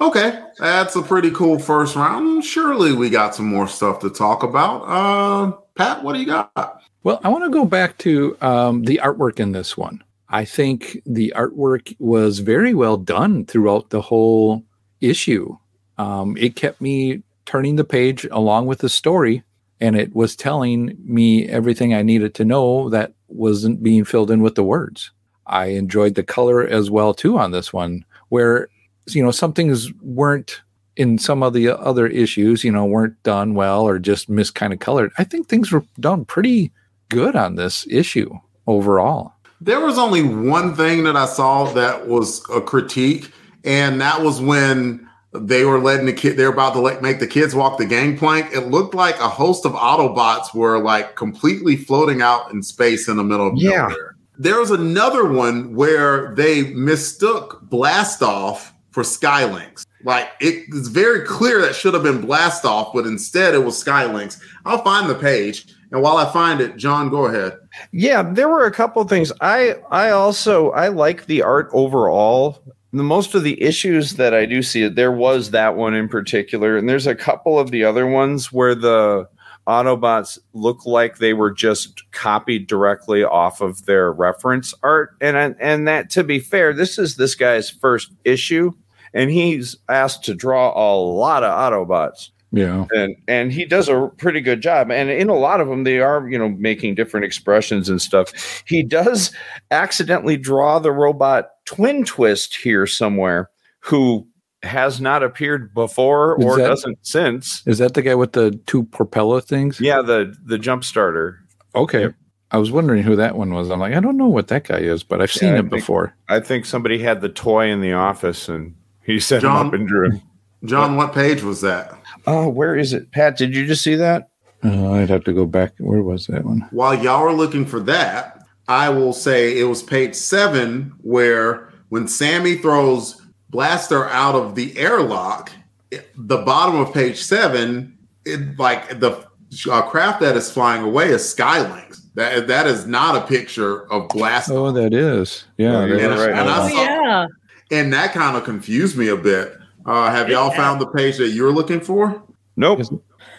Okay, 0.00 0.42
that's 0.58 0.94
a 0.94 1.02
pretty 1.02 1.30
cool 1.30 1.58
first 1.58 1.96
round. 1.96 2.44
Surely 2.44 2.92
we 2.92 3.08
got 3.08 3.34
some 3.34 3.46
more 3.46 3.66
stuff 3.66 4.00
to 4.00 4.10
talk 4.10 4.42
about. 4.42 4.82
Uh, 4.82 5.52
Pat, 5.74 6.04
what 6.04 6.12
do 6.12 6.20
you 6.20 6.26
got? 6.26 6.82
Well, 7.02 7.20
I 7.24 7.28
want 7.30 7.44
to 7.44 7.50
go 7.50 7.64
back 7.64 7.96
to 7.98 8.36
um, 8.42 8.82
the 8.82 9.00
artwork 9.02 9.40
in 9.40 9.52
this 9.52 9.76
one. 9.76 10.02
I 10.28 10.44
think 10.44 11.00
the 11.06 11.32
artwork 11.34 11.94
was 11.98 12.40
very 12.40 12.74
well 12.74 12.96
done 12.96 13.46
throughout 13.46 13.90
the 13.90 14.02
whole 14.02 14.64
issue. 15.00 15.56
Um, 15.98 16.36
it 16.36 16.56
kept 16.56 16.80
me 16.80 17.22
turning 17.46 17.76
the 17.76 17.84
page 17.84 18.26
along 18.30 18.66
with 18.66 18.80
the 18.80 18.88
story, 18.88 19.44
and 19.80 19.96
it 19.96 20.14
was 20.14 20.36
telling 20.36 20.96
me 21.04 21.48
everything 21.48 21.94
I 21.94 22.02
needed 22.02 22.34
to 22.34 22.44
know 22.44 22.90
that 22.90 23.14
wasn't 23.28 23.82
being 23.82 24.04
filled 24.04 24.30
in 24.30 24.42
with 24.42 24.56
the 24.56 24.64
words. 24.64 25.10
I 25.46 25.66
enjoyed 25.66 26.16
the 26.16 26.22
color 26.22 26.66
as 26.66 26.90
well 26.90 27.14
too 27.14 27.38
on 27.38 27.52
this 27.52 27.72
one, 27.72 28.04
where 28.28 28.68
you 29.08 29.22
know 29.22 29.30
some 29.30 29.52
things 29.52 29.92
weren't 30.02 30.60
in 30.96 31.18
some 31.18 31.42
of 31.42 31.52
the 31.52 31.68
other 31.68 32.06
issues, 32.06 32.64
you 32.64 32.72
know, 32.72 32.84
weren't 32.86 33.22
done 33.22 33.54
well 33.54 33.82
or 33.82 33.98
just 33.98 34.28
mis 34.30 34.50
kind 34.50 34.72
of 34.72 34.78
colored. 34.78 35.12
I 35.18 35.24
think 35.24 35.46
things 35.48 35.70
were 35.70 35.84
done 36.00 36.24
pretty 36.24 36.72
good 37.10 37.36
on 37.36 37.56
this 37.56 37.86
issue 37.90 38.32
overall. 38.66 39.32
There 39.60 39.80
was 39.80 39.98
only 39.98 40.22
one 40.22 40.74
thing 40.74 41.04
that 41.04 41.16
I 41.16 41.26
saw 41.26 41.64
that 41.72 42.08
was 42.08 42.42
a 42.50 42.60
critique, 42.60 43.30
and 43.64 44.00
that 44.00 44.22
was 44.22 44.40
when 44.40 45.06
they 45.34 45.64
were 45.66 45.78
letting 45.78 46.06
the 46.06 46.12
kid. 46.14 46.36
They're 46.36 46.48
about 46.52 46.72
to 46.74 46.80
let, 46.80 47.02
make 47.02 47.20
the 47.20 47.26
kids 47.26 47.54
walk 47.54 47.76
the 47.78 47.84
gangplank. 47.86 48.52
It 48.54 48.68
looked 48.68 48.94
like 48.94 49.18
a 49.18 49.28
host 49.28 49.66
of 49.66 49.72
Autobots 49.72 50.54
were 50.54 50.78
like 50.78 51.14
completely 51.16 51.76
floating 51.76 52.22
out 52.22 52.50
in 52.52 52.62
space 52.62 53.06
in 53.08 53.16
the 53.18 53.24
middle 53.24 53.48
of 53.48 53.54
Yeah. 53.56 53.82
nowhere. 53.88 54.16
There 54.38 54.58
was 54.60 54.70
another 54.70 55.24
one 55.30 55.74
where 55.74 56.34
they 56.34 56.72
mistook 56.74 57.62
Blastoff 57.70 58.72
for 58.96 59.02
Skylynx. 59.02 59.84
Like 60.04 60.30
it's 60.40 60.88
very 60.88 61.26
clear 61.26 61.60
that 61.60 61.74
should 61.74 61.92
have 61.92 62.02
been 62.02 62.22
Blastoff, 62.22 62.94
but 62.94 63.04
instead 63.04 63.52
it 63.52 63.58
was 63.58 63.84
Skylynx. 63.84 64.40
I'll 64.64 64.82
find 64.82 65.10
the 65.10 65.14
page, 65.14 65.66
and 65.92 66.00
while 66.00 66.16
I 66.16 66.32
find 66.32 66.62
it, 66.62 66.78
John, 66.78 67.10
go 67.10 67.26
ahead. 67.26 67.58
Yeah, 67.92 68.22
there 68.22 68.48
were 68.48 68.64
a 68.64 68.70
couple 68.72 69.02
of 69.02 69.10
things. 69.10 69.32
I 69.42 69.74
I 69.90 70.08
also 70.12 70.70
I 70.70 70.88
like 70.88 71.26
the 71.26 71.42
art 71.42 71.68
overall. 71.74 72.62
The 72.94 73.02
most 73.02 73.34
of 73.34 73.42
the 73.42 73.62
issues 73.62 74.14
that 74.14 74.32
I 74.32 74.46
do 74.46 74.62
see, 74.62 74.88
there 74.88 75.12
was 75.12 75.50
that 75.50 75.76
one 75.76 75.92
in 75.92 76.08
particular, 76.08 76.78
and 76.78 76.88
there's 76.88 77.06
a 77.06 77.14
couple 77.14 77.58
of 77.58 77.70
the 77.72 77.84
other 77.84 78.06
ones 78.06 78.50
where 78.50 78.74
the 78.74 79.28
Autobots 79.66 80.38
look 80.54 80.86
like 80.86 81.18
they 81.18 81.34
were 81.34 81.50
just 81.50 82.10
copied 82.12 82.66
directly 82.66 83.24
off 83.24 83.60
of 83.60 83.84
their 83.84 84.10
reference 84.10 84.72
art. 84.82 85.16
And 85.20 85.36
and 85.60 85.86
that 85.86 86.08
to 86.10 86.24
be 86.24 86.38
fair, 86.38 86.72
this 86.72 86.98
is 86.98 87.16
this 87.16 87.34
guy's 87.34 87.68
first 87.68 88.12
issue, 88.24 88.72
and 89.14 89.30
he's 89.30 89.76
asked 89.88 90.24
to 90.24 90.34
draw 90.34 90.72
a 90.76 90.94
lot 90.96 91.42
of 91.42 91.50
Autobots. 91.50 92.30
Yeah. 92.52 92.86
And 92.94 93.16
and 93.28 93.52
he 93.52 93.64
does 93.64 93.88
a 93.88 94.10
pretty 94.16 94.40
good 94.40 94.60
job. 94.62 94.90
And 94.90 95.10
in 95.10 95.28
a 95.28 95.34
lot 95.34 95.60
of 95.60 95.68
them, 95.68 95.84
they 95.84 95.98
are, 96.00 96.28
you 96.28 96.38
know, 96.38 96.48
making 96.48 96.94
different 96.94 97.26
expressions 97.26 97.88
and 97.88 98.00
stuff. 98.00 98.62
He 98.66 98.82
does 98.82 99.32
accidentally 99.70 100.36
draw 100.36 100.78
the 100.78 100.92
robot 100.92 101.50
twin 101.66 102.04
twist 102.04 102.56
here 102.56 102.86
somewhere, 102.86 103.50
who 103.80 104.26
has 104.62 105.00
not 105.00 105.22
appeared 105.22 105.74
before 105.74 106.36
or 106.42 106.56
that- 106.56 106.68
doesn't 106.68 106.98
since. 107.02 107.62
Is 107.66 107.78
that 107.78 107.94
the 107.94 108.02
guy 108.02 108.14
with 108.14 108.32
the 108.32 108.52
two 108.66 108.84
propeller 108.84 109.40
things? 109.40 109.80
Yeah, 109.80 110.00
the 110.00 110.34
the 110.44 110.56
jump 110.58 110.84
starter. 110.84 111.40
Okay. 111.74 112.08
I 112.52 112.58
was 112.58 112.70
wondering 112.70 113.02
who 113.02 113.16
that 113.16 113.36
one 113.36 113.52
was. 113.52 113.70
I'm 113.70 113.80
like, 113.80 113.92
I 113.92 114.00
don't 114.00 114.16
know 114.16 114.28
what 114.28 114.46
that 114.48 114.64
guy 114.64 114.78
is, 114.78 115.02
but 115.02 115.20
I've 115.20 115.32
seen 115.32 115.50
Yeah, 115.52 115.58
him 115.58 115.68
before. 115.68 116.14
I 116.28 116.38
think 116.38 116.64
somebody 116.64 116.98
had 117.00 117.20
the 117.20 117.28
toy 117.28 117.68
in 117.68 117.80
the 117.80 117.92
office 117.92 118.48
and 118.48 118.76
he 119.06 119.20
set 119.20 119.36
him 119.42 119.50
John- 119.50 119.66
up 119.68 119.72
and 119.72 119.86
drew 119.88 120.10
him. 120.10 120.20
John, 120.64 120.96
what 120.96 121.12
page 121.12 121.42
was 121.42 121.60
that? 121.60 121.92
Oh, 122.26 122.48
where 122.48 122.76
is 122.76 122.92
it? 122.92 123.12
Pat, 123.12 123.36
did 123.36 123.54
you 123.54 123.66
just 123.66 123.82
see 123.82 123.94
that? 123.94 124.28
Uh, 124.64 124.92
I'd 124.92 125.10
have 125.10 125.22
to 125.24 125.32
go 125.32 125.44
back. 125.46 125.74
Where 125.78 126.02
was 126.02 126.26
that 126.26 126.44
one? 126.44 126.66
While 126.70 126.94
y'all 126.94 127.22
are 127.24 127.32
looking 127.32 127.66
for 127.66 127.78
that, 127.80 128.42
I 128.66 128.88
will 128.88 129.12
say 129.12 129.58
it 129.60 129.64
was 129.64 129.82
page 129.82 130.14
seven 130.16 130.92
where 131.02 131.68
when 131.90 132.08
Sammy 132.08 132.56
throws 132.56 133.20
Blaster 133.50 134.08
out 134.08 134.34
of 134.34 134.54
the 134.56 134.76
airlock, 134.76 135.52
it- 135.90 136.08
the 136.16 136.38
bottom 136.38 136.76
of 136.80 136.92
page 136.92 137.22
seven, 137.22 137.96
it, 138.24 138.58
like 138.58 138.98
the 138.98 139.24
uh, 139.70 139.82
craft 139.82 140.20
that 140.20 140.36
is 140.36 140.50
flying 140.50 140.82
away 140.82 141.10
is 141.10 141.22
Skylynx. 141.22 142.00
That 142.14 142.48
that 142.48 142.66
is 142.66 142.86
not 142.86 143.14
a 143.14 143.26
picture 143.26 143.88
of 143.92 144.08
Blaster. 144.08 144.54
Oh, 144.54 144.72
that 144.72 144.92
is. 144.94 145.44
Yeah. 145.58 145.72
That 145.72 145.88
you're 145.88 146.00
And, 146.00 146.18
right. 146.18 146.30
and 146.30 146.48
I 146.48 146.64
Oh 146.64 146.66
yeah. 146.74 147.26
And 147.70 147.92
that 147.92 148.12
kind 148.12 148.36
of 148.36 148.44
confused 148.44 148.96
me 148.96 149.08
a 149.08 149.16
bit. 149.16 149.56
Uh, 149.84 150.10
have 150.10 150.28
y'all 150.28 150.50
Yeah. 150.50 150.56
found 150.56 150.80
the 150.80 150.86
page 150.88 151.16
that 151.18 151.28
you're 151.28 151.52
looking 151.52 151.80
for? 151.80 152.22
Nope. 152.56 152.80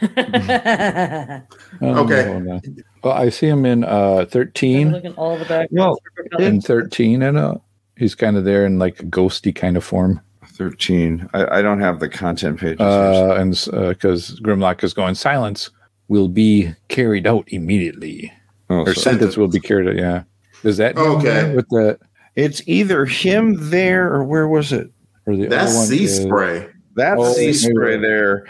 Oh, 1.81 2.03
Okay. 2.03 2.25
no, 2.25 2.39
no. 2.39 2.61
Well, 3.03 3.13
I 3.13 3.29
see 3.29 3.47
him 3.47 3.65
in 3.65 3.83
uh, 3.83 4.25
13 4.29 4.91
Looking 4.91 5.13
all 5.13 5.37
the 5.37 5.45
back. 5.45 5.69
Well, 5.71 5.97
and 6.39 6.63
13, 6.63 7.21
and 7.21 7.37
uh, 7.37 7.55
he's 7.95 8.15
kind 8.15 8.37
of 8.37 8.43
there 8.45 8.65
in 8.65 8.79
like 8.79 8.99
a 8.99 9.05
ghosty 9.05 9.53
kind 9.55 9.77
of 9.77 9.83
form. 9.83 10.19
13. 10.53 11.29
I, 11.33 11.59
I 11.59 11.61
don't 11.61 11.79
have 11.81 11.99
the 11.99 12.09
content 12.09 12.59
pages. 12.59 12.79
here. 12.79 12.87
Uh, 12.87 13.35
and 13.35 13.51
because 13.51 14.39
Grimlock 14.41 14.83
is 14.83 14.93
going, 14.93 15.15
silence 15.15 15.69
will 16.07 16.27
be 16.27 16.73
carried 16.87 17.27
out 17.27 17.45
immediately, 17.49 18.31
Oh, 18.69 18.81
or 18.81 18.93
so- 18.93 19.01
sentence 19.01 19.37
will 19.37 19.47
be 19.49 19.59
carried 19.59 19.87
out. 19.87 19.95
Yeah. 19.95 20.23
Does 20.63 20.77
that 20.77 20.97
Okay. 20.97 21.53
with 21.55 21.67
the 21.69 21.99
it's 22.37 22.61
either 22.67 23.05
him 23.05 23.69
there 23.69 24.07
or 24.13 24.23
where 24.23 24.47
was 24.47 24.71
it? 24.71 24.89
or 25.25 25.35
the 25.35 25.47
That's 25.47 25.71
other 25.71 25.77
one? 25.79 25.87
sea 25.87 26.03
is- 26.05 26.21
spray. 26.21 26.67
That's 26.95 27.19
Oh, 27.21 27.33
sea 27.33 27.47
maybe- 27.47 27.53
spray 27.53 27.97
there. 27.97 28.45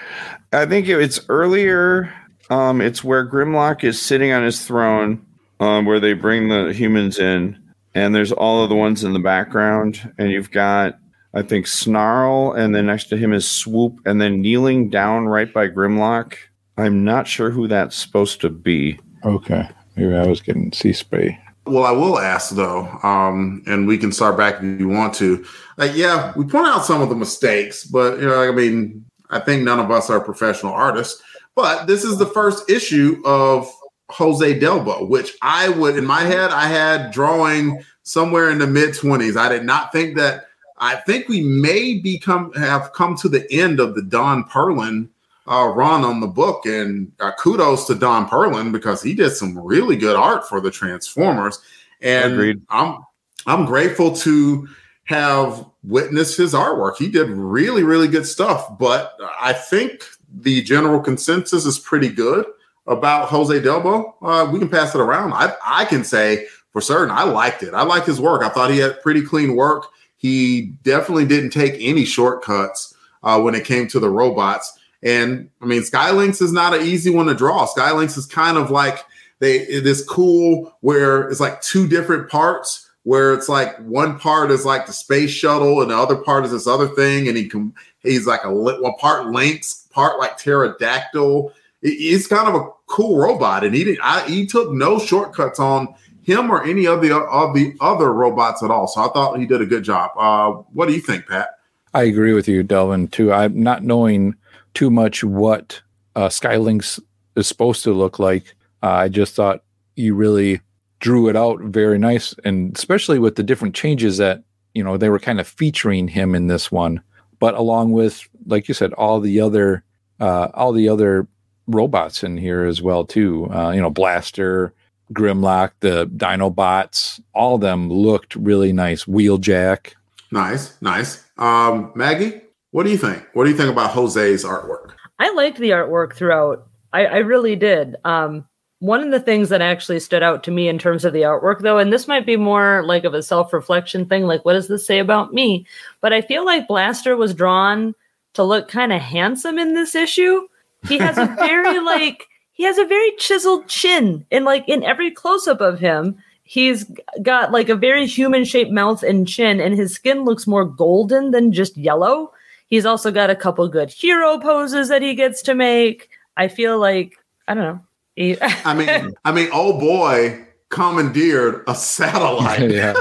I 0.53 0.65
think 0.67 0.87
it- 0.87 1.01
it's 1.01 1.19
earlier. 1.27 2.13
Um, 2.51 2.79
it's 2.81 3.03
where 3.03 3.27
Grimlock 3.27 3.83
is 3.83 3.99
sitting 3.99 4.31
on 4.31 4.43
his 4.43 4.63
throne, 4.63 5.19
um, 5.59 5.85
where 5.85 5.99
they 5.99 6.13
bring 6.13 6.47
the 6.49 6.71
humans 6.71 7.17
in, 7.19 7.57
and 7.95 8.13
there's 8.13 8.31
all 8.31 8.63
of 8.63 8.69
the 8.69 8.75
ones 8.75 9.03
in 9.03 9.13
the 9.13 9.19
background, 9.19 10.13
and 10.19 10.29
you've 10.31 10.51
got, 10.51 10.97
I 11.33 11.41
think, 11.41 11.65
Snarl, 11.67 12.53
and 12.53 12.73
then 12.75 12.85
next 12.85 13.05
to 13.05 13.17
him 13.17 13.33
is 13.33 13.45
Swoop, 13.47 13.99
and 14.05 14.21
then 14.21 14.41
kneeling 14.41 14.89
down 14.89 15.25
right 15.25 15.51
by 15.51 15.67
Grimlock. 15.67 16.35
I'm 16.77 17.03
not 17.03 17.27
sure 17.27 17.49
who 17.49 17.67
that's 17.67 17.95
supposed 17.95 18.39
to 18.41 18.49
be. 18.49 18.99
Okay. 19.25 19.67
Maybe 19.95 20.15
I 20.15 20.27
was 20.27 20.41
getting 20.41 20.71
sea 20.71 20.93
spray. 20.93 21.37
Well, 21.69 21.83
I 21.83 21.91
will 21.91 22.19
ask 22.19 22.55
though, 22.55 22.87
um, 23.03 23.63
and 23.67 23.87
we 23.87 23.97
can 23.97 24.11
start 24.11 24.37
back 24.37 24.55
if 24.61 24.79
you 24.79 24.87
want 24.87 25.13
to. 25.15 25.45
Like, 25.77 25.95
yeah, 25.95 26.33
we 26.35 26.45
point 26.45 26.67
out 26.67 26.85
some 26.85 27.01
of 27.01 27.09
the 27.09 27.15
mistakes, 27.15 27.85
but 27.85 28.19
you 28.19 28.27
know, 28.27 28.41
I 28.41 28.51
mean, 28.51 29.05
I 29.29 29.39
think 29.39 29.63
none 29.63 29.79
of 29.79 29.91
us 29.91 30.09
are 30.09 30.19
professional 30.19 30.73
artists. 30.73 31.21
But 31.55 31.85
this 31.87 32.03
is 32.03 32.17
the 32.17 32.25
first 32.25 32.69
issue 32.69 33.21
of 33.25 33.69
Jose 34.09 34.59
Delbo, 34.59 35.09
which 35.09 35.33
I 35.41 35.69
would, 35.69 35.97
in 35.97 36.05
my 36.05 36.21
head, 36.21 36.51
I 36.51 36.67
had 36.67 37.11
drawing 37.11 37.83
somewhere 38.03 38.49
in 38.49 38.59
the 38.59 38.67
mid 38.67 38.95
twenties. 38.95 39.35
I 39.35 39.49
did 39.49 39.63
not 39.63 39.91
think 39.91 40.15
that. 40.17 40.45
I 40.79 40.97
think 40.97 41.27
we 41.27 41.41
may 41.41 41.97
become 41.97 42.53
have 42.53 42.93
come 42.93 43.15
to 43.17 43.27
the 43.27 43.51
end 43.51 43.79
of 43.79 43.95
the 43.95 44.03
Don 44.03 44.43
Perlin 44.43 45.09
uh, 45.47 45.71
run 45.75 46.03
on 46.03 46.19
the 46.19 46.27
book, 46.27 46.65
and 46.65 47.11
uh, 47.19 47.31
kudos 47.39 47.85
to 47.87 47.95
Don 47.95 48.27
Perlin 48.27 48.71
because 48.71 49.01
he 49.01 49.13
did 49.13 49.31
some 49.31 49.57
really 49.57 49.95
good 49.95 50.15
art 50.15 50.47
for 50.47 50.59
the 50.59 50.71
Transformers, 50.71 51.59
and 52.01 52.33
Agreed. 52.33 52.61
I'm 52.69 52.99
I'm 53.45 53.65
grateful 53.65 54.15
to 54.17 54.67
have 55.05 55.65
witnessed 55.83 56.37
his 56.37 56.53
artwork. 56.53 56.97
He 56.97 57.09
did 57.09 57.29
really 57.29 57.83
really 57.83 58.07
good 58.07 58.25
stuff, 58.25 58.77
but 58.77 59.13
I 59.39 59.53
think 59.53 60.03
the 60.41 60.61
general 60.63 60.99
consensus 60.99 61.65
is 61.65 61.79
pretty 61.79 62.09
good 62.09 62.45
about 62.85 63.29
Jose 63.29 63.59
Delbo. 63.61 64.13
Uh, 64.21 64.49
we 64.51 64.59
can 64.59 64.69
pass 64.69 64.93
it 64.93 65.01
around. 65.01 65.33
I 65.33 65.53
I 65.65 65.85
can 65.85 66.03
say 66.03 66.47
for 66.71 66.81
certain 66.81 67.15
I 67.15 67.23
liked 67.23 67.63
it. 67.63 67.73
I 67.73 67.83
liked 67.83 68.07
his 68.07 68.19
work. 68.19 68.43
I 68.43 68.49
thought 68.49 68.71
he 68.71 68.79
had 68.79 69.01
pretty 69.01 69.21
clean 69.21 69.55
work. 69.55 69.87
He 70.17 70.73
definitely 70.83 71.25
didn't 71.25 71.51
take 71.51 71.75
any 71.79 72.03
shortcuts 72.03 72.93
uh, 73.23 73.39
when 73.39 73.55
it 73.55 73.65
came 73.65 73.87
to 73.89 73.99
the 73.99 74.09
robots. 74.09 74.76
And 75.03 75.49
I 75.61 75.65
mean, 75.65 75.81
Skylynx 75.81 76.41
is 76.41 76.51
not 76.51 76.73
an 76.73 76.81
easy 76.81 77.09
one 77.09 77.27
to 77.27 77.35
draw. 77.35 77.67
Skylynx 77.67 78.17
is 78.17 78.25
kind 78.25 78.57
of 78.57 78.71
like 78.71 78.99
they 79.39 79.59
it 79.59 79.85
is 79.85 80.03
cool 80.03 80.75
where 80.81 81.29
it's 81.29 81.39
like 81.39 81.61
two 81.61 81.87
different 81.87 82.29
parts 82.29 82.89
where 83.03 83.33
it's 83.33 83.47
like 83.47 83.77
one 83.77 84.19
part 84.19 84.51
is 84.51 84.65
like 84.65 84.85
the 84.85 84.91
space 84.91 85.29
shuttle 85.29 85.81
and 85.81 85.91
the 85.91 85.97
other 85.97 86.17
part 86.17 86.43
is 86.43 86.51
this 86.51 86.67
other 86.67 86.87
thing. 86.89 87.27
And 87.27 87.37
he 87.37 87.47
can 87.47 87.73
he's 87.99 88.27
like 88.27 88.43
a 88.43 88.51
one 88.53 88.95
part 88.95 89.27
lynx 89.27 89.87
part 89.91 90.19
like 90.19 90.37
pterodactyl. 90.37 91.53
He- 91.81 92.09
he's 92.09 92.27
kind 92.27 92.47
of 92.47 92.55
a 92.55 92.69
cool 92.87 93.17
robot 93.17 93.63
and 93.63 93.75
he 93.75 93.83
did 93.83 93.99
I, 94.01 94.27
he 94.27 94.45
took 94.47 94.71
no 94.71 94.97
shortcuts 94.99 95.59
on 95.59 95.93
him 96.23 96.49
or 96.51 96.63
any 96.63 96.85
of 96.87 97.01
the 97.01 97.15
of 97.15 97.53
the 97.53 97.75
other 97.79 98.11
robots 98.11 98.63
at 98.63 98.71
all. 98.71 98.87
So 98.87 99.01
i 99.01 99.07
thought 99.13 99.39
he 99.39 99.45
did 99.45 99.61
a 99.61 99.65
good 99.65 99.83
job. 99.83 100.11
Uh 100.17 100.63
what 100.73 100.87
do 100.87 100.93
you 100.93 101.01
think 101.01 101.27
pat? 101.27 101.51
I 101.93 102.03
agree 102.03 102.33
with 102.33 102.47
you, 102.47 102.61
Delvin, 102.63 103.07
too. 103.07 103.31
I'm 103.31 103.63
not 103.63 103.83
knowing 103.83 104.35
too 104.77 104.91
much 104.91 105.23
what 105.23 105.81
uh, 106.15 106.29
Skylynx 106.29 106.99
is 107.35 107.47
supposed 107.47 107.83
to 107.83 107.93
look 107.93 108.19
like. 108.19 108.53
Uh, 108.83 108.91
I 108.91 109.09
just 109.09 109.33
thought 109.33 109.63
you 109.95 110.13
really 110.13 110.61
drew 110.99 111.29
it 111.29 111.35
out 111.35 111.59
very 111.61 111.97
nice, 111.97 112.35
and 112.45 112.77
especially 112.77 113.17
with 113.17 113.37
the 113.37 113.41
different 113.41 113.73
changes 113.73 114.17
that 114.17 114.43
you 114.75 114.83
know 114.83 114.95
they 114.95 115.09
were 115.09 115.17
kind 115.17 115.39
of 115.39 115.47
featuring 115.47 116.07
him 116.07 116.35
in 116.35 116.45
this 116.45 116.71
one, 116.71 117.01
but 117.39 117.55
along 117.55 117.93
with, 117.93 118.29
like 118.45 118.67
you 118.67 118.75
said, 118.75 118.93
all 118.93 119.19
the 119.19 119.39
other 119.39 119.83
uh, 120.19 120.49
all 120.53 120.73
the 120.73 120.89
other 120.89 121.27
robots 121.65 122.23
in 122.23 122.37
here 122.37 122.63
as 122.65 122.79
well 122.79 123.03
too. 123.03 123.51
Uh, 123.51 123.71
you 123.71 123.81
know, 123.81 123.89
Blaster, 123.89 124.75
Grimlock, 125.11 125.71
the 125.79 126.05
Dinobots, 126.05 127.19
all 127.33 127.55
of 127.55 127.61
them 127.61 127.89
looked 127.89 128.35
really 128.35 128.73
nice. 128.73 129.05
Wheeljack. 129.05 129.93
nice 130.29 130.79
nice 130.81 131.23
um 131.39 131.91
maggie 131.95 132.41
what 132.77 132.85
do 132.85 132.91
you 132.91 132.97
think 132.97 133.25
what 133.33 133.45
do 133.45 133.49
you 133.49 133.57
think 133.57 133.71
about 133.71 133.91
jose's 133.91 134.45
artwork 134.45 134.93
I 135.19 135.31
liked 135.33 135.57
the 135.57 135.71
artwork 135.71 136.13
throughout. 136.13 136.67
I, 136.93 137.05
I 137.05 137.17
really 137.17 137.55
did. 137.55 137.95
Um, 138.05 138.47
one 138.79 139.01
of 139.01 139.09
the 139.09 139.19
things 139.19 139.49
that 139.49 139.61
actually 139.61 139.99
stood 139.99 140.21
out 140.21 140.43
to 140.43 140.51
me 140.51 140.67
in 140.67 140.77
terms 140.77 141.03
of 141.03 141.13
the 141.13 141.23
artwork, 141.23 141.61
though, 141.61 141.79
and 141.79 141.91
this 141.91 142.07
might 142.07 142.25
be 142.25 142.37
more 142.37 142.83
like 142.85 143.03
of 143.03 143.15
a 143.15 143.23
self 143.23 143.51
reflection 143.51 144.05
thing, 144.05 144.23
like 144.23 144.45
what 144.45 144.53
does 144.53 144.67
this 144.67 144.85
say 144.85 144.99
about 144.99 145.33
me? 145.33 145.65
But 146.01 146.13
I 146.13 146.21
feel 146.21 146.45
like 146.45 146.67
Blaster 146.67 147.17
was 147.17 147.33
drawn 147.33 147.95
to 148.33 148.43
look 148.43 148.67
kind 148.67 148.93
of 148.93 149.01
handsome 149.01 149.57
in 149.57 149.73
this 149.73 149.95
issue. 149.95 150.47
He 150.87 150.99
has 150.99 151.17
a 151.17 151.25
very 151.39 151.79
like 151.83 152.27
he 152.51 152.63
has 152.63 152.77
a 152.77 152.85
very 152.85 153.11
chiseled 153.17 153.67
chin, 153.67 154.23
and 154.31 154.45
like 154.45 154.69
in 154.69 154.83
every 154.83 155.09
close 155.09 155.47
up 155.47 155.61
of 155.61 155.79
him, 155.79 156.15
he's 156.43 156.85
got 157.23 157.51
like 157.51 157.69
a 157.69 157.75
very 157.75 158.05
human 158.05 158.45
shaped 158.45 158.71
mouth 158.71 159.01
and 159.01 159.27
chin, 159.27 159.59
and 159.59 159.73
his 159.73 159.95
skin 159.95 160.25
looks 160.25 160.45
more 160.45 160.65
golden 160.65 161.31
than 161.31 161.51
just 161.51 161.75
yellow. 161.75 162.31
He's 162.67 162.85
also 162.85 163.11
got 163.11 163.29
a 163.29 163.35
couple 163.35 163.67
good 163.69 163.89
hero 163.89 164.37
poses 164.39 164.89
that 164.89 165.01
he 165.01 165.15
gets 165.15 165.41
to 165.43 165.55
make. 165.55 166.09
I 166.35 166.47
feel 166.47 166.79
like 166.79 167.15
I 167.47 167.53
don't 167.53 167.63
know. 167.63 167.79
He- 168.15 168.37
I 168.41 168.73
mean, 168.73 169.13
I 169.25 169.31
mean, 169.31 169.49
oh 169.53 169.79
boy, 169.79 170.45
commandeered 170.69 171.63
a 171.67 171.75
satellite. 171.75 172.69
Yeah. 172.71 172.93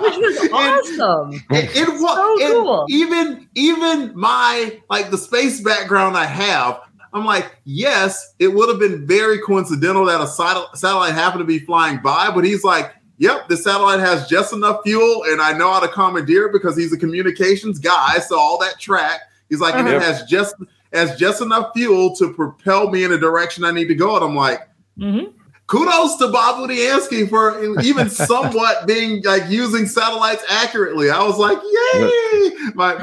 Which 0.00 0.16
was 0.16 0.48
awesome. 0.52 1.32
It, 1.50 1.74
it 1.76 1.88
was 1.88 2.38
So 2.40 2.52
cool. 2.52 2.86
even 2.90 3.48
even 3.54 4.12
my 4.18 4.80
like 4.90 5.10
the 5.10 5.18
space 5.18 5.60
background 5.60 6.16
I 6.16 6.26
have. 6.26 6.80
I'm 7.14 7.24
like, 7.24 7.56
yes, 7.64 8.34
it 8.40 8.48
would 8.48 8.68
have 8.68 8.80
been 8.80 9.06
very 9.06 9.38
coincidental 9.38 10.04
that 10.06 10.20
a 10.20 10.26
satellite 10.26 11.14
happened 11.14 11.38
to 11.42 11.44
be 11.44 11.60
flying 11.60 11.98
by, 12.02 12.28
but 12.32 12.42
he's 12.44 12.64
like, 12.64 12.92
yep, 13.18 13.48
the 13.48 13.56
satellite 13.56 14.00
has 14.00 14.26
just 14.28 14.52
enough 14.52 14.80
fuel, 14.84 15.24
and 15.24 15.40
I 15.40 15.52
know 15.56 15.72
how 15.72 15.80
to 15.80 15.88
commandeer 15.88 16.48
because 16.48 16.76
he's 16.76 16.92
a 16.92 16.98
communications 16.98 17.78
guy. 17.78 18.18
So 18.18 18.38
all 18.38 18.58
that 18.60 18.78
track, 18.80 19.20
he's 19.48 19.60
like, 19.60 19.74
and 19.74 19.88
it 19.88 19.96
Uh-huh. 19.96 20.04
has 20.12 20.22
just 20.24 20.54
has 20.92 21.16
just 21.18 21.42
enough 21.42 21.72
fuel 21.74 22.14
to 22.16 22.32
propel 22.32 22.88
me 22.90 23.02
in 23.04 23.10
the 23.10 23.18
direction 23.18 23.64
I 23.64 23.72
need 23.72 23.88
to 23.88 23.94
go. 23.96 24.14
And 24.16 24.24
I'm 24.24 24.36
like, 24.36 24.68
Mhm. 24.98 25.32
kudos 25.66 26.16
to 26.18 26.28
Bob 26.28 26.56
Budiansky 26.58 27.28
for 27.28 27.80
even 27.80 28.08
somewhat 28.10 28.86
being 28.86 29.20
like 29.24 29.48
using 29.48 29.86
satellites 29.86 30.44
accurately. 30.48 31.10
I 31.10 31.20
was 31.24 31.36
like, 31.36 31.58
yay! 31.58 32.50
My 32.74 32.94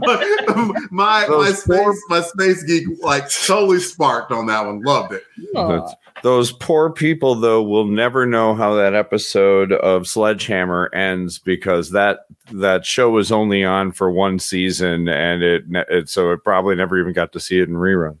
my 0.00 0.46
my, 0.90 1.26
my 1.26 1.26
Those 1.28 1.62
space 1.62 2.02
my 2.08 2.22
space 2.22 2.62
geek 2.62 2.86
like 3.02 3.30
totally 3.30 3.80
sparked 3.80 4.32
on 4.32 4.46
that 4.46 4.64
one. 4.64 4.82
Loved 4.82 5.12
it. 5.12 5.24
That's- 6.22 6.22
those 6.22 6.52
poor 6.52 6.90
people, 6.90 7.34
though, 7.34 7.62
will 7.62 7.86
never 7.86 8.26
know 8.26 8.54
how 8.54 8.74
that 8.74 8.94
episode 8.94 9.72
of 9.72 10.06
Sledgehammer 10.06 10.90
ends 10.94 11.38
because 11.38 11.90
that 11.90 12.20
that 12.52 12.84
show 12.84 13.10
was 13.10 13.30
only 13.32 13.64
on 13.64 13.92
for 13.92 14.10
one 14.10 14.38
season, 14.38 15.08
and 15.08 15.42
it, 15.42 15.64
it 15.88 16.08
so 16.08 16.32
it 16.32 16.44
probably 16.44 16.74
never 16.76 16.98
even 17.00 17.12
got 17.12 17.32
to 17.32 17.40
see 17.40 17.58
it 17.60 17.68
in 17.68 17.74
reruns. 17.74 18.20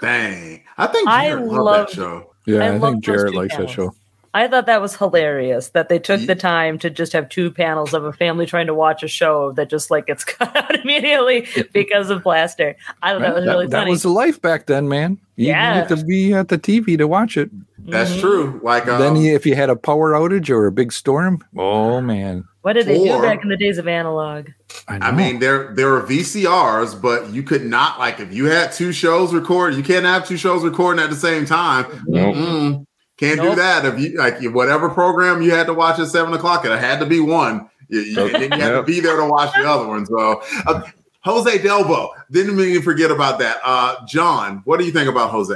Dang, 0.00 0.62
I 0.78 0.86
think 0.86 1.08
I 1.08 1.28
Jared 1.28 1.44
loved 1.46 1.62
loved- 1.64 1.90
that 1.90 1.94
show. 1.96 2.26
Yeah, 2.46 2.64
I 2.64 2.74
I, 2.74 2.78
think 2.78 3.04
Jared 3.04 3.32
two 3.32 3.38
likes 3.38 3.56
that 3.56 3.70
show. 3.70 3.94
I 4.32 4.46
thought 4.46 4.66
that 4.66 4.80
was 4.80 4.94
hilarious 4.96 5.70
that 5.70 5.88
they 5.88 5.98
took 5.98 6.20
the 6.20 6.36
time 6.36 6.78
to 6.80 6.90
just 6.90 7.12
have 7.14 7.28
two 7.28 7.50
panels 7.50 7.92
of 7.92 8.04
a 8.04 8.12
family 8.12 8.46
trying 8.46 8.68
to 8.68 8.74
watch 8.74 9.02
a 9.02 9.08
show 9.08 9.50
that 9.52 9.68
just 9.68 9.90
like 9.90 10.06
gets 10.06 10.22
cut 10.36 10.54
out 10.56 10.74
immediately 10.78 11.48
because 11.72 12.10
of 12.10 12.22
Blaster. 12.22 12.76
I 13.02 13.12
thought 13.12 13.22
that 13.22 13.34
was 13.34 13.44
that, 13.44 13.50
really 13.50 13.66
that 13.66 13.76
funny. 13.78 13.90
was 13.90 14.02
the 14.04 14.10
life 14.10 14.40
back 14.40 14.66
then, 14.66 14.88
man. 14.88 15.18
You 15.34 15.48
Yeah. 15.48 15.74
had 15.74 15.88
to 15.88 16.04
be 16.04 16.32
at 16.32 16.46
the 16.48 16.58
TV 16.58 16.96
to 16.98 17.08
watch 17.08 17.36
it. 17.36 17.50
That's 17.78 18.12
Mhm. 18.12 18.20
true. 18.20 18.60
Like 18.62 18.86
um, 18.86 19.00
then 19.00 19.16
you, 19.16 19.34
if 19.34 19.44
you 19.46 19.56
had 19.56 19.68
a 19.70 19.74
power 19.76 20.12
outage 20.12 20.48
or 20.50 20.66
a 20.66 20.72
big 20.72 20.92
storm, 20.92 21.42
oh 21.56 22.00
man. 22.00 22.44
what 22.62 22.74
did 22.74 22.86
they 22.86 22.98
Or- 23.10 23.16
do 23.16 23.22
back 23.22 23.42
in 23.42 23.48
the 23.48 23.56
days 23.56 23.78
of 23.78 23.88
analog? 23.88 24.48
I, 24.86 25.08
I 25.08 25.10
mean, 25.12 25.40
there 25.40 25.72
there 25.74 25.88
were 25.88 26.02
VCRs, 26.02 26.94
but 26.94 27.30
you 27.30 27.42
could 27.42 27.64
not 27.64 27.98
like 27.98 28.20
if 28.20 28.32
you 28.32 28.44
had 28.46 28.70
two 28.72 28.92
shows 28.92 29.34
recorded, 29.34 29.76
you 29.76 29.82
can't 29.82 30.04
have 30.04 30.28
two 30.28 30.36
shows 30.36 30.62
recording 30.62 31.02
at 31.02 31.10
the 31.10 31.16
same 31.16 31.46
time. 31.46 31.86
Nope. 32.06 32.84
Can't 33.20 33.38
do 33.38 33.54
that. 33.54 33.84
If 33.84 34.00
you 34.00 34.16
like 34.16 34.42
whatever 34.54 34.88
program 34.88 35.42
you 35.42 35.50
had 35.50 35.66
to 35.66 35.74
watch 35.74 35.98
at 35.98 36.08
seven 36.08 36.32
o'clock, 36.32 36.64
it 36.64 36.70
had 36.70 37.00
to 37.00 37.06
be 37.06 37.20
one. 37.20 37.68
You, 37.88 38.00
you, 38.00 38.20
and 38.24 38.34
then 38.34 38.58
you 38.58 38.64
had 38.64 38.70
to 38.72 38.82
be 38.82 39.00
there 39.00 39.18
to 39.18 39.26
watch 39.26 39.52
the 39.54 39.68
other 39.68 39.86
one. 39.86 40.06
So, 40.06 40.42
uh, 40.66 40.82
Jose 41.22 41.58
Delbo 41.58 42.12
didn't 42.30 42.56
mean 42.56 42.74
to 42.76 42.80
forget 42.80 43.10
about 43.10 43.38
that. 43.40 43.60
Uh, 43.62 44.06
John, 44.06 44.62
what 44.64 44.78
do 44.78 44.86
you 44.86 44.92
think 44.92 45.06
about 45.06 45.30
Jose? 45.30 45.54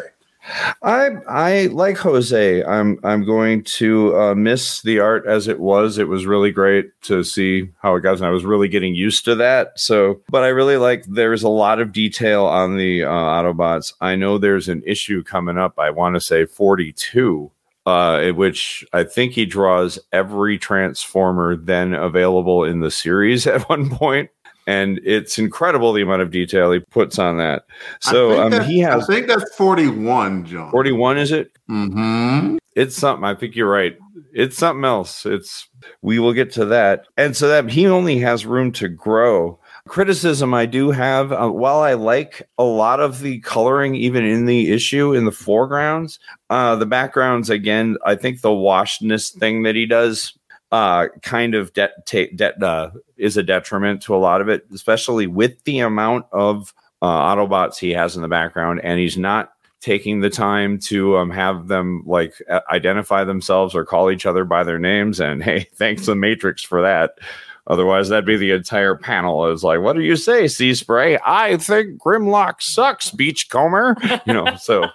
I 0.83 1.11
I 1.27 1.67
like 1.67 1.97
Jose. 1.99 2.63
I'm 2.65 2.99
I'm 3.03 3.25
going 3.25 3.65
to 3.65 4.17
uh, 4.17 4.35
miss 4.35 4.83
the 4.83 5.01
art 5.01 5.27
as 5.27 5.49
it 5.49 5.59
was. 5.59 5.97
It 5.97 6.09
was 6.09 6.27
really 6.27 6.51
great 6.51 6.91
to 7.03 7.25
see 7.25 7.71
how 7.81 7.95
it 7.97 8.01
goes, 8.01 8.21
and 8.21 8.29
I 8.29 8.31
was 8.31 8.45
really 8.45 8.69
getting 8.69 8.95
used 8.95 9.25
to 9.25 9.35
that. 9.37 9.79
So, 9.79 10.21
but 10.29 10.43
I 10.43 10.49
really 10.49 10.77
like. 10.77 11.05
There's 11.07 11.43
a 11.43 11.49
lot 11.49 11.81
of 11.81 11.93
detail 11.93 12.45
on 12.45 12.77
the 12.77 13.05
uh, 13.05 13.09
Autobots. 13.09 13.95
I 14.01 14.17
know 14.17 14.37
there's 14.37 14.69
an 14.69 14.83
issue 14.87 15.23
coming 15.23 15.57
up. 15.57 15.79
I 15.79 15.89
want 15.91 16.15
to 16.17 16.21
say 16.21 16.45
42, 16.45 17.51
uh, 17.87 18.31
which 18.33 18.85
I 18.93 19.05
think 19.05 19.33
he 19.33 19.47
draws 19.47 19.99
every 20.13 20.59
Transformer 20.59 21.57
then 21.57 21.95
available 21.95 22.65
in 22.65 22.81
the 22.81 22.91
series 22.91 23.47
at 23.47 23.69
one 23.71 23.89
point. 23.89 24.31
And 24.67 24.99
it's 25.05 25.39
incredible 25.39 25.93
the 25.93 26.03
amount 26.03 26.23
of 26.23 26.31
detail 26.31 26.73
he 26.73 26.81
puts 26.81 27.19
on 27.19 27.37
that. 27.39 27.65
So 28.01 28.41
um, 28.41 28.51
that- 28.51 28.67
he 28.67 28.79
has 28.81 29.09
I 29.09 29.15
think 29.15 29.27
that's 29.27 29.55
forty-one, 29.57 30.47
John. 30.47 30.71
41, 30.71 31.19
is 31.19 31.33
it? 31.33 31.53
Mm-hmm. 31.71 32.57
it's 32.75 32.97
something. 32.97 33.25
I 33.25 33.35
think 33.35 33.57
you're 33.57 33.71
right. 33.71 33.97
It's 34.33 34.57
something 34.57 34.85
else. 34.85 35.25
It's 35.27 35.69
we 36.03 36.19
will 36.19 36.33
get 36.33 36.51
to 36.53 36.65
that. 36.67 37.07
And 37.17 37.37
so 37.37 37.49
that 37.49 37.71
he 37.71 37.87
only 37.87 38.19
has 38.19 38.47
room 38.47 38.73
to 38.73 38.89
grow. 38.89 39.59
Criticism 39.87 40.55
I 40.55 40.65
do 40.65 40.91
have, 40.91 41.31
uh, 41.31 41.51
while 41.51 41.81
I 41.81 41.93
like 41.93 42.43
a 42.59 42.65
lot 42.65 43.01
of 43.01 43.21
the 43.21 43.41
coloring, 43.41 43.95
even 43.95 44.25
in 44.25 44.47
the 44.47 44.73
issue 44.73 45.13
in 45.13 45.27
the 45.27 45.31
foregrounds, 45.31 46.19
uh, 46.49 46.75
the 46.77 46.87
backgrounds 46.87 47.51
again, 47.51 47.99
I 48.05 48.15
think 48.15 48.41
the 48.41 48.49
washedness 48.49 49.31
thing 49.37 49.63
that 49.65 49.75
he 49.75 49.85
does 49.85 50.33
uh, 50.73 51.07
kind 51.23 51.55
of 51.55 51.73
de- 51.73 51.91
ta- 52.07 52.67
uh, 52.67 52.91
is 53.17 53.37
a 53.37 53.43
detriment 53.43 54.03
to 54.03 54.15
a 54.15 54.19
lot 54.19 54.41
of 54.41 54.49
it, 54.49 54.67
especially 54.73 55.27
with 55.27 55.63
the 55.65 55.81
amount 55.81 56.27
of 56.33 56.75
uh, 57.03 57.07
Autobots 57.07 57.79
he 57.79 57.91
has 57.91 58.17
in 58.17 58.23
the 58.23 58.29
background, 58.29 58.81
and 58.83 58.99
he's 58.99 59.17
not 59.17 59.53
taking 59.81 60.21
the 60.21 60.31
time 60.31 60.79
to 60.79 61.17
um, 61.19 61.29
have 61.29 61.69
them 61.69 62.03
like 62.07 62.35
identify 62.71 63.23
themselves 63.23 63.75
or 63.75 63.85
call 63.85 64.11
each 64.11 64.25
other 64.25 64.45
by 64.45 64.65
their 64.65 64.79
names. 64.79 65.21
And 65.21 65.43
hey, 65.43 65.69
thanks 65.75 66.07
the 66.07 66.15
Matrix 66.15 66.63
for 66.63 66.81
that. 66.83 67.19
Otherwise, 67.67 68.09
that'd 68.09 68.27
be 68.27 68.37
the 68.37 68.51
entire 68.51 68.95
panel. 68.95 69.51
Is 69.51 69.63
like, 69.63 69.81
what 69.81 69.95
do 69.95 70.03
you 70.03 70.17
say, 70.17 70.49
Sea 70.49 70.75
Spray? 70.75 71.19
I 71.25 71.57
think 71.57 72.03
Grimlock 72.03 72.61
sucks, 72.61 73.11
Beachcomber. 73.11 73.97
You 74.27 74.33
know, 74.35 74.57
so. 74.57 74.87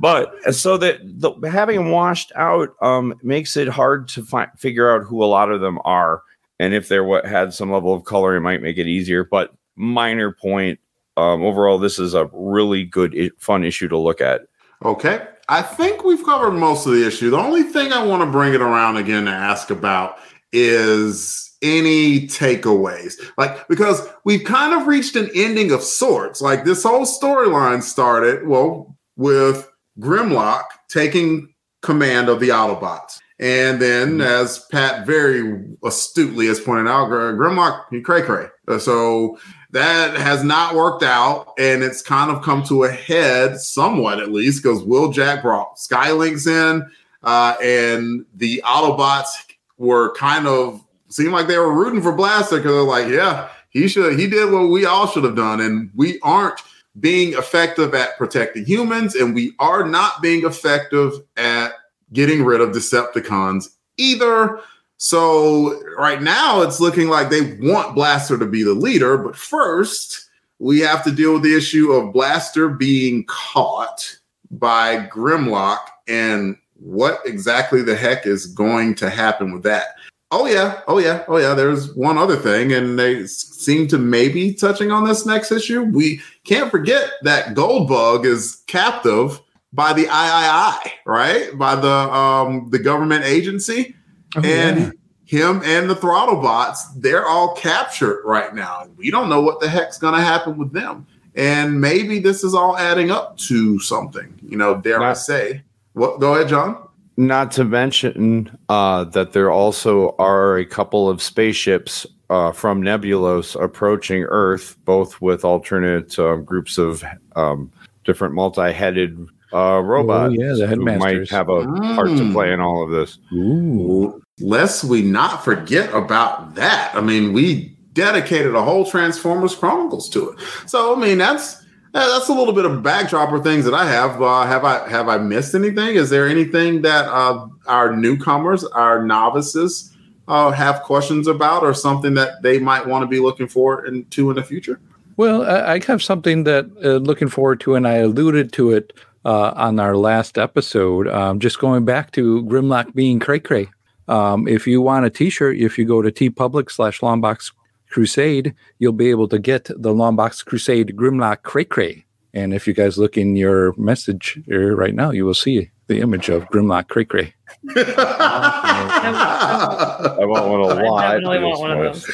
but 0.00 0.32
so 0.54 0.76
that 0.78 1.00
the, 1.02 1.32
having 1.50 1.90
washed 1.90 2.32
out 2.36 2.70
um, 2.82 3.14
makes 3.22 3.56
it 3.56 3.68
hard 3.68 4.08
to 4.08 4.24
find 4.24 4.50
figure 4.56 4.94
out 4.94 5.04
who 5.06 5.22
a 5.22 5.26
lot 5.26 5.50
of 5.50 5.60
them 5.60 5.78
are, 5.84 6.22
and 6.58 6.74
if 6.74 6.88
they're 6.88 7.04
what 7.04 7.26
had 7.26 7.54
some 7.54 7.70
level 7.70 7.92
of 7.94 8.04
color, 8.04 8.36
it 8.36 8.40
might 8.40 8.62
make 8.62 8.78
it 8.78 8.86
easier. 8.86 9.24
But 9.24 9.52
minor 9.76 10.32
point. 10.32 10.78
Um, 11.16 11.42
overall, 11.42 11.78
this 11.78 11.98
is 11.98 12.14
a 12.14 12.30
really 12.32 12.84
good, 12.84 13.12
i- 13.18 13.30
fun 13.38 13.64
issue 13.64 13.88
to 13.88 13.98
look 13.98 14.20
at. 14.20 14.42
Okay. 14.84 15.26
I 15.48 15.62
think 15.62 16.04
we've 16.04 16.24
covered 16.24 16.52
most 16.52 16.86
of 16.86 16.92
the 16.92 17.04
issue. 17.04 17.30
The 17.30 17.38
only 17.38 17.64
thing 17.64 17.92
I 17.92 18.04
want 18.04 18.22
to 18.22 18.30
bring 18.30 18.54
it 18.54 18.60
around 18.60 18.98
again 18.98 19.24
to 19.24 19.32
ask 19.32 19.70
about 19.70 20.18
is 20.52 21.56
any 21.60 22.28
takeaways. 22.28 23.14
Like, 23.36 23.66
because 23.66 24.08
we've 24.24 24.44
kind 24.44 24.80
of 24.80 24.86
reached 24.86 25.16
an 25.16 25.28
ending 25.34 25.72
of 25.72 25.82
sorts. 25.82 26.40
Like, 26.40 26.64
this 26.64 26.84
whole 26.84 27.04
storyline 27.04 27.82
started, 27.82 28.46
well, 28.46 28.96
with 29.16 29.68
Grimlock 30.00 30.64
taking 30.88 31.54
command 31.82 32.28
of 32.28 32.40
the 32.40 32.48
Autobots. 32.50 33.20
And 33.40 33.80
then, 33.80 34.20
as 34.20 34.66
Pat 34.72 35.06
very 35.06 35.64
astutely 35.84 36.48
has 36.48 36.58
pointed 36.58 36.90
out, 36.90 37.08
Grimlock, 37.08 37.84
he 37.90 38.00
cray 38.00 38.22
cray. 38.22 38.48
Uh, 38.66 38.78
So 38.78 39.38
that 39.70 40.16
has 40.16 40.42
not 40.42 40.74
worked 40.74 41.02
out, 41.04 41.52
and 41.58 41.82
it's 41.82 42.02
kind 42.02 42.30
of 42.30 42.42
come 42.42 42.64
to 42.64 42.84
a 42.84 42.90
head, 42.90 43.60
somewhat 43.60 44.18
at 44.18 44.32
least, 44.32 44.62
because 44.62 44.82
Wheeljack 44.82 45.42
brought 45.42 45.76
Skylynx 45.76 46.46
in, 46.46 46.88
uh, 47.22 47.54
and 47.62 48.24
the 48.34 48.62
Autobots 48.64 49.28
were 49.76 50.14
kind 50.14 50.46
of 50.46 50.82
seemed 51.08 51.32
like 51.32 51.46
they 51.46 51.58
were 51.58 51.72
rooting 51.72 52.02
for 52.02 52.12
Blaster 52.12 52.56
because 52.56 52.72
they're 52.72 52.82
like, 52.82 53.08
yeah, 53.08 53.48
he 53.70 53.88
should, 53.88 54.18
he 54.18 54.26
did 54.26 54.50
what 54.50 54.68
we 54.68 54.84
all 54.84 55.06
should 55.06 55.24
have 55.24 55.36
done, 55.36 55.60
and 55.60 55.90
we 55.94 56.18
aren't 56.20 56.60
being 57.00 57.34
effective 57.34 57.94
at 57.94 58.16
protecting 58.16 58.64
humans, 58.64 59.14
and 59.14 59.34
we 59.34 59.52
are 59.58 59.86
not 59.86 60.22
being 60.22 60.44
effective 60.44 61.12
at 61.36 61.72
getting 62.12 62.44
rid 62.44 62.60
of 62.60 62.70
Decepticons 62.70 63.68
either. 63.96 64.60
So 64.96 65.80
right 65.96 66.20
now 66.22 66.62
it's 66.62 66.80
looking 66.80 67.08
like 67.08 67.28
they 67.28 67.56
want 67.60 67.94
Blaster 67.94 68.38
to 68.38 68.46
be 68.46 68.62
the 68.62 68.72
leader, 68.72 69.16
but 69.18 69.36
first 69.36 70.28
we 70.58 70.80
have 70.80 71.04
to 71.04 71.12
deal 71.12 71.34
with 71.34 71.42
the 71.42 71.56
issue 71.56 71.92
of 71.92 72.12
Blaster 72.12 72.68
being 72.68 73.24
caught 73.26 74.18
by 74.50 75.06
Grimlock 75.06 75.78
and 76.08 76.56
what 76.74 77.20
exactly 77.24 77.82
the 77.82 77.94
heck 77.94 78.26
is 78.26 78.46
going 78.46 78.94
to 78.96 79.10
happen 79.10 79.52
with 79.52 79.62
that. 79.64 79.96
Oh 80.30 80.46
yeah, 80.46 80.82
oh 80.86 80.98
yeah, 80.98 81.24
oh 81.26 81.38
yeah. 81.38 81.54
There's 81.54 81.94
one 81.94 82.18
other 82.18 82.36
thing, 82.36 82.72
and 82.72 82.98
they 82.98 83.26
seem 83.26 83.88
to 83.88 83.98
maybe 83.98 84.52
touching 84.52 84.90
on 84.90 85.04
this 85.04 85.24
next 85.24 85.50
issue. 85.50 85.82
We 85.84 86.20
can't 86.44 86.70
forget 86.70 87.12
that 87.22 87.54
Goldbug 87.54 88.26
is 88.26 88.62
captive 88.66 89.40
by 89.72 89.94
the 89.94 90.02
III, 90.02 90.92
right? 91.06 91.56
By 91.56 91.76
the 91.76 91.88
um 91.88 92.68
the 92.70 92.78
government 92.78 93.24
agency, 93.24 93.94
and 94.36 94.92
him 95.24 95.62
and 95.64 95.88
the 95.88 95.94
Throttlebots, 95.94 96.78
they're 96.96 97.26
all 97.26 97.54
captured 97.54 98.22
right 98.24 98.54
now. 98.54 98.86
We 98.96 99.10
don't 99.10 99.30
know 99.30 99.40
what 99.40 99.60
the 99.60 99.68
heck's 99.68 99.98
gonna 99.98 100.22
happen 100.22 100.58
with 100.58 100.72
them, 100.72 101.06
and 101.36 101.80
maybe 101.80 102.18
this 102.18 102.44
is 102.44 102.54
all 102.54 102.76
adding 102.76 103.10
up 103.10 103.38
to 103.38 103.78
something. 103.80 104.38
You 104.42 104.58
know, 104.58 104.78
dare 104.78 105.02
I 105.02 105.14
say? 105.14 105.62
What? 105.94 106.20
Go 106.20 106.34
ahead, 106.34 106.48
John. 106.48 106.87
Not 107.18 107.50
to 107.52 107.64
mention 107.64 108.56
uh, 108.68 109.02
that 109.02 109.32
there 109.32 109.50
also 109.50 110.14
are 110.20 110.56
a 110.56 110.64
couple 110.64 111.10
of 111.10 111.20
spaceships 111.20 112.06
uh, 112.30 112.52
from 112.52 112.80
Nebulos 112.80 113.60
approaching 113.60 114.22
Earth, 114.22 114.76
both 114.84 115.20
with 115.20 115.44
alternate 115.44 116.16
uh, 116.16 116.36
groups 116.36 116.78
of 116.78 117.02
um, 117.34 117.72
different 118.04 118.34
multi-headed 118.34 119.18
uh, 119.52 119.80
robots. 119.82 120.36
yeah, 120.38 120.52
the 120.52 120.68
who 120.68 120.84
might 120.84 121.28
have 121.28 121.48
a 121.48 121.64
part 121.96 122.08
to 122.10 122.32
play 122.32 122.52
in 122.52 122.60
all 122.60 122.84
of 122.84 122.90
this. 122.90 123.18
Ooh. 123.32 124.22
Lest 124.38 124.84
we 124.84 125.02
not 125.02 125.44
forget 125.44 125.92
about 125.92 126.54
that. 126.54 126.92
I 126.94 127.00
mean, 127.00 127.32
we 127.32 127.76
dedicated 127.94 128.54
a 128.54 128.62
whole 128.62 128.88
Transformers 128.88 129.56
Chronicles 129.56 130.08
to 130.10 130.30
it. 130.30 130.38
So, 130.66 130.94
I 130.94 131.00
mean, 131.00 131.18
that's 131.18 131.57
uh, 131.94 132.18
that's 132.18 132.28
a 132.28 132.34
little 132.34 132.52
bit 132.52 132.64
of 132.64 132.82
backdrop 132.82 133.32
or 133.32 133.42
things 133.42 133.64
that 133.64 133.74
I 133.74 133.86
have. 133.86 134.20
Uh, 134.20 134.44
have 134.44 134.64
I 134.64 134.88
have 134.88 135.08
I 135.08 135.18
missed 135.18 135.54
anything? 135.54 135.96
Is 135.96 136.10
there 136.10 136.28
anything 136.28 136.82
that 136.82 137.06
uh, 137.06 137.48
our 137.66 137.96
newcomers, 137.96 138.64
our 138.64 139.04
novices, 139.04 139.96
uh, 140.26 140.50
have 140.50 140.82
questions 140.82 141.26
about, 141.26 141.62
or 141.62 141.72
something 141.72 142.14
that 142.14 142.42
they 142.42 142.58
might 142.58 142.86
want 142.86 143.02
to 143.02 143.06
be 143.06 143.20
looking 143.20 143.48
forward 143.48 143.88
into 143.88 144.30
in 144.30 144.36
the 144.36 144.42
future? 144.42 144.80
Well, 145.16 145.42
I 145.42 145.74
I 145.74 145.84
have 145.86 146.02
something 146.02 146.44
that 146.44 146.66
uh, 146.84 146.96
looking 146.96 147.28
forward 147.28 147.60
to, 147.60 147.74
and 147.74 147.88
I 147.88 147.96
alluded 147.96 148.52
to 148.52 148.72
it 148.72 148.92
uh, 149.24 149.52
on 149.56 149.80
our 149.80 149.96
last 149.96 150.38
episode. 150.38 151.08
Um, 151.08 151.40
just 151.40 151.58
going 151.58 151.84
back 151.84 152.12
to 152.12 152.44
Grimlock 152.44 152.94
being 152.94 153.18
cray 153.18 153.40
cray. 153.40 153.68
Um, 154.08 154.48
if 154.48 154.66
you 154.66 154.80
want 154.80 155.04
a 155.04 155.10
T-shirt, 155.10 155.58
if 155.58 155.78
you 155.78 155.84
go 155.84 156.00
to 156.00 156.10
TeePublic 156.10 156.70
slash 156.70 157.00
Longbox 157.00 157.52
Crusade, 157.90 158.54
you'll 158.78 158.92
be 158.92 159.08
able 159.10 159.28
to 159.28 159.38
get 159.38 159.64
the 159.64 159.92
Longbox 159.94 160.44
Crusade 160.44 160.94
Grimlock 160.96 161.42
cray 161.42 161.64
cray. 161.64 162.04
And 162.34 162.52
if 162.52 162.66
you 162.66 162.74
guys 162.74 162.98
look 162.98 163.16
in 163.16 163.36
your 163.36 163.72
message 163.78 164.38
here 164.46 164.76
right 164.76 164.94
now, 164.94 165.10
you 165.10 165.24
will 165.24 165.32
see 165.34 165.70
the 165.86 166.00
image 166.00 166.28
of 166.28 166.44
Grimlock 166.50 166.88
cray 166.88 167.04
cray. 167.06 167.34
I 167.76 170.16
want 170.20 170.48
one 170.50 170.60
a 170.60 170.66
I 170.66 170.82
lot. 170.82 171.04
I 171.04 171.12
definitely 171.14 171.38
want 171.40 171.60
one 171.60 171.70
of 171.72 171.78
those. 171.78 172.04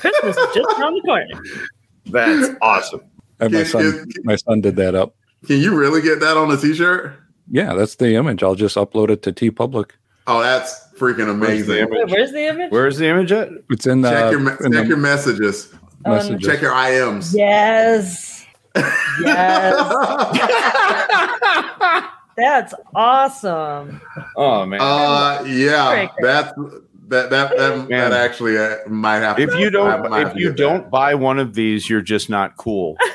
Christmas 0.00 0.36
is 0.36 0.54
just 0.54 0.78
around 0.80 0.94
the 0.94 1.00
corner. 1.02 1.26
That's 2.06 2.56
awesome. 2.60 3.02
And 3.40 3.52
my 3.52 3.62
son, 3.64 4.08
can- 4.10 4.22
my 4.24 4.36
son 4.36 4.60
did 4.60 4.76
that 4.76 4.94
up. 4.94 5.14
Can 5.46 5.60
you 5.60 5.74
really 5.76 6.02
get 6.02 6.20
that 6.20 6.36
on 6.36 6.50
a 6.50 6.56
T-shirt? 6.56 7.12
Yeah, 7.50 7.74
that's 7.74 7.96
the 7.96 8.14
image. 8.16 8.42
I'll 8.42 8.54
just 8.56 8.76
upload 8.76 9.10
it 9.10 9.22
to 9.22 9.32
TeePublic. 9.32 9.90
Oh, 10.26 10.40
that's 10.42 10.88
freaking 10.98 11.38
Where's 11.40 11.66
the 11.66 11.82
amazing. 11.82 11.98
Image? 11.98 12.10
where's 12.10 12.32
the 12.32 12.46
image? 12.48 12.72
Where's 12.72 12.98
the 12.98 13.06
image 13.06 13.32
at? 13.32 13.48
It's 13.70 13.86
in 13.86 14.00
the 14.02 14.10
Check 14.10 14.30
your 14.32 14.40
me- 14.40 14.52
in 14.64 14.72
check 14.72 14.82
the 14.82 14.88
your 14.88 14.96
messages. 14.96 15.72
messages. 16.04 16.46
Check 16.46 16.60
your 16.62 16.72
IMs. 16.72 17.32
Yes. 17.34 18.44
Yes. 19.22 19.76
That's 22.36 22.74
awesome. 22.94 24.00
Oh 24.36 24.66
man! 24.66 24.80
Uh, 24.82 25.42
yeah, 25.46 25.88
Very 25.90 26.06
good. 26.06 26.24
that 26.24 26.54
that 27.08 27.30
that 27.30 27.56
that, 27.56 27.88
Man. 27.88 27.90
that 28.10 28.12
actually 28.12 28.58
uh, 28.58 28.76
might 28.88 29.20
have. 29.20 29.38
if 29.38 29.54
you 29.54 29.70
don't, 29.70 30.10
might 30.10 30.26
if 30.26 30.36
you 30.36 30.52
don't 30.52 30.90
buy 30.90 31.14
one 31.14 31.38
of 31.38 31.54
these, 31.54 31.88
you're 31.88 32.02
just 32.02 32.28
not 32.28 32.56
cool. 32.58 32.96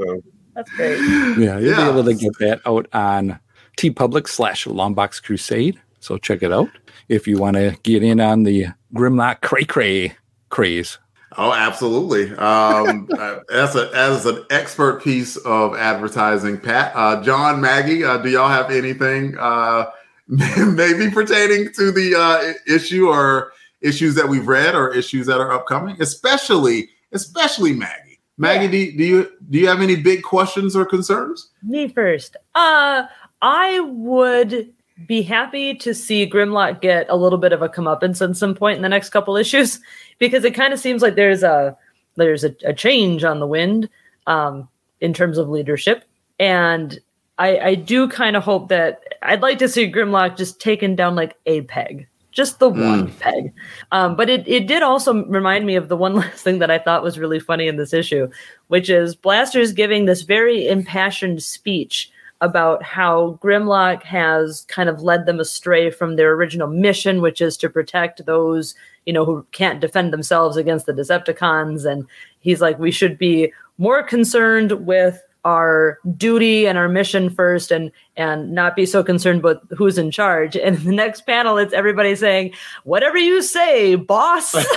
So, 0.00 0.22
That's 0.54 0.70
great. 0.72 0.98
Yeah, 0.98 1.58
you'll 1.58 1.62
Yeah. 1.62 1.84
be 1.84 1.90
able 1.90 2.04
to 2.04 2.14
get 2.14 2.32
that 2.38 2.60
out 2.64 2.86
on 2.94 3.38
TeePublic 3.76 4.28
slash 4.28 4.66
Longbox 4.66 5.22
Crusade. 5.22 5.80
So 6.00 6.18
check 6.18 6.42
it 6.42 6.52
out 6.52 6.70
if 7.08 7.26
you 7.26 7.38
want 7.38 7.56
to 7.56 7.76
get 7.82 8.02
in 8.02 8.20
on 8.20 8.44
the 8.44 8.66
Grimlock 8.94 9.40
cray 9.42 9.64
cray 9.64 10.14
craze. 10.48 10.98
oh, 11.38 11.52
absolutely. 11.52 12.34
Um, 12.36 13.08
uh, 13.18 13.40
as 13.52 13.76
a 13.76 13.90
as 13.94 14.26
an 14.26 14.44
expert 14.50 15.02
piece 15.02 15.36
of 15.38 15.76
advertising, 15.76 16.58
Pat, 16.58 16.92
uh, 16.94 17.22
John, 17.22 17.60
Maggie, 17.60 18.02
uh, 18.04 18.18
do 18.18 18.30
y'all 18.30 18.48
have 18.48 18.70
anything 18.70 19.36
uh, 19.38 19.90
maybe 20.28 21.10
pertaining 21.10 21.72
to 21.74 21.92
the 21.92 22.14
uh, 22.16 22.52
issue 22.72 23.08
or 23.08 23.52
issues 23.80 24.14
that 24.14 24.28
we've 24.28 24.46
read 24.48 24.74
or 24.74 24.94
issues 24.94 25.26
that 25.26 25.38
are 25.40 25.52
upcoming? 25.52 25.96
Especially, 26.00 26.88
especially 27.12 27.72
Maggie. 27.74 28.18
Maggie, 28.38 28.68
do, 28.68 28.76
you- 28.78 28.96
do 28.96 29.04
you 29.04 29.30
do 29.50 29.58
you 29.58 29.68
have 29.68 29.82
any 29.82 29.96
big 29.96 30.22
questions 30.22 30.74
or 30.74 30.84
concerns? 30.86 31.50
Me 31.62 31.88
first. 31.88 32.36
Uh, 32.54 33.04
I 33.42 33.80
would 33.80 34.72
be 35.06 35.22
happy 35.22 35.74
to 35.74 35.94
see 35.94 36.28
Grimlock 36.28 36.80
get 36.80 37.06
a 37.08 37.16
little 37.16 37.38
bit 37.38 37.52
of 37.52 37.62
a 37.62 37.68
comeuppance 37.68 38.26
at 38.26 38.36
some 38.36 38.54
point 38.54 38.76
in 38.76 38.82
the 38.82 38.88
next 38.88 39.10
couple 39.10 39.36
issues 39.36 39.80
because 40.18 40.44
it 40.44 40.54
kind 40.54 40.72
of 40.72 40.80
seems 40.80 41.02
like 41.02 41.14
there's 41.14 41.42
a 41.42 41.76
there's 42.16 42.44
a, 42.44 42.54
a 42.64 42.74
change 42.74 43.24
on 43.24 43.38
the 43.40 43.46
wind 43.46 43.88
um, 44.26 44.68
in 45.00 45.14
terms 45.14 45.38
of 45.38 45.48
leadership, 45.48 46.04
and 46.38 46.98
I, 47.38 47.58
I 47.58 47.74
do 47.74 48.08
kind 48.08 48.36
of 48.36 48.42
hope 48.42 48.68
that 48.68 49.02
I'd 49.22 49.40
like 49.40 49.58
to 49.60 49.68
see 49.68 49.90
Grimlock 49.90 50.36
just 50.36 50.60
taken 50.60 50.94
down 50.94 51.14
like 51.14 51.36
a 51.46 51.62
peg, 51.62 52.06
just 52.32 52.58
the 52.58 52.68
one 52.68 53.10
peg. 53.14 53.54
Um, 53.92 54.16
but 54.16 54.28
it, 54.28 54.46
it 54.46 54.66
did 54.66 54.82
also 54.82 55.24
remind 55.24 55.64
me 55.64 55.76
of 55.76 55.88
the 55.88 55.96
one 55.96 56.14
last 56.16 56.42
thing 56.42 56.58
that 56.58 56.70
I 56.70 56.78
thought 56.78 57.02
was 57.02 57.18
really 57.18 57.40
funny 57.40 57.68
in 57.68 57.76
this 57.76 57.94
issue, 57.94 58.28
which 58.68 58.90
is 58.90 59.14
Blaster's 59.14 59.72
giving 59.72 60.04
this 60.04 60.22
very 60.22 60.68
impassioned 60.68 61.42
speech 61.42 62.10
about 62.40 62.82
how 62.82 63.38
Grimlock 63.42 64.02
has 64.02 64.64
kind 64.68 64.88
of 64.88 65.02
led 65.02 65.26
them 65.26 65.40
astray 65.40 65.90
from 65.90 66.16
their 66.16 66.32
original 66.32 66.68
mission, 66.68 67.20
which 67.20 67.40
is 67.40 67.56
to 67.58 67.68
protect 67.68 68.24
those, 68.24 68.74
you 69.04 69.12
know, 69.12 69.24
who 69.24 69.46
can't 69.52 69.80
defend 69.80 70.12
themselves 70.12 70.56
against 70.56 70.86
the 70.86 70.92
Decepticons. 70.92 71.84
And 71.84 72.06
he's 72.40 72.60
like, 72.60 72.78
we 72.78 72.90
should 72.90 73.18
be 73.18 73.52
more 73.78 74.02
concerned 74.02 74.86
with 74.86 75.22
our 75.44 75.98
duty 76.16 76.66
and 76.66 76.76
our 76.76 76.88
mission 76.88 77.30
first 77.30 77.70
and 77.70 77.90
and 78.16 78.52
not 78.52 78.76
be 78.76 78.84
so 78.84 79.02
concerned 79.02 79.42
with 79.42 79.56
who's 79.76 79.96
in 79.96 80.10
charge 80.10 80.54
and 80.56 80.76
in 80.76 80.84
the 80.84 80.92
next 80.92 81.22
panel 81.22 81.56
it's 81.56 81.72
everybody 81.72 82.14
saying 82.14 82.52
whatever 82.84 83.16
you 83.16 83.40
say 83.40 83.94
boss 83.94 84.54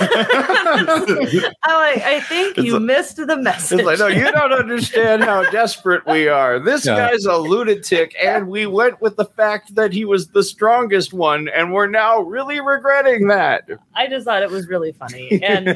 i'm 0.58 0.86
like 0.86 2.02
i 2.02 2.20
think 2.28 2.56
It's 2.58 2.66
you 2.66 2.74
like- 2.74 2.82
missed 2.82 3.16
the 3.16 3.36
message 3.36 3.80
It's 3.80 3.86
like, 3.86 3.98
no, 3.98 4.06
you 4.06 4.30
don't 4.32 4.52
understand 4.52 5.22
how 5.24 5.48
desperate 5.50 6.06
we 6.06 6.28
are. 6.28 6.58
This 6.58 6.86
Yeah. 6.86 7.10
guy's 7.10 7.24
a 7.24 7.36
lunatic, 7.36 8.14
and 8.22 8.48
we 8.48 8.66
went 8.66 9.00
with 9.00 9.16
the 9.16 9.24
fact 9.24 9.74
that 9.74 9.92
he 9.92 10.04
was 10.04 10.28
the 10.28 10.42
strongest 10.42 11.12
one, 11.12 11.48
and 11.48 11.72
we're 11.72 11.86
now 11.88 12.20
really 12.20 12.60
regretting 12.60 13.28
that. 13.28 13.68
I 13.94 14.06
just 14.06 14.24
thought 14.24 14.42
it 14.42 14.50
was 14.50 14.68
really 14.68 14.92
funny. 14.92 15.42
And 15.42 15.68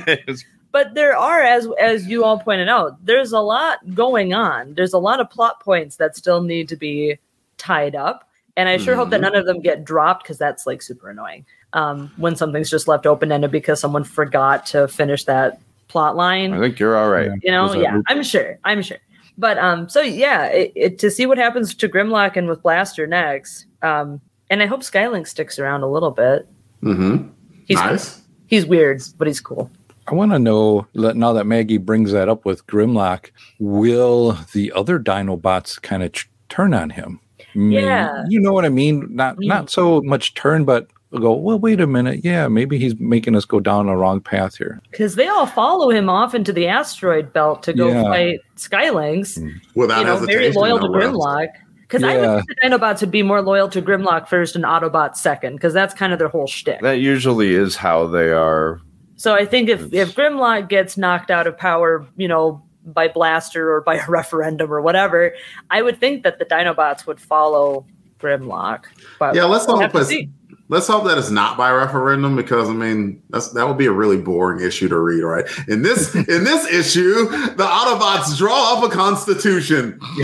but 0.73 0.95
there 0.95 1.17
are 1.17 1.41
as 1.43 1.67
as 1.81 2.07
you 2.07 2.25
all 2.25 2.39
pointed 2.39 2.69
out, 2.69 3.05
there's 3.05 3.33
a 3.33 3.41
lot 3.41 3.79
going 3.95 4.35
on. 4.35 4.75
There's 4.75 4.93
a 4.93 4.99
lot 4.99 5.21
of 5.21 5.31
plot 5.31 5.61
points 5.61 5.97
that 5.97 6.17
still 6.17 6.43
need 6.43 6.69
to 6.69 6.77
be 6.77 7.19
tied 7.57 7.95
up. 7.95 8.29
And 8.57 8.69
I 8.69 8.77
sure 8.77 8.97
hope 8.97 9.11
that 9.11 9.19
Mhm. 9.21 9.23
none 9.23 9.35
of 9.37 9.47
them 9.47 9.61
get 9.61 9.85
dropped 9.85 10.25
because 10.25 10.37
that's 10.39 10.67
like 10.67 10.83
super 10.83 11.11
annoying. 11.11 11.45
Um, 11.73 12.11
when 12.17 12.35
something's 12.35 12.71
just 12.71 12.89
left 12.89 13.07
open 13.07 13.31
ended 13.31 13.51
because 13.51 13.79
someone 13.81 14.03
forgot 14.05 14.67
to 14.67 14.89
finish 14.89 15.25
that 15.25 15.61
plot 15.89 16.17
line 16.17 16.53
I 16.55 16.61
think 16.61 16.79
you're 16.79 16.97
all 16.97 17.09
right. 17.11 17.31
you 17.43 17.51
know 17.51 17.73
yeah 17.75 17.95
loop- 17.97 18.05
i'm 18.09 18.23
sure 18.23 18.59
i'm 18.65 18.83
sure 18.83 18.99
but 19.39 19.57
um 19.59 19.89
so 19.89 20.03
yeah 20.03 20.45
it, 20.47 20.73
it, 20.75 20.99
to 20.99 21.11
see 21.11 21.25
what 21.25 21.39
happens 21.39 21.75
to 21.77 21.89
grimlock 21.89 22.37
and 22.37 22.47
with 22.47 22.63
blaster 22.63 23.07
next 23.07 23.65
um 23.83 24.21
and 24.51 24.63
i 24.63 24.67
hope 24.67 24.81
skylink 24.81 25.27
sticks 25.27 25.59
around 25.59 25.83
a 25.83 25.87
little 25.91 26.11
bit 26.11 26.47
Mm-hmm. 26.83 27.29
he's 27.67 27.79
Nice. 27.79 28.21
he's 28.49 28.67
weird 28.67 29.01
but 29.17 29.27
he's 29.27 29.41
cool 29.41 29.71
I 30.11 30.15
want 30.15 30.33
to 30.33 30.39
know 30.39 30.87
now 30.95 31.33
that 31.33 31.47
Maggie 31.47 31.79
brings 31.79 32.13
that 32.13 32.29
up 32.29 32.45
with 32.45 32.67
Grimlock, 32.67 33.31
will 33.59 34.39
the 34.53 34.73
other 34.73 34.99
Dinobots 34.99 35.81
kind 35.81 36.03
of 36.03 36.13
ch- 36.13 36.29
turn 36.49 36.73
on 36.75 36.91
him? 36.91 37.21
Yeah. 37.55 38.25
you 38.29 38.41
know 38.41 38.53
what 38.53 38.65
I 38.65 38.69
mean. 38.69 39.07
Not 39.11 39.37
Mm. 39.37 39.47
not 39.47 39.71
so 39.71 40.01
much 40.03 40.35
turn, 40.35 40.65
but 40.65 40.87
go. 41.13 41.33
Well, 41.33 41.59
wait 41.59 41.81
a 41.81 41.87
minute. 41.87 42.21
Yeah, 42.25 42.47
maybe 42.49 42.79
he's 42.79 42.99
making 43.01 43.35
us 43.35 43.45
go 43.45 43.59
down 43.61 43.89
a 43.89 43.97
wrong 43.97 44.21
path 44.21 44.57
here. 44.57 44.81
because 44.91 45.15
they 45.17 45.27
all 45.29 45.47
follow 45.47 45.91
him 45.91 46.09
off 46.09 46.35
into 46.35 46.53
the 46.53 46.67
asteroid 46.69 47.33
belt 47.33 47.63
to 47.65 47.73
go 47.73 47.89
Yeah. 47.89 48.03
fight 48.03 48.41
Skylynx. 48.57 49.39
Without 49.75 50.01
you 50.01 50.05
know, 50.05 50.17
very 50.19 50.53
loyal 50.53 50.79
to. 50.79 50.87
Grimlock. 50.89 51.49
Because 51.81 52.05
I 52.05 52.17
would 52.19 52.23
Yeah. 52.23 52.35
think 52.37 52.47
the 52.49 52.69
Dinobots 52.69 53.01
would 53.01 53.11
be 53.11 53.23
more 53.23 53.41
loyal 53.41 53.69
to 53.71 53.81
Grimlock 53.81 54.29
first 54.29 54.55
and 54.55 54.65
Autobots 54.65 55.17
second, 55.17 55.55
because 55.55 55.73
that's 55.73 55.95
kind 55.95 56.13
of 56.13 56.19
their 56.19 56.29
whole 56.29 56.47
shtick. 56.47 56.83
That 56.83 57.01
usually 57.01 57.55
is 57.55 57.77
how 57.77 58.07
they 58.07 58.31
are. 58.31 58.81
So 59.19 59.35
I 59.35 59.45
think 59.45 59.69
if 59.69 59.93
if 59.93 60.15
Grimlock 60.15 60.69
gets 60.69 60.97
knocked 60.97 61.31
out 61.31 61.47
of 61.47 61.59
power, 61.59 62.07
you 62.17 62.29
know, 62.29 62.63
by 62.85 63.09
Blaster 63.09 63.71
or 63.71 63.81
by 63.81 63.97
a 64.07 64.07
referendum 64.09 64.73
or 64.73 64.81
whatever, 64.81 65.35
I 65.71 65.83
would 65.83 66.01
think 66.01 66.23
that 66.23 66.39
the 66.39 66.45
Dinobots 66.45 67.07
would 67.07 67.21
follow 67.21 67.85
Grimlock. 68.21 68.85
But 69.19 69.35
Yeah, 69.35 69.45
let's 69.45 69.67
hope 69.67 69.83
have 69.83 69.93
to 69.93 70.29
let's 70.69 70.87
hope 70.87 71.05
that 71.05 71.19
it's 71.19 71.31
not 71.31 71.57
by 71.57 71.73
referendum 71.73 72.37
because 72.37 72.69
I 72.69 72.73
mean 72.73 73.21
that's 73.31 73.49
that 73.53 73.67
would 73.67 73.77
be 73.77 73.87
a 73.87 73.93
really 73.93 74.19
boring 74.19 74.65
issue 74.65 74.89
to 74.89 74.99
read, 74.99 75.23
right? 75.23 75.45
In 75.67 75.83
this 75.83 76.15
in 76.15 76.45
this 76.45 76.67
issue, 76.73 77.29
the 77.29 77.65
Autobots 77.65 78.39
draw 78.39 78.77
up 78.77 78.85
a 78.85 78.89
constitution. 78.95 79.99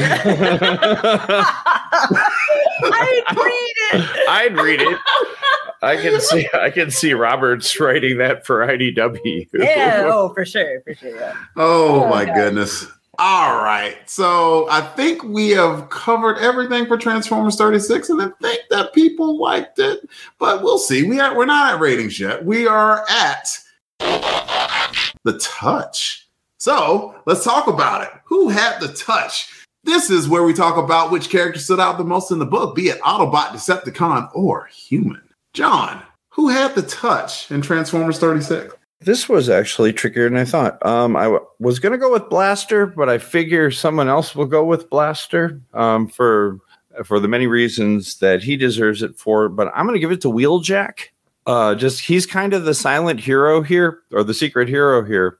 I'd 2.86 3.24
read 3.36 3.74
it. 3.92 4.28
I'd 4.28 4.56
read 4.56 4.80
it. 4.80 4.98
I 5.84 5.96
can 5.96 6.20
see. 6.20 6.48
I 6.54 6.70
can 6.70 6.90
see 6.90 7.12
Roberts 7.14 7.78
writing 7.78 8.18
that 8.18 8.44
for 8.46 8.66
IDW. 8.66 9.48
Yeah, 9.54 10.02
oh, 10.12 10.32
for 10.34 10.44
sure, 10.44 10.80
for 10.82 10.94
sure. 10.94 11.14
Yeah. 11.16 11.34
Oh 11.56 12.04
Oh, 12.04 12.08
my 12.08 12.24
God. 12.24 12.34
goodness. 12.34 12.86
All 13.18 13.62
right. 13.62 13.96
So 14.10 14.66
I 14.70 14.80
think 14.80 15.22
we 15.22 15.50
have 15.50 15.88
covered 15.90 16.38
everything 16.38 16.86
for 16.86 16.96
Transformers 16.96 17.54
36, 17.56 18.08
and 18.10 18.20
I 18.22 18.28
think 18.42 18.62
that 18.70 18.92
people 18.92 19.38
liked 19.40 19.78
it. 19.78 20.00
But 20.40 20.62
we'll 20.64 20.78
see. 20.78 21.04
We 21.04 21.20
are 21.20 21.36
we're 21.36 21.44
not 21.46 21.74
at 21.74 21.80
ratings 21.80 22.18
yet. 22.18 22.44
We 22.44 22.66
are 22.66 23.04
at 23.08 23.46
the 24.00 25.38
touch. 25.40 26.26
So 26.58 27.14
let's 27.26 27.44
talk 27.44 27.66
about 27.66 28.02
it. 28.02 28.10
Who 28.24 28.48
had 28.48 28.80
the 28.80 28.88
touch? 28.88 29.48
This 29.84 30.08
is 30.10 30.28
where 30.28 30.42
we 30.44 30.54
talk 30.54 30.76
about 30.76 31.10
which 31.10 31.28
character 31.28 31.60
stood 31.60 31.78
out 31.78 31.98
the 31.98 32.04
most 32.04 32.30
in 32.30 32.38
the 32.38 32.46
book, 32.46 32.74
be 32.74 32.88
it 32.88 33.00
Autobot, 33.02 33.48
Decepticon, 33.48 34.30
or 34.34 34.64
human. 34.72 35.20
John, 35.54 36.02
who 36.30 36.48
had 36.48 36.74
the 36.74 36.82
touch 36.82 37.50
in 37.50 37.62
Transformers 37.62 38.18
36? 38.18 38.74
This 39.00 39.28
was 39.28 39.48
actually 39.48 39.92
trickier 39.92 40.28
than 40.28 40.38
I 40.38 40.44
thought. 40.44 40.84
Um, 40.84 41.14
I 41.14 41.24
w- 41.24 41.46
was 41.60 41.78
going 41.78 41.92
to 41.92 41.98
go 41.98 42.10
with 42.10 42.28
Blaster, 42.28 42.86
but 42.86 43.08
I 43.08 43.18
figure 43.18 43.70
someone 43.70 44.08
else 44.08 44.34
will 44.34 44.46
go 44.46 44.64
with 44.64 44.90
Blaster 44.90 45.60
um, 45.72 46.08
for 46.08 46.58
for 47.04 47.20
the 47.20 47.28
many 47.28 47.46
reasons 47.46 48.18
that 48.18 48.42
he 48.42 48.56
deserves 48.56 49.02
it 49.02 49.16
for. 49.16 49.48
But 49.48 49.70
I'm 49.74 49.84
going 49.86 49.94
to 49.94 50.00
give 50.00 50.12
it 50.12 50.20
to 50.22 50.28
Wheeljack. 50.28 51.08
Uh, 51.46 51.74
just 51.74 52.00
he's 52.00 52.24
kind 52.24 52.54
of 52.54 52.64
the 52.64 52.74
silent 52.74 53.20
hero 53.20 53.62
here, 53.62 54.00
or 54.10 54.24
the 54.24 54.34
secret 54.34 54.68
hero 54.68 55.04
here, 55.04 55.38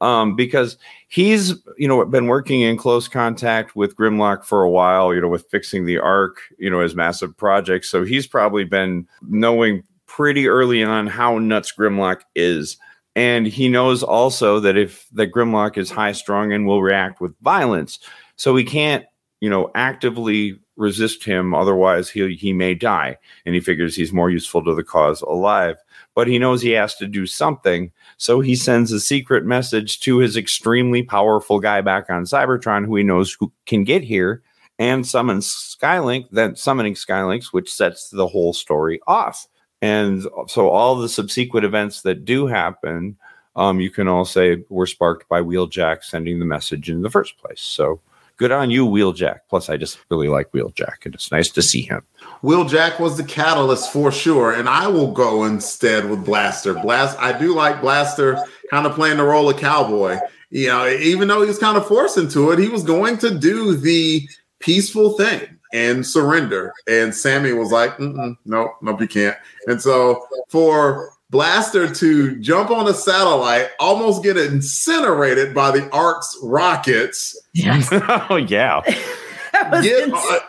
um, 0.00 0.36
because 0.36 0.76
he's 1.08 1.54
you 1.76 1.88
know 1.88 2.04
been 2.04 2.26
working 2.26 2.60
in 2.60 2.76
close 2.76 3.08
contact 3.08 3.74
with 3.74 3.96
Grimlock 3.96 4.44
for 4.44 4.62
a 4.62 4.70
while. 4.70 5.14
You 5.14 5.20
know, 5.20 5.28
with 5.28 5.48
fixing 5.50 5.86
the 5.86 5.98
Ark, 5.98 6.38
you 6.58 6.70
know, 6.70 6.80
his 6.80 6.94
massive 6.94 7.36
project. 7.36 7.84
So 7.86 8.04
he's 8.04 8.26
probably 8.26 8.64
been 8.64 9.06
knowing 9.22 9.82
pretty 10.06 10.48
early 10.48 10.82
on 10.82 11.06
how 11.06 11.38
nuts 11.38 11.72
Grimlock 11.76 12.22
is. 12.34 12.76
And 13.14 13.46
he 13.46 13.68
knows 13.68 14.02
also 14.02 14.60
that 14.60 14.76
if 14.76 15.08
that 15.12 15.32
Grimlock 15.32 15.76
is 15.76 15.90
high 15.90 16.12
strung 16.12 16.52
and 16.52 16.66
will 16.66 16.82
react 16.82 17.20
with 17.20 17.34
violence, 17.40 17.98
so 18.36 18.54
he 18.54 18.64
can't, 18.64 19.04
you 19.40 19.50
know, 19.50 19.70
actively 19.74 20.58
resist 20.76 21.24
him. 21.24 21.54
Otherwise, 21.54 22.08
he 22.08 22.36
he 22.36 22.52
may 22.52 22.74
die. 22.74 23.18
And 23.44 23.54
he 23.54 23.60
figures 23.60 23.96
he's 23.96 24.12
more 24.12 24.30
useful 24.30 24.64
to 24.64 24.74
the 24.74 24.84
cause 24.84 25.20
alive. 25.22 25.76
But 26.18 26.26
he 26.26 26.40
knows 26.40 26.62
he 26.62 26.70
has 26.70 26.96
to 26.96 27.06
do 27.06 27.26
something, 27.26 27.92
so 28.16 28.40
he 28.40 28.56
sends 28.56 28.90
a 28.90 28.98
secret 28.98 29.44
message 29.44 30.00
to 30.00 30.18
his 30.18 30.36
extremely 30.36 31.04
powerful 31.04 31.60
guy 31.60 31.80
back 31.80 32.10
on 32.10 32.24
Cybertron, 32.24 32.84
who 32.84 32.96
he 32.96 33.04
knows 33.04 33.36
who 33.38 33.52
can 33.66 33.84
get 33.84 34.02
here, 34.02 34.42
and 34.80 35.06
summons 35.06 35.46
Skylink. 35.46 36.26
Then 36.32 36.56
summoning 36.56 36.94
Skylynx, 36.94 37.52
which 37.52 37.72
sets 37.72 38.10
the 38.10 38.26
whole 38.26 38.52
story 38.52 38.98
off. 39.06 39.46
And 39.80 40.26
so 40.48 40.70
all 40.70 40.96
the 40.96 41.08
subsequent 41.08 41.64
events 41.64 42.02
that 42.02 42.24
do 42.24 42.48
happen, 42.48 43.16
um, 43.54 43.78
you 43.78 43.88
can 43.88 44.08
all 44.08 44.24
say 44.24 44.64
were 44.70 44.88
sparked 44.88 45.28
by 45.28 45.40
Wheeljack 45.40 46.02
sending 46.02 46.40
the 46.40 46.44
message 46.44 46.90
in 46.90 47.02
the 47.02 47.10
first 47.10 47.38
place. 47.38 47.60
So 47.60 48.00
good 48.38 48.52
on 48.52 48.70
you, 48.70 48.86
Wheeljack. 48.86 49.40
Plus, 49.50 49.68
I 49.68 49.76
just 49.76 49.98
really 50.10 50.28
like 50.28 50.50
Wheeljack, 50.52 51.04
and 51.04 51.14
it's 51.14 51.30
nice 51.30 51.50
to 51.50 51.60
see 51.60 51.82
him. 51.82 52.02
Wheeljack 52.42 52.98
was 52.98 53.16
the 53.16 53.24
catalyst 53.24 53.92
for 53.92 54.10
sure, 54.10 54.52
and 54.52 54.68
I 54.68 54.86
will 54.86 55.12
go 55.12 55.44
instead 55.44 56.08
with 56.08 56.24
Blaster. 56.24 56.72
Blast, 56.72 57.18
I 57.18 57.38
do 57.38 57.54
like 57.54 57.82
Blaster, 57.82 58.42
kind 58.70 58.86
of 58.86 58.94
playing 58.94 59.18
the 59.18 59.24
role 59.24 59.50
of 59.50 59.58
cowboy. 59.58 60.18
You 60.50 60.68
know, 60.68 60.88
even 60.88 61.28
though 61.28 61.42
he 61.42 61.48
was 61.48 61.58
kind 61.58 61.76
of 61.76 61.86
forced 61.86 62.16
into 62.16 62.50
it, 62.52 62.58
he 62.58 62.68
was 62.68 62.82
going 62.82 63.18
to 63.18 63.38
do 63.38 63.76
the 63.76 64.26
peaceful 64.60 65.16
thing 65.18 65.58
and 65.74 66.06
surrender. 66.06 66.72
And 66.88 67.14
Sammy 67.14 67.52
was 67.52 67.70
like, 67.70 68.00
"No, 68.00 68.36
nope, 68.80 69.00
you 69.00 69.08
can't." 69.08 69.36
And 69.66 69.82
so 69.82 70.24
for 70.48 71.12
Blaster 71.30 71.92
to 71.92 72.36
jump 72.40 72.70
on 72.70 72.88
a 72.88 72.94
satellite, 72.94 73.68
almost 73.78 74.22
get 74.22 74.38
incinerated 74.38 75.54
by 75.54 75.70
the 75.70 75.88
Ark's 75.90 76.36
rockets. 76.42 77.38
Yes. 77.52 77.88
oh 77.92 78.36
yeah. 78.36 78.80
get, 79.82 80.10
on, 80.10 80.40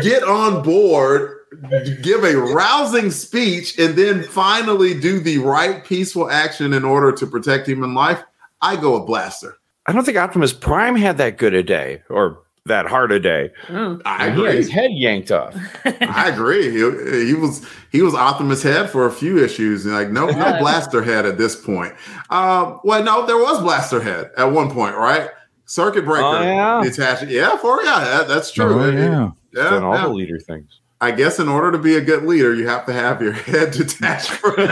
get 0.00 0.22
on 0.22 0.62
board, 0.62 1.36
give 2.02 2.24
a 2.24 2.34
rousing 2.36 3.10
speech, 3.10 3.78
and 3.78 3.94
then 3.94 4.22
finally 4.22 4.98
do 4.98 5.20
the 5.20 5.38
right 5.38 5.84
peaceful 5.84 6.30
action 6.30 6.72
in 6.72 6.84
order 6.84 7.12
to 7.12 7.26
protect 7.26 7.66
human 7.66 7.92
life. 7.92 8.22
I 8.62 8.76
go 8.76 8.98
with 8.98 9.06
Blaster. 9.06 9.56
I 9.86 9.92
don't 9.92 10.04
think 10.04 10.16
Optimus 10.16 10.52
Prime 10.52 10.96
had 10.96 11.18
that 11.18 11.36
good 11.36 11.52
a 11.52 11.62
day, 11.62 12.02
or 12.08 12.42
that 12.70 12.86
hard 12.86 13.12
a 13.12 13.20
day. 13.20 13.52
Mm. 13.68 14.00
I 14.04 14.16
He 14.16 14.30
had 14.30 14.38
agree. 14.38 14.56
his 14.56 14.70
head 14.70 14.90
yanked 14.92 15.30
off. 15.30 15.54
I 15.84 16.28
agree. 16.30 16.70
He, 16.70 17.26
he 17.26 17.34
was 17.34 17.64
he 17.92 18.02
was 18.02 18.14
Optimus 18.14 18.62
head 18.62 18.88
for 18.90 19.06
a 19.06 19.12
few 19.12 19.38
issues, 19.44 19.84
and 19.86 19.94
like 19.94 20.08
no 20.10 20.26
no 20.26 20.58
Blaster 20.58 21.02
head 21.02 21.26
at 21.26 21.38
this 21.38 21.54
point. 21.54 21.92
Um, 22.30 22.80
well, 22.84 23.02
no, 23.04 23.26
there 23.26 23.36
was 23.38 23.60
Blaster 23.60 24.00
head 24.00 24.30
at 24.36 24.46
one 24.50 24.70
point, 24.70 24.96
right? 24.96 25.28
Circuit 25.66 26.04
breaker 26.04 26.24
Oh, 26.24 26.40
yeah. 26.42 26.80
detached. 26.82 27.28
Yeah, 27.28 27.56
for 27.56 27.80
yeah, 27.82 28.00
that, 28.00 28.28
that's 28.28 28.50
true. 28.50 28.80
Oh, 28.80 28.88
It- 28.88 28.94
it- 28.94 28.98
yeah. 28.98 29.30
yeah, 29.54 29.70
Done 29.70 29.84
all 29.84 29.94
yeah. 29.94 30.02
the 30.06 30.08
leader 30.12 30.38
things. 30.40 30.80
I 31.02 31.12
guess 31.12 31.38
in 31.38 31.48
order 31.48 31.72
to 31.72 31.78
be 31.78 31.96
a 31.96 32.00
good 32.02 32.24
leader, 32.24 32.54
you 32.54 32.68
have 32.68 32.84
to 32.86 32.92
have 32.92 33.22
your 33.22 33.32
head 33.48 33.70
detached. 33.72 34.28
From 34.30 34.54
Which, 34.56 34.68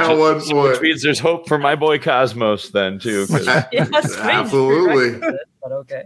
At 0.00 0.16
one 0.16 0.36
is- 0.38 0.50
point. 0.50 0.70
which 0.72 0.80
means 0.80 1.02
there's 1.02 1.18
hope 1.18 1.48
for 1.48 1.58
my 1.58 1.74
boy 1.74 1.98
Cosmos 1.98 2.70
then 2.70 2.98
too. 2.98 3.26
Yes, 3.72 4.16
Absolutely. 4.16 5.18
prerequisite, 5.18 5.40
But 5.62 5.72
okay. 5.72 6.04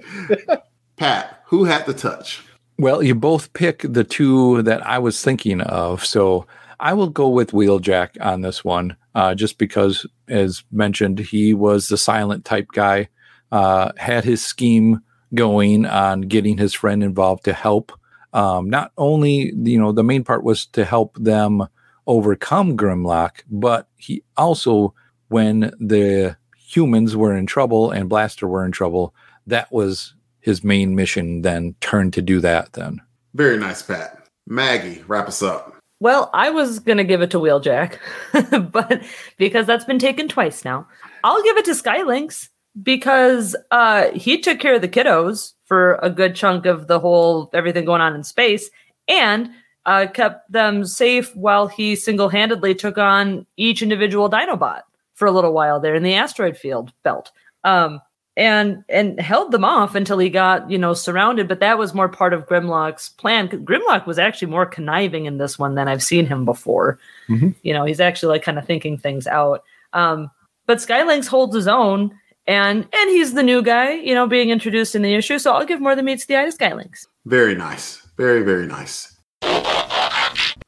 Pat, 0.96 1.42
who 1.46 1.64
had 1.64 1.86
the 1.86 1.94
touch? 1.94 2.42
Well, 2.78 3.02
you 3.02 3.14
both 3.14 3.52
pick 3.52 3.84
the 3.88 4.04
two 4.04 4.62
that 4.62 4.84
I 4.86 4.98
was 4.98 5.22
thinking 5.22 5.61
of. 5.61 6.04
So 6.04 6.46
I 6.80 6.94
will 6.94 7.11
go 7.11 7.28
with 7.28 7.52
Wheeljack 7.52 8.11
on 8.20 8.40
this 8.40 8.64
one, 8.64 8.96
uh, 9.14 9.34
just 9.34 9.58
because, 9.58 10.06
as 10.28 10.64
mentioned, 10.72 11.18
he 11.18 11.52
was 11.54 11.88
the 11.88 11.98
silent 11.98 12.44
type 12.44 12.68
guy, 12.72 13.08
uh, 13.52 13.92
had 13.98 14.24
his 14.24 14.42
scheme 14.42 15.00
going 15.34 15.86
on 15.86 16.22
getting 16.22 16.58
his 16.58 16.74
friend 16.74 17.04
involved 17.04 17.44
to 17.44 17.52
help. 17.52 17.92
Um, 18.32 18.70
not 18.70 18.92
only, 18.96 19.52
you 19.54 19.78
know, 19.78 19.92
the 19.92 20.04
main 20.04 20.24
part 20.24 20.44
was 20.44 20.66
to 20.66 20.84
help 20.84 21.16
them 21.18 21.66
overcome 22.06 22.76
Grimlock, 22.76 23.42
but 23.50 23.88
he 23.96 24.22
also, 24.36 24.94
when 25.28 25.72
the 25.80 26.36
humans 26.56 27.16
were 27.16 27.36
in 27.36 27.46
trouble 27.46 27.90
and 27.90 28.08
Blaster 28.08 28.46
were 28.46 28.64
in 28.64 28.72
trouble, 28.72 29.14
that 29.46 29.72
was 29.72 30.14
his 30.40 30.64
main 30.64 30.94
mission 30.94 31.42
then 31.42 31.74
turned 31.80 32.12
to 32.14 32.22
do 32.22 32.40
that 32.40 32.72
then. 32.74 33.00
Very 33.34 33.58
nice, 33.58 33.82
Pat. 33.82 34.26
Maggie, 34.46 35.02
wrap 35.06 35.28
us 35.28 35.42
up. 35.42 35.76
Well, 36.00 36.30
I 36.32 36.50
was 36.50 36.78
gonna 36.78 37.04
give 37.04 37.20
it 37.20 37.30
to 37.32 37.38
Wheeljack, 37.38 37.98
but 38.72 39.02
because 39.36 39.66
that's 39.66 39.84
been 39.84 39.98
taken 39.98 40.28
twice 40.28 40.64
now, 40.64 40.88
I'll 41.22 41.42
give 41.42 41.58
it 41.58 41.66
to 41.66 41.72
Skylynx 41.72 42.48
because 42.82 43.54
uh, 43.70 44.10
he 44.12 44.40
took 44.40 44.58
care 44.58 44.74
of 44.74 44.80
the 44.80 44.88
kiddos 44.88 45.52
for 45.70 46.00
a 46.02 46.10
good 46.10 46.34
chunk 46.34 46.66
of 46.66 46.88
the 46.88 46.98
whole 46.98 47.48
everything 47.54 47.84
going 47.84 48.00
on 48.00 48.12
in 48.16 48.24
space, 48.24 48.68
and 49.06 49.48
uh, 49.86 50.08
kept 50.12 50.50
them 50.50 50.84
safe 50.84 51.34
while 51.36 51.68
he 51.68 51.94
single-handedly 51.94 52.74
took 52.74 52.98
on 52.98 53.46
each 53.56 53.80
individual 53.80 54.28
Dinobot 54.28 54.80
for 55.14 55.26
a 55.28 55.30
little 55.30 55.52
while 55.52 55.78
there 55.78 55.94
in 55.94 56.02
the 56.02 56.14
asteroid 56.14 56.56
field 56.58 56.92
belt. 57.04 57.30
Um, 57.62 58.00
and 58.36 58.82
and 58.88 59.20
held 59.20 59.52
them 59.52 59.64
off 59.64 59.94
until 59.94 60.18
he 60.18 60.28
got 60.28 60.68
you 60.70 60.78
know 60.78 60.94
surrounded 60.94 61.46
but 61.48 61.58
that 61.60 61.78
was 61.78 61.92
more 61.94 62.08
part 62.08 62.32
of 62.32 62.46
grimlock's 62.46 63.08
plan 63.10 63.48
grimlock 63.48 64.06
was 64.06 64.20
actually 64.20 64.46
more 64.50 64.64
conniving 64.64 65.26
in 65.26 65.38
this 65.38 65.58
one 65.58 65.74
than 65.74 65.88
i've 65.88 66.02
seen 66.02 66.24
him 66.26 66.44
before 66.44 66.96
Mhm. 67.28 67.56
you 67.62 67.74
know 67.74 67.84
he's 67.84 67.98
actually 67.98 68.30
like 68.34 68.44
kind 68.44 68.56
of 68.56 68.64
thinking 68.64 68.96
things 68.96 69.26
out 69.26 69.64
um 69.94 70.30
but 70.66 70.78
skylynx 70.78 71.26
holds 71.26 71.56
his 71.56 71.66
own 71.66 72.16
and 72.51 72.86
and 72.92 73.11
he's 73.11 73.34
the 73.34 73.42
new 73.42 73.62
guy 73.62 73.92
you 73.92 74.14
know 74.14 74.26
being 74.26 74.51
introduced 74.51 74.94
in 74.94 75.03
the 75.03 75.14
issue 75.14 75.38
so 75.38 75.53
i'll 75.53 75.64
give 75.64 75.80
more 75.80 75.94
than 75.94 76.05
meets 76.05 76.26
the 76.26 76.36
eye 76.36 76.44
to 76.44 76.57
skylynx 76.57 77.07
Very 77.26 77.55
nice. 77.55 78.07
Very, 78.16 78.42
very 78.42 78.66
nice. 78.66 79.16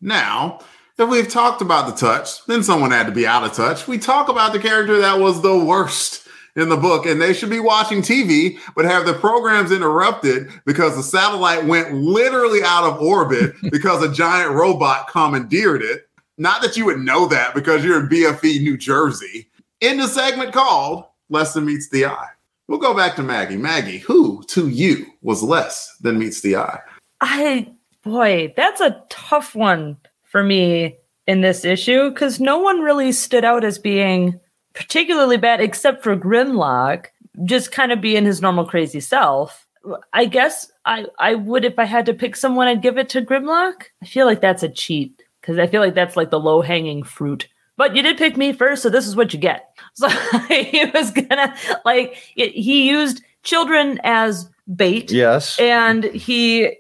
Now, 0.01 0.61
if 0.99 1.09
we've 1.09 1.29
talked 1.29 1.63
about 1.63 1.87
the 1.87 1.95
touch, 1.95 2.45
then 2.47 2.63
someone 2.63 2.91
had 2.91 3.07
to 3.07 3.13
be 3.13 3.27
out 3.27 3.45
of 3.45 3.53
touch. 3.53 3.89
We 3.89 3.99
talk 3.99 4.29
about 4.29 4.53
the 4.53 4.59
character 4.59 4.99
that 4.99 5.19
was 5.19 5.43
the 5.43 5.59
worst 5.59 6.27
in 6.55 6.69
the 6.69 6.77
book, 6.77 7.07
and 7.07 7.21
they 7.21 7.33
should 7.33 7.49
be 7.49 7.61
watching 7.61 8.03
TV, 8.03 8.59
but 8.77 8.85
have 8.85 9.07
their 9.07 9.15
programs 9.19 9.73
interrupted 9.73 10.51
because 10.67 10.95
the 10.95 11.03
satellite 11.03 11.65
went 11.65 11.95
literally 11.95 12.61
out 12.63 12.85
of 12.85 13.01
orbit 13.01 13.55
because 13.71 14.03
a 14.03 14.13
giant 14.13 14.53
robot 14.53 15.09
commandeered 15.09 15.83
it. 15.83 16.09
Not 16.37 16.61
that 16.63 16.77
you 16.77 16.85
would 16.85 16.99
know 16.99 17.27
that 17.27 17.55
because 17.55 17.85
you're 17.85 18.01
in 18.01 18.09
BFE, 18.09 18.61
New 18.61 18.77
Jersey. 18.77 19.49
In 19.81 19.97
the 19.97 20.07
segment 20.07 20.53
called 20.53 21.07
Less 21.33 21.55
Than 21.55 21.65
Meets 21.65 21.89
the 21.89 22.07
Eye. 22.07 22.29
We'll 22.69 22.79
go 22.79 22.95
back 22.95 23.17
to 23.17 23.23
Maggie. 23.23 23.57
Maggie, 23.57 23.99
who 23.99 24.43
to 24.49 24.69
you 24.69 25.07
was 25.21 25.43
less 25.43 25.95
than 26.01 26.19
meets 26.19 26.41
the 26.41 26.57
eye? 26.57 26.81
I 27.21 27.73
boy, 28.03 28.55
that's 28.57 28.81
a 28.81 29.03
tough 29.11 29.55
one 29.55 29.97
for 30.25 30.43
me 30.43 30.97
in 31.27 31.41
this 31.41 31.65
issue 31.65 32.11
because 32.11 32.41
no 32.41 32.59
one 32.59 32.81
really 32.81 33.13
stood 33.13 33.45
out 33.45 33.65
as 33.65 33.79
being 33.79 34.41
particularly 34.75 35.37
bad 35.37 35.61
except 35.61 36.03
for 36.03 36.17
Grimlock, 36.17 37.07
just 37.45 37.73
kind 37.73 37.93
of 37.93 38.01
being 38.01 38.25
his 38.25 38.41
normal 38.41 38.65
crazy 38.65 39.01
self. 39.01 39.67
I 40.13 40.25
guess 40.27 40.71
I 40.85 41.07
I 41.19 41.35
would 41.35 41.65
if 41.65 41.79
I 41.79 41.85
had 41.85 42.07
to 42.07 42.15
pick 42.15 42.37
someone, 42.37 42.69
I'd 42.69 42.83
give 42.83 42.97
it 42.97 43.09
to 43.11 43.23
Grimlock. 43.23 43.85
I 44.03 44.07
feel 44.07 44.27
like 44.27 44.41
that's 44.41 44.63
a 44.63 44.69
cheat 44.69 45.23
because 45.41 45.59
I 45.59 45.67
feel 45.67 45.81
like 45.81 45.95
that's 45.95 46.17
like 46.17 46.31
the 46.31 46.41
low 46.41 46.63
hanging 46.63 47.03
fruit. 47.03 47.49
But 47.77 47.97
you 47.97 48.03
did 48.03 48.19
pick 48.19 48.37
me 48.37 48.53
first, 48.53 48.83
so 48.83 48.91
this 48.91 49.07
is 49.07 49.17
what 49.17 49.33
you 49.33 49.39
get. 49.39 49.69
So 49.95 50.09
he 50.49 50.87
was 50.95 51.11
gonna 51.11 51.55
like 51.85 52.17
it, 52.35 52.53
he 52.53 52.89
used 52.89 53.23
children 53.43 54.01
as 54.05 54.49
bait 54.75 55.11
yes. 55.13 55.59
and 55.59 56.05
he 56.05 56.79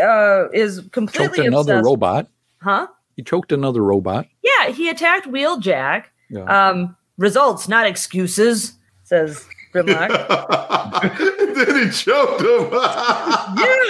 uh, 0.00 0.48
is 0.52 0.76
Choked 0.76 0.92
completely 0.92 1.46
another 1.46 1.74
obsessed. 1.74 1.86
robot. 1.86 2.28
Huh? 2.62 2.86
He 3.16 3.24
choked 3.24 3.50
another 3.50 3.82
robot. 3.82 4.28
Yeah, 4.42 4.70
he 4.70 4.88
attacked 4.88 5.26
Wheeljack. 5.26 6.04
Yeah. 6.28 6.44
Um, 6.44 6.96
results, 7.18 7.66
not 7.68 7.84
excuses, 7.86 8.74
says 9.02 9.44
Grimlock. 9.72 10.08
then 11.54 11.84
he 11.84 11.90
choked 11.90 12.40
him. 12.42 12.70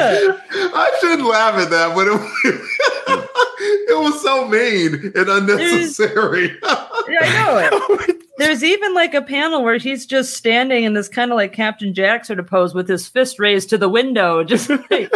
Yeah. 0.01 0.39
I 0.53 0.97
shouldn't 1.01 1.29
laugh 1.29 1.55
at 1.57 1.71
that, 1.71 1.95
but 1.95 2.09
it, 2.09 2.15
it 3.91 3.99
was 3.99 4.23
so 4.23 4.49
mean 4.49 5.13
and 5.15 5.29
unnecessary. 5.29 6.57
Yeah, 6.63 7.19
I 7.21 7.69
know 7.69 7.99
it. 8.01 8.17
There's 8.39 8.65
even 8.65 8.95
like 8.95 9.13
a 9.15 9.23
panel 9.23 9.63
where 9.63 9.77
he's 9.77 10.07
just 10.07 10.35
standing 10.35 10.85
in 10.85 10.95
this 10.95 11.09
kind 11.09 11.31
of 11.31 11.37
like 11.37 11.53
Captain 11.53 11.93
Jack 11.93 12.25
sort 12.25 12.39
of 12.39 12.47
pose 12.47 12.75
with 12.75 12.89
his 12.89 13.07
fist 13.07 13.39
raised 13.39 13.69
to 13.71 13.79
the 13.79 13.89
window, 13.89 14.43
just 14.43 14.71
like 14.91 15.13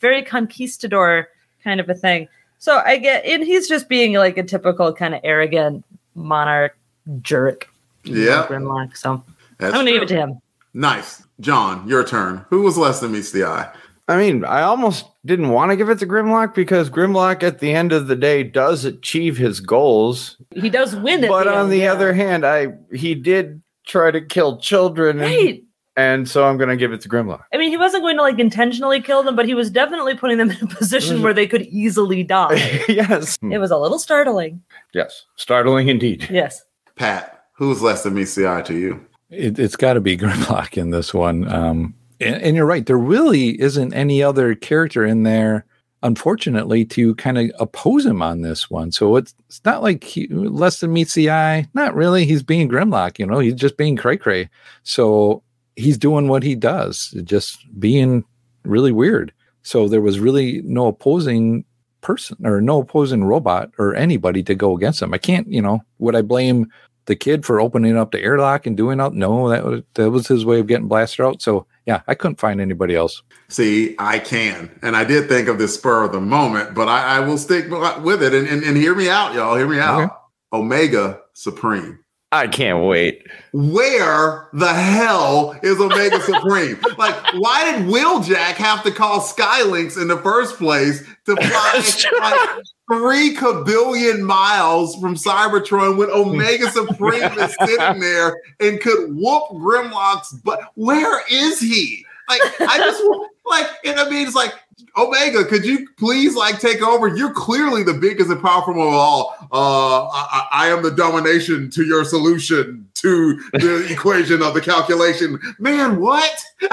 very 0.00 0.22
conquistador 0.22 1.28
kind 1.64 1.80
of 1.80 1.88
a 1.90 1.94
thing. 1.94 2.28
So 2.58 2.80
I 2.84 2.98
get, 2.98 3.24
and 3.24 3.42
he's 3.42 3.68
just 3.68 3.88
being 3.88 4.14
like 4.14 4.38
a 4.38 4.44
typical 4.44 4.92
kind 4.92 5.14
of 5.14 5.20
arrogant 5.24 5.84
monarch 6.14 6.76
jerk. 7.20 7.68
Yeah. 8.04 8.46
Grimlock. 8.48 8.96
So 8.96 9.22
That's 9.62 9.74
I'm 9.74 9.80
gonna 9.80 9.92
give 9.92 10.02
it 10.02 10.08
to 10.08 10.16
him. 10.16 10.40
Nice. 10.74 11.22
John, 11.40 11.86
your 11.88 12.04
turn. 12.04 12.44
Who 12.50 12.62
was 12.62 12.76
less 12.78 13.00
than 13.00 13.12
meets 13.12 13.30
the 13.32 13.44
eye? 13.44 13.70
I 14.08 14.16
mean, 14.16 14.44
I 14.44 14.62
almost 14.62 15.06
didn't 15.24 15.50
want 15.50 15.70
to 15.70 15.76
give 15.76 15.88
it 15.88 15.98
to 16.00 16.06
Grimlock 16.06 16.54
because 16.54 16.90
Grimlock, 16.90 17.42
at 17.42 17.60
the 17.60 17.72
end 17.72 17.92
of 17.92 18.08
the 18.08 18.16
day, 18.16 18.42
does 18.42 18.84
achieve 18.84 19.36
his 19.36 19.60
goals. 19.60 20.36
He 20.54 20.68
does 20.70 20.96
win 20.96 21.22
it. 21.24 21.28
But 21.28 21.46
on 21.46 21.70
the 21.70 21.86
other 21.86 22.12
hand, 22.12 22.44
I 22.44 22.74
he 22.92 23.14
did 23.14 23.62
try 23.86 24.10
to 24.10 24.20
kill 24.20 24.58
children, 24.58 25.20
and, 25.20 25.26
Right. 25.30 25.62
and 25.96 26.28
so 26.28 26.44
I'm 26.46 26.56
going 26.56 26.68
to 26.70 26.76
give 26.76 26.92
it 26.92 27.00
to 27.02 27.08
Grimlock. 27.08 27.42
I 27.52 27.58
mean, 27.58 27.70
he 27.70 27.76
wasn't 27.76 28.02
going 28.02 28.16
to 28.16 28.22
like 28.22 28.38
intentionally 28.38 29.00
kill 29.00 29.22
them, 29.22 29.36
but 29.36 29.46
he 29.46 29.54
was 29.54 29.70
definitely 29.70 30.16
putting 30.16 30.38
them 30.38 30.50
in 30.50 30.62
a 30.62 30.66
position 30.74 31.18
mm. 31.18 31.22
where 31.22 31.34
they 31.34 31.46
could 31.46 31.62
easily 31.62 32.22
die. 32.24 32.82
yes, 32.88 33.38
It 33.42 33.58
was 33.58 33.70
a 33.70 33.78
little 33.78 33.98
startling. 33.98 34.62
yes, 34.94 35.26
startling 35.36 35.88
indeed. 35.88 36.28
Yes. 36.30 36.64
Pat, 36.96 37.44
who's 37.54 37.80
less 37.82 38.02
than 38.02 38.14
meets 38.14 38.34
the 38.34 38.48
eye 38.48 38.62
to 38.62 38.74
you? 38.76 39.04
It, 39.32 39.58
it's 39.58 39.76
got 39.76 39.94
to 39.94 40.00
be 40.00 40.16
Grimlock 40.18 40.76
in 40.76 40.90
this 40.90 41.12
one. 41.12 41.48
Um, 41.48 41.94
and, 42.20 42.42
and 42.42 42.56
you're 42.56 42.66
right. 42.66 42.86
There 42.86 42.98
really 42.98 43.60
isn't 43.60 43.92
any 43.94 44.22
other 44.22 44.54
character 44.54 45.04
in 45.04 45.22
there, 45.22 45.64
unfortunately, 46.02 46.84
to 46.86 47.14
kind 47.16 47.38
of 47.38 47.50
oppose 47.58 48.06
him 48.06 48.22
on 48.22 48.42
this 48.42 48.70
one. 48.70 48.92
So 48.92 49.16
it's, 49.16 49.34
it's 49.48 49.64
not 49.64 49.82
like 49.82 50.04
he, 50.04 50.28
less 50.28 50.80
than 50.80 50.92
meets 50.92 51.14
the 51.14 51.30
eye. 51.30 51.68
Not 51.74 51.94
really. 51.94 52.24
He's 52.24 52.42
being 52.42 52.68
Grimlock, 52.68 53.18
you 53.18 53.26
know, 53.26 53.38
he's 53.38 53.54
just 53.54 53.76
being 53.76 53.96
cray 53.96 54.16
cray. 54.16 54.48
So 54.82 55.42
he's 55.76 55.98
doing 55.98 56.28
what 56.28 56.42
he 56.42 56.54
does, 56.54 57.14
just 57.24 57.58
being 57.80 58.24
really 58.64 58.92
weird. 58.92 59.32
So 59.62 59.88
there 59.88 60.00
was 60.00 60.20
really 60.20 60.60
no 60.64 60.88
opposing 60.88 61.64
person 62.00 62.36
or 62.44 62.60
no 62.60 62.80
opposing 62.80 63.24
robot 63.24 63.70
or 63.78 63.94
anybody 63.94 64.42
to 64.42 64.54
go 64.54 64.76
against 64.76 65.00
him. 65.00 65.14
I 65.14 65.18
can't, 65.18 65.46
you 65.48 65.62
know, 65.62 65.82
would 65.98 66.16
I 66.16 66.22
blame 66.22 66.66
the 67.06 67.16
kid 67.16 67.44
for 67.44 67.60
opening 67.60 67.96
up 67.96 68.12
the 68.12 68.20
airlock 68.20 68.66
and 68.66 68.76
doing 68.76 69.00
out? 69.00 69.14
No, 69.14 69.48
that 69.48 69.64
was 69.64 69.82
that 69.94 70.10
was 70.10 70.26
his 70.28 70.44
way 70.44 70.60
of 70.60 70.66
getting 70.66 70.88
blasted 70.88 71.24
out. 71.24 71.42
So 71.42 71.66
yeah, 71.86 72.02
I 72.06 72.14
couldn't 72.14 72.40
find 72.40 72.60
anybody 72.60 72.94
else. 72.94 73.22
See, 73.48 73.94
I 73.98 74.18
can. 74.18 74.70
And 74.82 74.96
I 74.96 75.04
did 75.04 75.28
think 75.28 75.48
of 75.48 75.58
this 75.58 75.74
spur 75.74 76.04
of 76.04 76.12
the 76.12 76.20
moment, 76.20 76.74
but 76.74 76.88
I, 76.88 77.16
I 77.16 77.20
will 77.20 77.38
stick 77.38 77.66
with 78.02 78.22
it 78.22 78.34
and, 78.34 78.46
and, 78.46 78.62
and 78.62 78.76
hear 78.76 78.94
me 78.94 79.08
out, 79.08 79.34
y'all. 79.34 79.56
Hear 79.56 79.68
me 79.68 79.78
out. 79.78 80.02
Okay. 80.02 80.14
Omega 80.52 81.20
Supreme. 81.34 81.98
I 82.32 82.46
can't 82.46 82.84
wait. 82.86 83.26
Where 83.52 84.48
the 84.54 84.72
hell 84.72 85.58
is 85.62 85.78
Omega 85.78 86.18
Supreme? 86.22 86.78
Like, 86.96 87.14
why 87.34 87.72
did 87.72 87.86
Wheeljack 87.86 88.54
have 88.54 88.82
to 88.84 88.90
call 88.90 89.20
Skylynx 89.20 90.00
in 90.00 90.08
the 90.08 90.16
first 90.16 90.56
place 90.56 91.04
to 91.26 91.36
fly 91.36 92.10
like 92.20 92.64
three 92.92 93.34
kabillion 93.34 94.20
miles 94.20 94.94
from 94.96 95.14
Cybertron 95.14 95.96
when 95.96 96.10
Omega 96.10 96.70
Supreme 96.70 97.22
is 97.38 97.56
sitting 97.64 98.00
there 98.00 98.36
and 98.60 98.80
could 98.80 99.14
whoop 99.14 99.44
Grimlock's 99.52 100.32
butt? 100.34 100.60
Where 100.74 101.22
is 101.30 101.58
he? 101.58 102.04
Like, 102.28 102.40
I 102.60 102.78
just 102.78 103.02
like, 103.46 103.66
and 103.84 103.98
I 103.98 104.08
mean, 104.10 104.26
it's 104.26 104.36
like 104.36 104.54
Omega, 104.96 105.44
could 105.44 105.64
you 105.64 105.88
please 105.96 106.36
like 106.36 106.60
take 106.60 106.82
over? 106.82 107.08
You're 107.08 107.32
clearly 107.32 107.82
the 107.82 107.94
biggest 107.94 108.30
and 108.30 108.42
powerful 108.42 108.74
of 108.74 108.92
all. 108.92 109.34
Uh, 109.50 110.08
I, 110.08 110.48
I 110.52 110.68
am 110.68 110.82
the 110.82 110.90
domination 110.90 111.70
to 111.70 111.84
your 111.84 112.04
solution 112.04 112.88
to 112.94 113.40
the 113.52 113.86
equation 113.90 114.42
of 114.42 114.52
the 114.52 114.60
calculation. 114.60 115.40
Man, 115.58 115.98
what? 115.98 116.44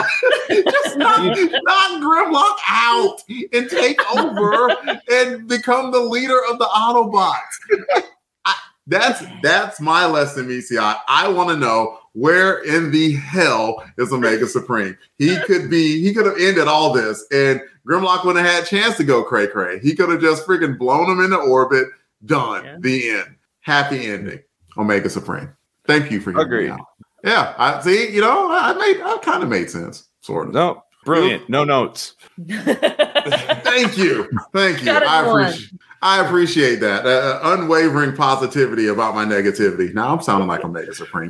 Just 0.50 0.98
knock, 0.98 1.22
knock 1.38 2.02
Grimlock 2.02 2.58
out 2.68 3.20
and 3.54 3.70
take 3.70 4.00
over 4.16 4.70
and 5.10 5.48
become 5.48 5.92
the 5.92 6.02
leader 6.02 6.40
of 6.50 6.60
the 6.60 6.66
Autobots. 6.66 8.04
I, 8.46 8.56
that's 8.88 9.24
that's 9.42 9.80
my 9.80 10.06
lesson, 10.06 10.48
Misia. 10.48 11.00
I 11.08 11.30
want 11.30 11.50
to 11.50 11.56
know 11.56 12.00
where 12.20 12.60
in 12.64 12.92
the 12.92 13.14
hell 13.14 13.84
is 13.98 14.12
Omega 14.12 14.48
Supreme? 14.58 14.98
He 15.18 15.38
could 15.46 15.70
be, 15.70 16.02
he 16.02 16.14
could 16.14 16.26
have 16.26 16.38
ended 16.40 16.68
all 16.68 16.94
this, 16.94 17.26
and 17.32 17.62
Grimlock 17.88 18.26
wouldn't 18.26 18.46
have 18.46 18.56
had 18.56 18.64
a 18.64 18.68
chance 18.68 18.98
to 18.98 19.04
go 19.04 19.24
cray 19.24 19.48
cray. 19.48 19.80
He 19.80 19.96
could 19.96 20.10
have 20.10 20.22
just 20.22 20.46
freaking 20.46 20.78
blown 20.78 21.10
him 21.10 21.24
into 21.24 21.38
orbit. 21.38 21.88
Done. 22.26 22.82
The 22.82 23.10
end. 23.12 23.36
Happy 23.62 24.08
ending. 24.08 24.40
Omega 24.78 25.10
Supreme. 25.10 25.52
Thank 25.86 26.12
you 26.12 26.20
for 26.20 26.32
hearing 26.32 26.46
Agreed. 26.46 26.66
me 26.66 26.72
out. 26.72 26.86
Yeah, 27.24 27.54
I 27.58 27.82
see. 27.82 28.10
You 28.14 28.22
know, 28.22 28.52
I 28.52 28.74
made, 28.74 29.02
I 29.02 29.18
kind 29.18 29.42
of 29.44 29.50
made 29.50 29.70
sense, 29.70 30.08
sort 30.22 30.48
of. 30.50 30.54
No, 30.54 30.84
brilliant. 31.06 31.50
No 31.50 31.64
notes. 31.64 32.14
Thank 32.48 33.98
you, 33.98 34.30
thank 34.54 34.84
you. 34.84 34.92
I 34.92 35.24
going. 35.24 35.46
appreciate. 35.46 35.80
I 36.02 36.26
appreciate 36.26 36.80
that 36.80 37.06
uh, 37.06 37.40
unwavering 37.44 38.16
positivity 38.16 38.88
about 38.88 39.16
my 39.16 39.26
negativity. 39.26 39.94
Now 39.94 40.14
I'm 40.14 40.22
sounding 40.22 40.48
like 40.48 40.64
Omega 40.64 40.94
Supreme. 40.94 41.30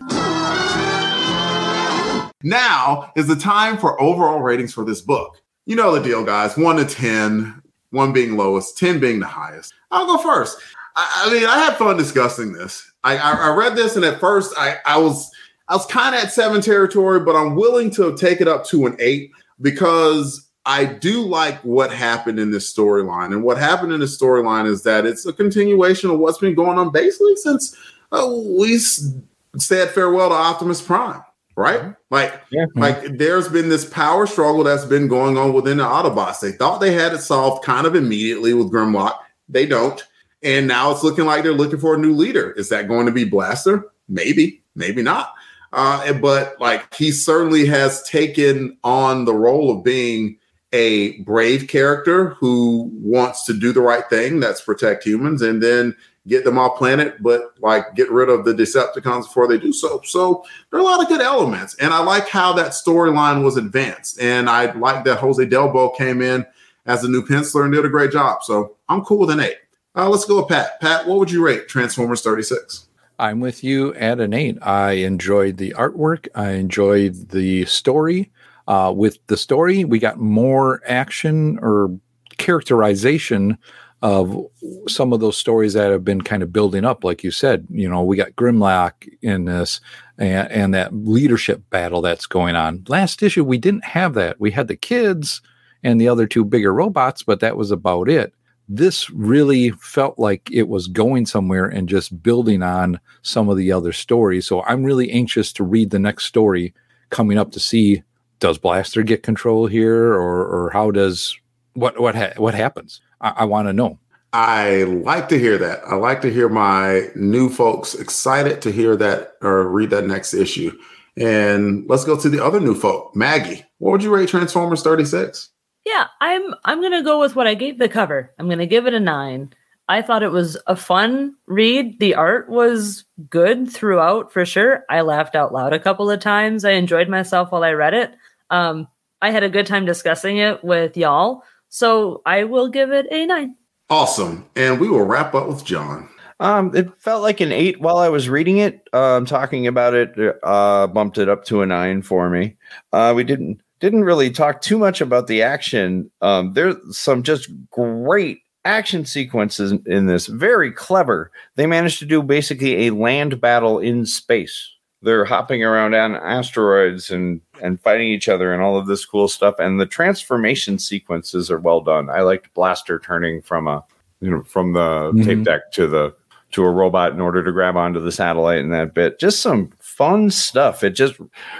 Now 2.43 3.11
is 3.15 3.27
the 3.27 3.35
time 3.35 3.77
for 3.77 3.99
overall 3.99 4.41
ratings 4.41 4.73
for 4.73 4.85
this 4.85 5.01
book. 5.01 5.37
You 5.65 5.75
know 5.75 5.93
the 5.93 6.01
deal, 6.01 6.23
guys. 6.23 6.55
One 6.55 6.77
to 6.77 6.85
10, 6.85 7.61
one 7.89 8.13
being 8.13 8.37
lowest, 8.37 8.77
10 8.77 8.99
being 8.99 9.19
the 9.19 9.27
highest. 9.27 9.73
I'll 9.91 10.05
go 10.05 10.17
first. 10.17 10.57
I, 10.95 11.25
I 11.25 11.33
mean, 11.33 11.45
I 11.45 11.57
had 11.59 11.77
fun 11.77 11.97
discussing 11.97 12.53
this. 12.53 12.91
I, 13.03 13.17
I, 13.17 13.31
I 13.31 13.55
read 13.55 13.75
this, 13.75 13.95
and 13.95 14.05
at 14.05 14.19
first 14.19 14.53
I, 14.57 14.77
I 14.85 14.97
was 14.97 15.29
I 15.67 15.75
was 15.75 15.85
kind 15.85 16.15
of 16.15 16.23
at 16.23 16.31
seven 16.31 16.61
territory, 16.61 17.19
but 17.19 17.35
I'm 17.35 17.55
willing 17.55 17.91
to 17.91 18.15
take 18.17 18.41
it 18.41 18.47
up 18.47 18.65
to 18.67 18.87
an 18.87 18.95
eight 18.99 19.31
because 19.61 20.48
I 20.65 20.85
do 20.85 21.21
like 21.21 21.59
what 21.63 21.91
happened 21.91 22.39
in 22.39 22.51
this 22.51 22.71
storyline. 22.71 23.27
And 23.27 23.43
what 23.43 23.57
happened 23.57 23.91
in 23.91 23.99
this 23.99 24.19
storyline 24.19 24.67
is 24.67 24.83
that 24.83 25.05
it's 25.05 25.25
a 25.25 25.33
continuation 25.33 26.09
of 26.09 26.19
what's 26.19 26.37
been 26.37 26.55
going 26.55 26.77
on 26.77 26.91
basically 26.91 27.35
since 27.37 27.75
uh, 28.11 28.27
we 28.29 28.77
said 28.77 29.89
farewell 29.89 30.29
to 30.29 30.35
Optimus 30.35 30.81
Prime, 30.81 31.21
right? 31.55 31.95
Like, 32.09 32.41
like 32.75 33.17
there's 33.17 33.47
been 33.47 33.69
this 33.69 33.85
power 33.85 34.27
struggle 34.27 34.63
that's 34.63 34.85
been 34.85 35.07
going 35.07 35.37
on 35.37 35.53
within 35.53 35.77
the 35.77 35.83
Autobots. 35.83 36.39
They 36.39 36.51
thought 36.51 36.79
they 36.79 36.93
had 36.93 37.13
it 37.13 37.21
solved 37.21 37.63
kind 37.63 37.87
of 37.87 37.95
immediately 37.95 38.53
with 38.53 38.71
Grimlock. 38.71 39.17
They 39.47 39.65
don't. 39.65 40.05
And 40.43 40.67
now 40.67 40.91
it's 40.91 41.03
looking 41.03 41.25
like 41.25 41.43
they're 41.43 41.53
looking 41.53 41.79
for 41.79 41.95
a 41.95 41.99
new 41.99 42.13
leader. 42.13 42.51
Is 42.51 42.69
that 42.69 42.87
going 42.87 43.05
to 43.05 43.11
be 43.11 43.25
Blaster? 43.25 43.91
Maybe, 44.07 44.61
maybe 44.75 45.01
not. 45.01 45.33
Uh, 45.71 46.13
but 46.13 46.59
like 46.59 46.93
he 46.93 47.11
certainly 47.11 47.65
has 47.67 48.01
taken 48.03 48.77
on 48.83 49.25
the 49.25 49.33
role 49.33 49.77
of 49.77 49.83
being 49.83 50.38
a 50.73 51.19
brave 51.21 51.67
character 51.67 52.29
who 52.29 52.91
wants 52.93 53.45
to 53.45 53.53
do 53.53 53.73
the 53.73 53.81
right 53.81 54.07
thing 54.09 54.39
that's 54.39 54.61
protect 54.61 55.03
humans 55.03 55.41
and 55.41 55.63
then 55.63 55.95
get 56.27 56.43
them 56.43 56.59
off 56.59 56.77
planet 56.77 57.21
but 57.23 57.53
like 57.59 57.95
get 57.95 58.11
rid 58.11 58.29
of 58.29 58.45
the 58.45 58.53
decepticons 58.53 59.23
before 59.23 59.47
they 59.47 59.57
do 59.57 59.73
so 59.73 59.99
so 60.03 60.43
there 60.69 60.79
are 60.79 60.83
a 60.83 60.85
lot 60.85 61.01
of 61.01 61.07
good 61.07 61.21
elements 61.21 61.75
and 61.75 61.91
i 61.91 61.99
like 61.99 62.27
how 62.29 62.53
that 62.53 62.71
storyline 62.71 63.43
was 63.43 63.57
advanced 63.57 64.21
and 64.21 64.47
i 64.47 64.71
like 64.73 65.03
that 65.03 65.17
jose 65.17 65.43
delbo 65.45 65.95
came 65.97 66.21
in 66.21 66.45
as 66.85 67.03
a 67.03 67.09
new 67.09 67.23
penciler 67.23 67.63
and 67.63 67.73
did 67.73 67.85
a 67.85 67.89
great 67.89 68.11
job 68.11 68.43
so 68.43 68.75
i'm 68.89 69.03
cool 69.03 69.19
with 69.19 69.31
an 69.31 69.39
eight 69.39 69.57
uh, 69.95 70.07
let's 70.07 70.25
go 70.25 70.37
with 70.37 70.47
pat 70.47 70.79
pat 70.79 71.07
what 71.07 71.17
would 71.17 71.31
you 71.31 71.43
rate 71.43 71.67
transformers 71.67 72.21
36 72.21 72.85
I'm 73.21 73.41
with 73.41 73.65
you 73.65 73.93
at 73.95 74.21
an 74.21 74.33
eight. 74.33 74.57
I 74.61 74.91
enjoyed 74.91 75.57
the 75.57 75.71
artwork. 75.71 76.29
I 76.33 76.51
enjoyed 76.51 77.31
the 77.31 77.65
story. 77.65 78.31
Uh, 78.69 78.93
with 78.95 79.17
the 79.27 79.35
story, 79.35 79.83
we 79.83 79.97
got 79.97 80.19
more 80.19 80.79
action 80.85 81.57
or 81.59 81.89
characterization 82.37 83.57
of 84.03 84.45
some 84.87 85.11
of 85.11 85.19
those 85.19 85.35
stories 85.35 85.73
that 85.73 85.91
have 85.91 86.05
been 86.05 86.21
kind 86.21 86.43
of 86.43 86.53
building 86.53 86.85
up. 86.85 87.03
Like 87.03 87.23
you 87.23 87.31
said, 87.31 87.67
you 87.71 87.89
know, 87.89 88.03
we 88.03 88.15
got 88.15 88.35
Grimlock 88.35 89.09
in 89.23 89.45
this 89.45 89.81
and, 90.19 90.49
and 90.51 90.73
that 90.75 90.93
leadership 90.93 91.63
battle 91.71 92.01
that's 92.01 92.27
going 92.27 92.55
on. 92.55 92.85
Last 92.87 93.23
issue, 93.23 93.43
we 93.43 93.57
didn't 93.57 93.85
have 93.85 94.13
that. 94.13 94.39
We 94.39 94.51
had 94.51 94.67
the 94.67 94.77
kids 94.77 95.41
and 95.83 95.99
the 95.99 96.07
other 96.07 96.27
two 96.27 96.45
bigger 96.45 96.71
robots, 96.71 97.23
but 97.23 97.39
that 97.39 97.57
was 97.57 97.71
about 97.71 98.07
it 98.07 98.33
this 98.71 99.09
really 99.09 99.71
felt 99.71 100.19
like 100.19 100.47
it 100.51 100.67
was 100.67 100.85
going 100.87 101.25
somewhere 101.25 101.65
and 101.65 101.89
just 101.89 102.21
building 102.21 102.61
on 102.61 102.99
some 103.23 103.49
of 103.49 103.57
the 103.57 103.71
other 103.71 103.91
stories. 103.91 104.45
So 104.45 104.61
I'm 104.61 104.83
really 104.83 105.09
anxious 105.09 105.51
to 105.53 105.63
read 105.63 105.89
the 105.89 105.97
next 105.97 106.25
story 106.25 106.75
coming 107.09 107.39
up 107.39 107.51
to 107.53 107.59
see 107.59 108.03
does 108.39 108.57
Blaster 108.57 109.03
get 109.03 109.23
control 109.23 109.67
here 109.67 110.13
or 110.13 110.45
or 110.45 110.69
how 110.71 110.91
does 110.91 111.37
what 111.73 111.99
what 111.99 112.15
ha- 112.15 112.33
what 112.37 112.53
happens? 112.53 113.01
I, 113.21 113.33
I 113.37 113.45
want 113.45 113.67
to 113.67 113.73
know. 113.73 113.99
I 114.31 114.83
like 114.83 115.29
to 115.29 115.39
hear 115.39 115.57
that. 115.57 115.81
I 115.85 115.95
like 115.95 116.21
to 116.21 116.31
hear 116.31 116.49
my 116.49 117.07
new 117.15 117.49
folks 117.49 117.95
excited 117.95 118.61
to 118.61 118.71
hear 118.71 118.95
that 118.95 119.33
or 119.41 119.67
read 119.67 119.89
that 119.89 120.05
next 120.05 120.33
issue. 120.33 120.71
And 121.17 121.89
let's 121.89 122.05
go 122.05 122.17
to 122.17 122.29
the 122.29 122.43
other 122.43 122.59
new 122.59 122.75
folk. 122.75 123.15
Maggie, 123.15 123.65
what 123.79 123.91
would 123.91 124.03
you 124.03 124.13
rate 124.13 124.29
Transformers 124.29 124.83
36? 124.83 125.49
Yeah, 125.85 126.07
I'm 126.21 126.53
I'm 126.63 126.81
gonna 126.81 127.03
go 127.03 127.19
with 127.19 127.35
what 127.35 127.47
I 127.47 127.55
gave 127.55 127.79
the 127.79 127.89
cover. 127.89 128.31
I'm 128.37 128.47
gonna 128.47 128.67
give 128.67 128.85
it 128.85 128.93
a 128.93 128.99
nine. 128.99 129.53
I 129.87 130.03
thought 130.03 130.21
it 130.21 130.31
was 130.31 130.55
a 130.67 130.75
fun 130.75 131.35
read. 131.47 131.99
The 131.99 132.13
art 132.13 132.47
was 132.47 133.05
good 133.27 133.71
throughout 133.71 134.31
for 134.31 134.45
sure. 134.45 134.83
I 134.87 135.01
laughed 135.01 135.35
out 135.35 135.51
loud 135.51 135.73
a 135.73 135.79
couple 135.79 136.11
of 136.11 136.19
times. 136.19 136.63
I 136.63 136.71
enjoyed 136.71 137.09
myself 137.09 137.51
while 137.51 137.63
I 137.63 137.71
read 137.71 137.95
it. 137.95 138.13
Um, 138.49 138.87
I 139.21 139.31
had 139.31 139.43
a 139.43 139.49
good 139.49 139.65
time 139.65 139.85
discussing 139.85 140.37
it 140.37 140.63
with 140.63 140.95
y'all. 140.95 141.43
So 141.69 142.21
I 142.25 142.45
will 142.45 142.69
give 142.69 142.91
it 142.91 143.07
a 143.11 143.25
nine. 143.25 143.55
Awesome. 143.89 144.49
And 144.55 144.79
we 144.79 144.89
will 144.89 145.05
wrap 145.05 145.33
up 145.33 145.47
with 145.47 145.63
John. 145.65 146.09
Um, 146.39 146.73
it 146.75 146.89
felt 147.01 147.21
like 147.21 147.41
an 147.41 147.51
eight 147.51 147.81
while 147.81 147.97
I 147.97 148.09
was 148.09 148.29
reading 148.29 148.59
it. 148.59 148.87
Um, 148.93 149.25
talking 149.25 149.67
about 149.67 149.93
it, 149.93 150.15
uh, 150.43 150.87
bumped 150.87 151.17
it 151.17 151.27
up 151.27 151.43
to 151.45 151.61
a 151.61 151.65
nine 151.65 152.01
for 152.01 152.29
me. 152.29 152.55
Uh, 152.93 153.13
we 153.15 153.23
didn't 153.23 153.61
didn't 153.79 154.03
really 154.03 154.29
talk 154.29 154.61
too 154.61 154.77
much 154.77 155.01
about 155.01 155.27
the 155.27 155.41
action. 155.41 156.09
Um, 156.21 156.53
there's 156.53 156.75
some 156.97 157.23
just 157.23 157.49
great 157.71 158.39
action 158.65 159.05
sequences 159.05 159.73
in 159.85 160.05
this. 160.05 160.27
Very 160.27 160.71
clever. 160.71 161.31
They 161.55 161.65
managed 161.65 161.99
to 161.99 162.05
do 162.05 162.21
basically 162.21 162.87
a 162.87 162.93
land 162.93 163.39
battle 163.39 163.79
in 163.79 164.05
space. 164.05 164.69
They're 165.01 165.25
hopping 165.25 165.63
around 165.63 165.93
on 165.95 166.15
asteroids 166.15 167.09
and 167.09 167.41
and 167.61 167.79
fighting 167.81 168.07
each 168.09 168.27
other 168.27 168.53
and 168.53 168.61
all 168.61 168.77
of 168.77 168.87
this 168.87 169.05
cool 169.05 169.27
stuff. 169.27 169.55
And 169.59 169.79
the 169.79 169.85
transformation 169.85 170.77
sequences 170.79 171.49
are 171.49 171.59
well 171.59 171.81
done. 171.81 172.09
I 172.09 172.21
liked 172.21 172.53
Blaster 172.53 172.99
turning 172.99 173.41
from 173.41 173.67
a 173.67 173.83
you 174.21 174.29
know 174.29 174.43
from 174.43 174.73
the 174.73 175.11
tape 175.23 175.39
Mhm. 175.39 175.43
deck 175.45 175.71
to 175.73 175.87
the 175.87 176.13
to 176.51 176.63
a 176.63 176.69
robot 176.71 177.11
in 177.13 177.21
order 177.21 177.43
to 177.43 177.51
grab 177.51 177.77
onto 177.77 177.99
the 178.01 178.11
satellite 178.11 178.57
in 178.57 178.71
that 178.71 178.95
bit. 178.95 179.19
Just 179.19 179.39
some 179.39 179.69
fun 179.79 180.31
stuff. 180.31 180.83
It 180.83 180.91
just 180.95 181.13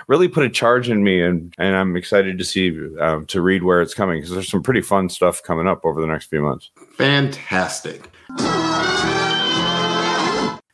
really 0.08 0.28
put 0.28 0.44
a 0.44 0.50
charge 0.50 0.90
in 0.90 1.04
me, 1.04 1.22
and 1.22 1.54
and 1.60 1.76
I'm 1.76 1.96
excited 1.96 2.38
to 2.40 2.44
see 2.44 2.76
um, 3.00 3.26
to 3.28 3.40
read 3.42 3.64
where 3.64 3.82
it's 3.82 3.94
coming 3.94 4.18
because 4.18 4.32
there's 4.32 4.50
some 4.50 4.64
pretty 4.64 4.82
fun 4.82 5.08
stuff 5.08 5.42
coming 5.44 5.68
up 5.68 5.86
over 5.86 6.02
the 6.02 6.08
next 6.08 6.26
few 6.26 6.42
months. 6.42 6.72
Fantastic. 6.98 8.10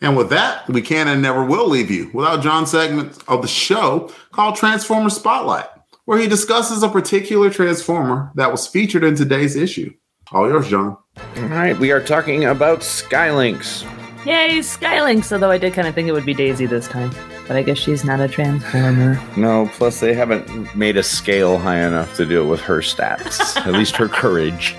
And 0.06 0.16
with 0.16 0.30
that, 0.30 0.70
we 0.70 0.84
can 0.84 1.08
and 1.08 1.20
never 1.20 1.44
will 1.44 1.68
leave 1.68 1.90
you 1.90 2.12
without 2.14 2.44
John's 2.44 2.70
segment 2.70 3.18
of 3.28 3.42
the 3.42 3.48
show 3.48 4.12
called 4.32 4.56
Transformer 4.56 5.10
Spotlight, 5.10 5.66
where 6.06 6.20
he 6.20 6.28
discusses 6.28 6.84
a 6.84 6.90
particular 6.90 7.50
Transformer 7.50 8.32
that 8.36 8.52
was 8.52 8.68
featured 8.68 9.04
in 9.04 9.16
today's 9.16 9.56
issue. 9.56 9.92
All 10.32 10.48
yours, 10.48 10.68
John. 10.68 10.96
All 11.38 11.44
right, 11.48 11.76
we 11.80 11.92
are 11.92 12.00
talking 12.00 12.46
about 12.46 12.82
Skylynx. 12.82 13.84
Yay, 14.28 14.60
Skylynx! 14.60 15.32
Although 15.32 15.50
I 15.50 15.58
did 15.58 15.74
kind 15.74 15.88
of 15.88 15.96
think 15.96 16.08
it 16.08 16.12
would 16.12 16.24
be 16.24 16.36
Daisy 16.36 16.68
this 16.68 16.88
time. 16.88 17.10
But 17.48 17.58
I 17.58 17.64
guess 17.64 17.80
she's 17.80 18.06
not 18.06 18.20
a 18.20 18.28
transformer. 18.28 19.20
No, 19.36 19.68
plus 19.74 20.02
they 20.02 20.14
haven't 20.14 20.76
made 20.76 20.98
a 20.98 21.04
scale 21.04 21.58
high 21.58 21.84
enough 21.84 22.16
to 22.18 22.28
deal 22.28 22.48
with 22.48 22.62
her 22.62 22.82
stats, 22.82 23.58
at 23.58 23.74
least 23.74 23.96
her 23.96 24.08
courage. 24.08 24.76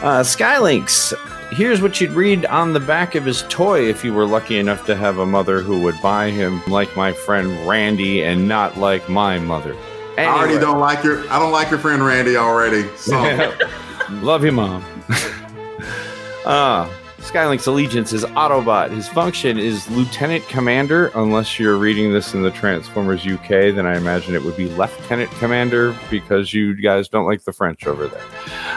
Uh, 0.00 0.22
Skylynx. 0.22 1.12
Here's 1.50 1.82
what 1.82 2.00
you'd 2.00 2.12
read 2.12 2.46
on 2.46 2.72
the 2.72 2.80
back 2.80 3.16
of 3.16 3.24
his 3.24 3.42
toy 3.48 3.88
if 3.88 4.04
you 4.04 4.14
were 4.14 4.24
lucky 4.24 4.58
enough 4.58 4.86
to 4.86 4.94
have 4.94 5.18
a 5.18 5.26
mother 5.26 5.62
who 5.62 5.80
would 5.82 6.00
buy 6.00 6.30
him 6.30 6.62
like 6.66 6.96
my 6.96 7.12
friend 7.12 7.66
Randy 7.66 8.22
and 8.22 8.46
not 8.46 8.78
like 8.78 9.08
my 9.08 9.38
mother. 9.40 9.76
I 10.16 10.26
already 10.26 10.58
don't 10.58 10.78
like 10.78 11.02
your 11.02 11.28
I 11.30 11.38
don't 11.38 11.52
like 11.52 11.70
your 11.70 11.80
friend 11.80 12.04
Randy 12.04 12.36
already. 12.36 12.88
So 12.96 13.56
Love 14.10 14.44
you, 14.44 14.52
mom. 14.52 14.84
uh, 16.44 16.88
Skylynx's 17.18 17.66
allegiance 17.66 18.12
is 18.12 18.24
Autobot. 18.24 18.90
His 18.90 19.08
function 19.08 19.58
is 19.58 19.88
Lieutenant 19.90 20.46
Commander. 20.48 21.12
Unless 21.14 21.58
you're 21.58 21.76
reading 21.76 22.12
this 22.12 22.34
in 22.34 22.42
the 22.42 22.50
Transformers 22.50 23.26
UK, 23.26 23.48
then 23.48 23.86
I 23.86 23.96
imagine 23.96 24.34
it 24.34 24.42
would 24.42 24.56
be 24.56 24.68
Lieutenant 24.68 25.30
Commander 25.32 25.96
because 26.10 26.52
you 26.52 26.74
guys 26.74 27.08
don't 27.08 27.26
like 27.26 27.44
the 27.44 27.52
French 27.52 27.86
over 27.86 28.08
there. 28.08 28.24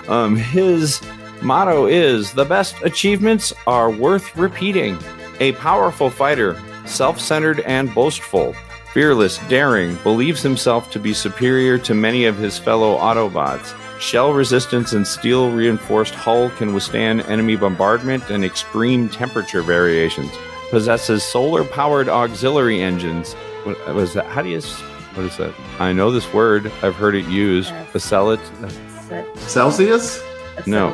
Um, 0.08 0.36
his 0.36 1.02
motto 1.44 1.86
is 1.86 2.32
The 2.32 2.46
best 2.46 2.76
achievements 2.84 3.54
are 3.68 3.92
worth 3.92 4.36
repeating. 4.38 4.98
A 5.40 5.52
powerful 5.54 6.10
fighter, 6.10 6.60
self 6.86 7.20
centered 7.20 7.60
and 7.62 7.94
boastful. 7.94 8.56
Fearless, 8.94 9.40
daring, 9.50 9.96
believes 10.04 10.42
himself 10.42 10.92
to 10.92 11.00
be 11.00 11.14
superior 11.14 11.78
to 11.80 11.94
many 11.94 12.26
of 12.26 12.38
his 12.38 12.60
fellow 12.60 12.98
Autobots. 12.98 13.76
Shell 14.00 14.34
resistance 14.34 14.94
and 14.94 15.06
steel 15.06 15.52
reinforced 15.52 16.14
hull 16.14 16.50
can 16.52 16.74
withstand 16.74 17.22
enemy 17.22 17.56
bombardment 17.56 18.30
and 18.30 18.46
extreme 18.46 19.10
temperature 19.10 19.62
variations. 19.62 20.32
Possesses 20.70 21.24
solar 21.24 21.64
powered 21.64 22.10
auxiliary 22.10 22.82
engines. 22.82 23.34
What 23.64 23.96
was 23.96 24.14
that? 24.14 24.26
How 24.26 24.42
do 24.42 24.50
you? 24.50 24.62
What 24.62 25.26
is 25.26 25.38
that? 25.38 25.54
I 25.80 25.94
know 25.94 26.12
this 26.12 26.32
word. 26.34 26.72
I've 26.82 26.96
heard 26.96 27.16
it 27.16 27.26
used. 27.26 27.72
Acetylate. 27.94 28.40
Uh, 28.64 29.24
Celsius? 29.48 30.22
No, 30.66 30.92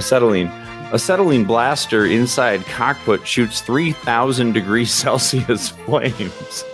acetylene. 0.00 0.48
Acetylene 0.92 1.46
blaster 1.46 2.06
inside 2.06 2.64
cockpit 2.64 3.24
shoots 3.26 3.60
3,000 3.60 4.52
degrees 4.52 4.92
Celsius 5.02 5.68
flames. 5.68 6.64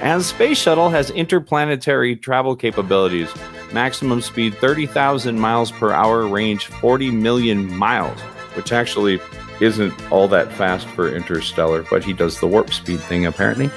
And 0.00 0.22
Space 0.22 0.58
Shuttle 0.58 0.88
has 0.88 1.10
interplanetary 1.10 2.16
travel 2.16 2.56
capabilities. 2.56 3.28
Maximum 3.72 4.22
speed 4.22 4.54
30,000 4.54 5.38
miles 5.38 5.70
per 5.70 5.92
hour, 5.92 6.26
range 6.26 6.66
40 6.66 7.10
million 7.10 7.76
miles, 7.76 8.18
which 8.56 8.72
actually 8.72 9.20
isn't 9.60 9.92
all 10.10 10.28
that 10.28 10.50
fast 10.52 10.86
for 10.88 11.14
interstellar, 11.14 11.84
but 11.90 12.02
he 12.02 12.14
does 12.14 12.40
the 12.40 12.46
warp 12.46 12.72
speed 12.72 13.00
thing 13.00 13.26
apparently. 13.26 13.70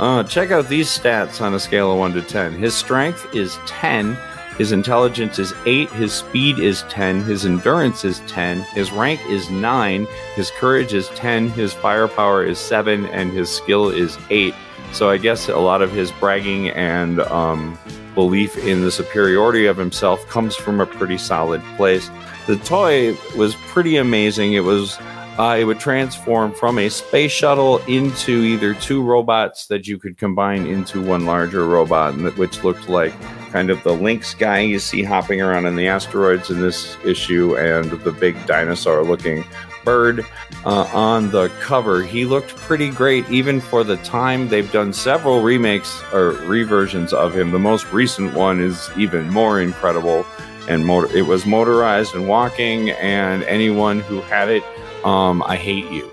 Uh, 0.00 0.24
check 0.24 0.50
out 0.50 0.68
these 0.68 0.88
stats 0.88 1.40
on 1.40 1.54
a 1.54 1.60
scale 1.60 1.92
of 1.92 1.98
1 1.98 2.14
to 2.14 2.22
10. 2.22 2.54
His 2.54 2.74
strength 2.74 3.32
is 3.34 3.58
10. 3.66 4.16
His 4.62 4.70
intelligence 4.70 5.40
is 5.40 5.52
8. 5.66 5.90
His 5.90 6.12
speed 6.12 6.60
is 6.60 6.82
10. 6.82 7.24
His 7.24 7.44
endurance 7.44 8.04
is 8.04 8.20
10. 8.28 8.60
His 8.74 8.92
rank 8.92 9.20
is 9.28 9.50
9. 9.50 10.06
His 10.36 10.52
courage 10.52 10.94
is 10.94 11.08
10. 11.16 11.48
His 11.48 11.72
firepower 11.72 12.44
is 12.44 12.60
7. 12.60 13.06
And 13.06 13.32
his 13.32 13.50
skill 13.50 13.88
is 13.88 14.16
8. 14.30 14.54
So 14.92 15.10
I 15.10 15.16
guess 15.16 15.48
a 15.48 15.58
lot 15.58 15.82
of 15.82 15.90
his 15.90 16.12
bragging 16.12 16.70
and 16.70 17.18
um, 17.22 17.76
belief 18.14 18.56
in 18.56 18.82
the 18.82 18.92
superiority 18.92 19.66
of 19.66 19.76
himself 19.76 20.24
comes 20.28 20.54
from 20.54 20.80
a 20.80 20.86
pretty 20.86 21.18
solid 21.18 21.60
place. 21.76 22.08
The 22.46 22.56
toy 22.58 23.16
was 23.36 23.56
pretty 23.66 23.96
amazing. 23.96 24.52
It 24.52 24.62
was 24.62 24.96
uh, 25.38 25.56
it 25.58 25.64
would 25.64 25.80
transform 25.80 26.52
from 26.52 26.78
a 26.78 26.88
space 26.88 27.32
shuttle 27.32 27.78
into 27.86 28.42
either 28.42 28.74
two 28.74 29.02
robots 29.02 29.66
that 29.66 29.86
you 29.86 29.98
could 29.98 30.18
combine 30.18 30.66
into 30.66 31.00
one 31.02 31.24
larger 31.24 31.66
robot, 31.66 32.12
which 32.36 32.62
looked 32.62 32.88
like 32.88 33.14
kind 33.50 33.70
of 33.70 33.82
the 33.82 33.92
Lynx 33.92 34.34
guy 34.34 34.60
you 34.60 34.78
see 34.78 35.02
hopping 35.02 35.40
around 35.40 35.66
in 35.66 35.76
the 35.76 35.88
asteroids 35.88 36.50
in 36.50 36.60
this 36.60 36.96
issue, 37.04 37.56
and 37.56 37.90
the 37.90 38.12
big 38.12 38.34
dinosaur-looking 38.46 39.44
bird 39.84 40.24
uh, 40.64 40.88
on 40.92 41.30
the 41.30 41.48
cover. 41.60 42.02
He 42.02 42.24
looked 42.24 42.54
pretty 42.56 42.90
great, 42.90 43.28
even 43.30 43.60
for 43.60 43.84
the 43.84 43.96
time. 43.98 44.48
They've 44.48 44.70
done 44.70 44.92
several 44.92 45.42
remakes 45.42 46.02
or 46.12 46.30
reversions 46.46 47.12
of 47.12 47.36
him. 47.36 47.50
The 47.50 47.58
most 47.58 47.90
recent 47.92 48.32
one 48.34 48.60
is 48.60 48.90
even 48.96 49.28
more 49.30 49.60
incredible, 49.60 50.24
and 50.68 50.86
motor- 50.86 51.14
it 51.16 51.22
was 51.22 51.46
motorized 51.46 52.14
and 52.14 52.28
walking. 52.28 52.90
And 52.90 53.42
anyone 53.44 54.00
who 54.00 54.20
had 54.20 54.48
it 54.48 54.62
um, 55.04 55.42
I 55.44 55.56
hate 55.56 55.90
you. 55.90 56.10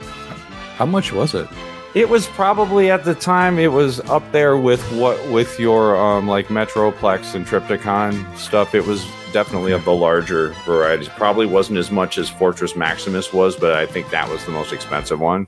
How 0.75 0.85
much 0.85 1.11
was 1.11 1.35
it? 1.35 1.47
It 1.95 2.07
was 2.07 2.27
probably 2.27 2.91
at 2.91 3.03
the 3.03 3.15
time 3.15 3.57
it 3.57 3.71
was 3.71 3.99
up 4.01 4.31
there 4.31 4.55
with 4.57 4.81
what 4.93 5.17
with 5.29 5.59
your 5.59 5.95
um 5.97 6.27
like 6.27 6.47
Metroplex 6.47 7.33
and 7.33 7.45
Trypticon 7.45 8.37
stuff. 8.37 8.75
It 8.75 8.85
was 8.85 9.05
definitely 9.33 9.71
of 9.71 9.83
the 9.85 9.93
larger 9.93 10.53
varieties. 10.65 11.09
Probably 11.09 11.47
wasn't 11.47 11.79
as 11.79 11.89
much 11.91 12.17
as 12.17 12.29
Fortress 12.29 12.75
Maximus 12.75 13.33
was, 13.33 13.55
but 13.55 13.73
I 13.73 13.85
think 13.87 14.09
that 14.11 14.29
was 14.29 14.45
the 14.45 14.51
most 14.51 14.71
expensive 14.71 15.19
one. 15.19 15.47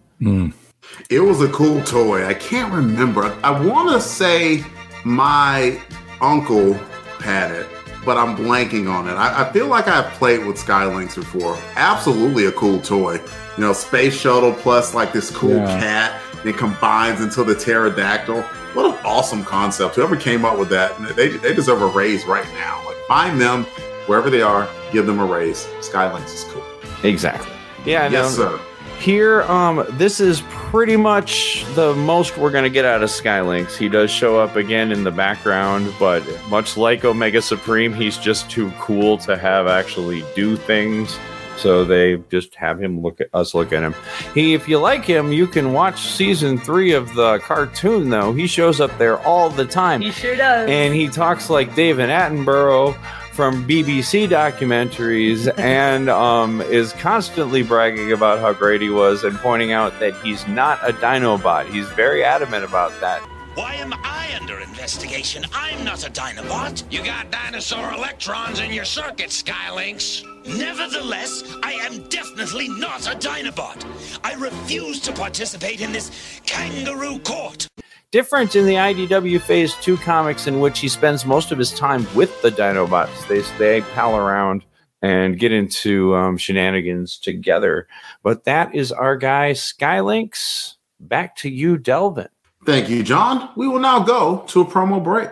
It 1.10 1.20
was 1.20 1.42
a 1.42 1.50
cool 1.50 1.82
toy. 1.84 2.26
I 2.26 2.34
can't 2.34 2.74
remember. 2.74 3.26
I 3.44 3.52
want 3.52 3.92
to 3.92 4.02
say 4.02 4.64
my 5.06 5.80
uncle 6.22 6.74
had 7.20 7.52
it, 7.52 7.68
but 8.06 8.18
I'm 8.18 8.36
blanking 8.36 8.92
on 8.92 9.08
it. 9.08 9.14
I, 9.14 9.48
I 9.48 9.54
feel 9.54 9.68
like 9.68 9.88
I've 9.88 10.12
played 10.14 10.46
with 10.46 10.58
Skylynx 10.58 11.16
before. 11.16 11.58
Absolutely 11.76 12.46
a 12.46 12.52
cool 12.52 12.80
toy. 12.82 13.16
You 13.58 13.64
know, 13.64 13.74
space 13.74 14.14
shuttle 14.20 14.54
plus 14.54 14.94
like 14.96 15.14
this 15.14 15.30
cool 15.30 15.56
Yeah. 15.58 15.80
cat. 15.80 16.22
And 16.40 16.50
it 16.50 16.58
combines 16.58 17.22
into 17.22 17.44
the 17.44 17.54
pterodactyl. 17.54 18.42
What 18.74 18.86
an 18.86 19.06
awesome 19.06 19.44
concept! 19.44 19.96
Whoever 19.96 20.16
came 20.16 20.46
up 20.46 20.58
with 20.58 20.70
that, 20.70 20.98
they, 21.16 21.30
they 21.38 21.54
deserve 21.54 21.82
a 21.82 21.88
raise 21.88 22.26
right 22.26 22.48
now. 22.54 22.82
Like 22.86 22.96
find 23.08 23.40
them 23.40 23.66
wherever 24.08 24.30
they 24.30 24.42
are, 24.42 24.68
give 24.94 25.06
them 25.06 25.20
a 25.20 25.26
raise. 25.26 25.66
Skylynx 25.82 26.26
is 26.34 26.44
cool. 26.46 26.64
Exactly. 27.04 27.52
Yeah, 27.86 28.10
Yes, 28.10 28.36
sir. 28.36 28.60
Here, 29.02 29.42
um, 29.44 29.84
this 29.94 30.20
is 30.20 30.44
pretty 30.50 30.96
much 30.96 31.66
the 31.74 31.96
most 31.96 32.38
we're 32.38 32.52
gonna 32.52 32.70
get 32.70 32.86
out 32.86 33.02
of 33.02 33.10
Skylynx. 33.10 33.76
He 33.76 33.90
does 33.90 34.12
show 34.12 34.40
up 34.40 34.56
again 34.58 34.92
in 34.92 35.04
the 35.04 35.10
background, 35.10 35.92
but 36.00 36.24
much 36.52 36.78
like 36.78 37.04
Omega 37.04 37.42
Supreme, 37.42 37.94
he's 37.96 38.20
just 38.20 38.48
too 38.52 38.72
cool 38.80 39.18
to 39.20 39.36
have 39.36 39.66
actually 39.66 40.24
do 40.36 40.56
things. 40.56 41.18
So 41.58 41.84
they 41.84 42.18
just 42.30 42.54
have 42.54 42.80
him 42.80 43.02
look 43.02 43.20
at 43.22 43.30
us 43.34 43.56
look 43.56 43.74
at 43.74 43.82
him. 43.82 43.96
He, 44.36 44.54
if 44.54 44.68
you 44.70 44.78
like 44.78 45.04
him, 45.04 45.32
you 45.32 45.48
can 45.48 45.74
watch 45.74 46.00
season 46.00 46.60
three 46.60 46.94
of 46.94 47.12
the 47.16 47.40
cartoon. 47.40 48.12
Though 48.12 48.34
he 48.34 48.46
shows 48.46 48.80
up 48.80 48.96
there 49.00 49.20
all 49.22 49.50
the 49.50 49.66
time. 49.66 50.02
He 50.02 50.12
sure 50.12 50.36
does. 50.36 50.70
and 50.70 50.94
he 50.94 51.08
talks 51.08 51.50
like 51.50 51.74
David 51.74 52.10
Attenborough 52.10 52.96
from 53.32 53.68
BBC 53.68 54.28
documentaries 54.28 55.52
and 55.58 56.10
um, 56.10 56.62
is 56.62 56.94
constantly 56.94 57.64
bragging 57.64 58.12
about 58.12 58.40
how 58.40 58.54
great 58.54 58.82
he 58.82 58.90
was 58.90 59.24
and 59.24 59.38
pointing 59.38 59.72
out 59.72 60.00
that 60.00 60.14
he's 60.24 60.48
not 60.48 60.80
a 60.88 60.94
Dinobot. 60.94 61.70
He's 61.72 61.88
very 61.92 62.24
adamant 62.24 62.64
about 62.64 62.92
that. 63.02 63.22
Why 63.56 63.76
am 63.76 63.94
I 63.94 64.38
under 64.40 64.60
investigation? 64.60 65.44
I'm 65.54 65.84
not 65.84 66.08
a 66.08 66.10
Dinobot. 66.10 66.90
You 66.92 67.04
got 67.04 67.32
dinosaur 67.32 67.94
electrons 67.94 68.60
in 68.60 68.72
your 68.72 68.86
circuit, 68.86 69.30
Skylynx. 69.30 70.26
Nevertheless, 70.46 71.44
I 71.62 71.74
am 71.74 72.04
definitely 72.08 72.70
not 72.70 73.08
a 73.08 73.18
Dinobot. 73.18 73.86
I 74.24 74.34
refuse 74.36 75.00
to 75.02 75.12
participate 75.12 75.82
in 75.82 75.92
this 75.92 76.40
kangaroo 76.46 77.20
court. 77.20 77.68
Different 78.12 78.58
in 78.58 78.66
the 78.66 78.74
IDW 78.74 79.40
Phase 79.40 79.74
2 79.76 79.96
comics, 79.96 80.46
in 80.46 80.60
which 80.60 80.80
he 80.80 80.90
spends 80.90 81.26
most 81.26 81.54
of 81.54 81.58
his 81.58 81.72
time 81.72 82.06
with 82.14 82.42
the 82.42 82.52
Dinobots. 82.52 83.26
They, 83.30 83.40
they 83.58 83.80
pal 83.94 84.18
around 84.18 84.66
and 85.02 85.40
get 85.40 85.54
into 85.54 86.14
um, 86.14 86.38
shenanigans 86.38 87.18
together. 87.18 87.88
But 88.22 88.44
that 88.44 88.76
is 88.76 88.92
our 88.92 89.16
guy, 89.16 89.52
Skylynx. 89.52 90.76
Back 91.00 91.38
to 91.38 91.50
you, 91.50 91.78
Delvin. 91.78 92.28
Thank 92.66 92.90
you, 92.90 93.02
John. 93.02 93.50
We 93.56 93.70
will 93.70 93.80
now 93.80 94.00
go 94.04 94.44
to 94.48 94.60
a 94.60 94.66
promo 94.66 95.02
break. 95.02 95.30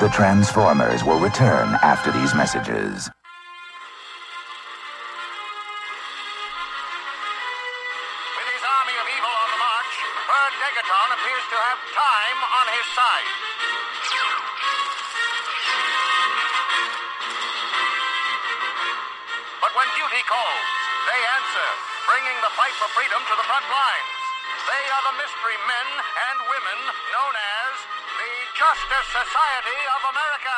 The 0.00 0.08
Transformers 0.08 1.04
will 1.04 1.20
return 1.20 1.76
after 1.82 2.10
these 2.12 2.34
messages. 2.34 3.10
When 20.18 20.26
calls, 20.26 20.70
they 21.06 21.20
answer, 21.38 21.68
bringing 22.10 22.38
the 22.42 22.50
fight 22.58 22.74
for 22.74 22.90
freedom 22.90 23.22
to 23.22 23.34
the 23.38 23.46
front 23.46 23.62
lines. 23.70 24.18
They 24.66 24.84
are 24.90 25.04
the 25.06 25.14
mystery 25.14 25.54
men 25.62 25.88
and 25.94 26.38
women 26.42 26.78
known 27.14 27.34
as 27.38 27.74
the 28.18 28.32
Justice 28.58 29.08
Society 29.14 29.78
of 29.94 30.00
America. 30.10 30.56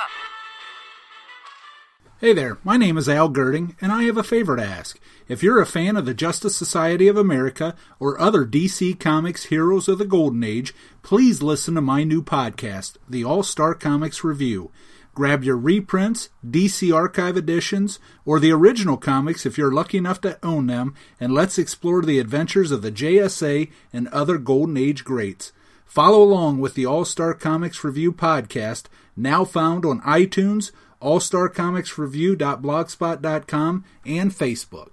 Hey 2.20 2.32
there, 2.32 2.56
my 2.64 2.78
name 2.78 2.96
is 2.96 3.06
Al 3.06 3.28
Girding, 3.28 3.76
and 3.82 3.92
I 3.92 4.04
have 4.04 4.16
a 4.16 4.22
favor 4.22 4.56
to 4.56 4.64
ask. 4.64 4.98
If 5.28 5.42
you're 5.42 5.60
a 5.60 5.66
fan 5.66 5.94
of 5.98 6.06
the 6.06 6.14
Justice 6.14 6.56
Society 6.56 7.06
of 7.06 7.18
America 7.18 7.76
or 7.98 8.18
other 8.18 8.46
DC 8.46 8.98
Comics 8.98 9.52
heroes 9.52 9.88
of 9.88 9.98
the 9.98 10.06
Golden 10.06 10.42
Age, 10.42 10.74
please 11.02 11.42
listen 11.42 11.74
to 11.74 11.82
my 11.82 12.02
new 12.02 12.22
podcast, 12.22 12.96
The 13.06 13.24
All 13.24 13.42
Star 13.42 13.74
Comics 13.74 14.24
Review. 14.24 14.70
Grab 15.14 15.42
your 15.42 15.56
reprints, 15.56 16.28
DC 16.48 16.94
Archive 16.94 17.36
editions, 17.36 17.98
or 18.24 18.38
the 18.38 18.52
original 18.52 18.96
comics 18.96 19.44
if 19.44 19.58
you're 19.58 19.72
lucky 19.72 19.98
enough 19.98 20.20
to 20.20 20.38
own 20.42 20.66
them, 20.66 20.94
and 21.18 21.34
let's 21.34 21.58
explore 21.58 22.02
the 22.02 22.18
adventures 22.18 22.70
of 22.70 22.82
the 22.82 22.92
JSA 22.92 23.70
and 23.92 24.08
other 24.08 24.38
Golden 24.38 24.76
Age 24.76 25.04
greats. 25.04 25.52
Follow 25.84 26.22
along 26.22 26.60
with 26.60 26.74
the 26.74 26.86
All 26.86 27.04
Star 27.04 27.34
Comics 27.34 27.82
Review 27.82 28.12
podcast, 28.12 28.84
now 29.16 29.44
found 29.44 29.84
on 29.84 30.00
iTunes, 30.02 30.70
allstarcomicsreview.blogspot.com, 31.02 33.84
and 34.06 34.30
Facebook. 34.30 34.90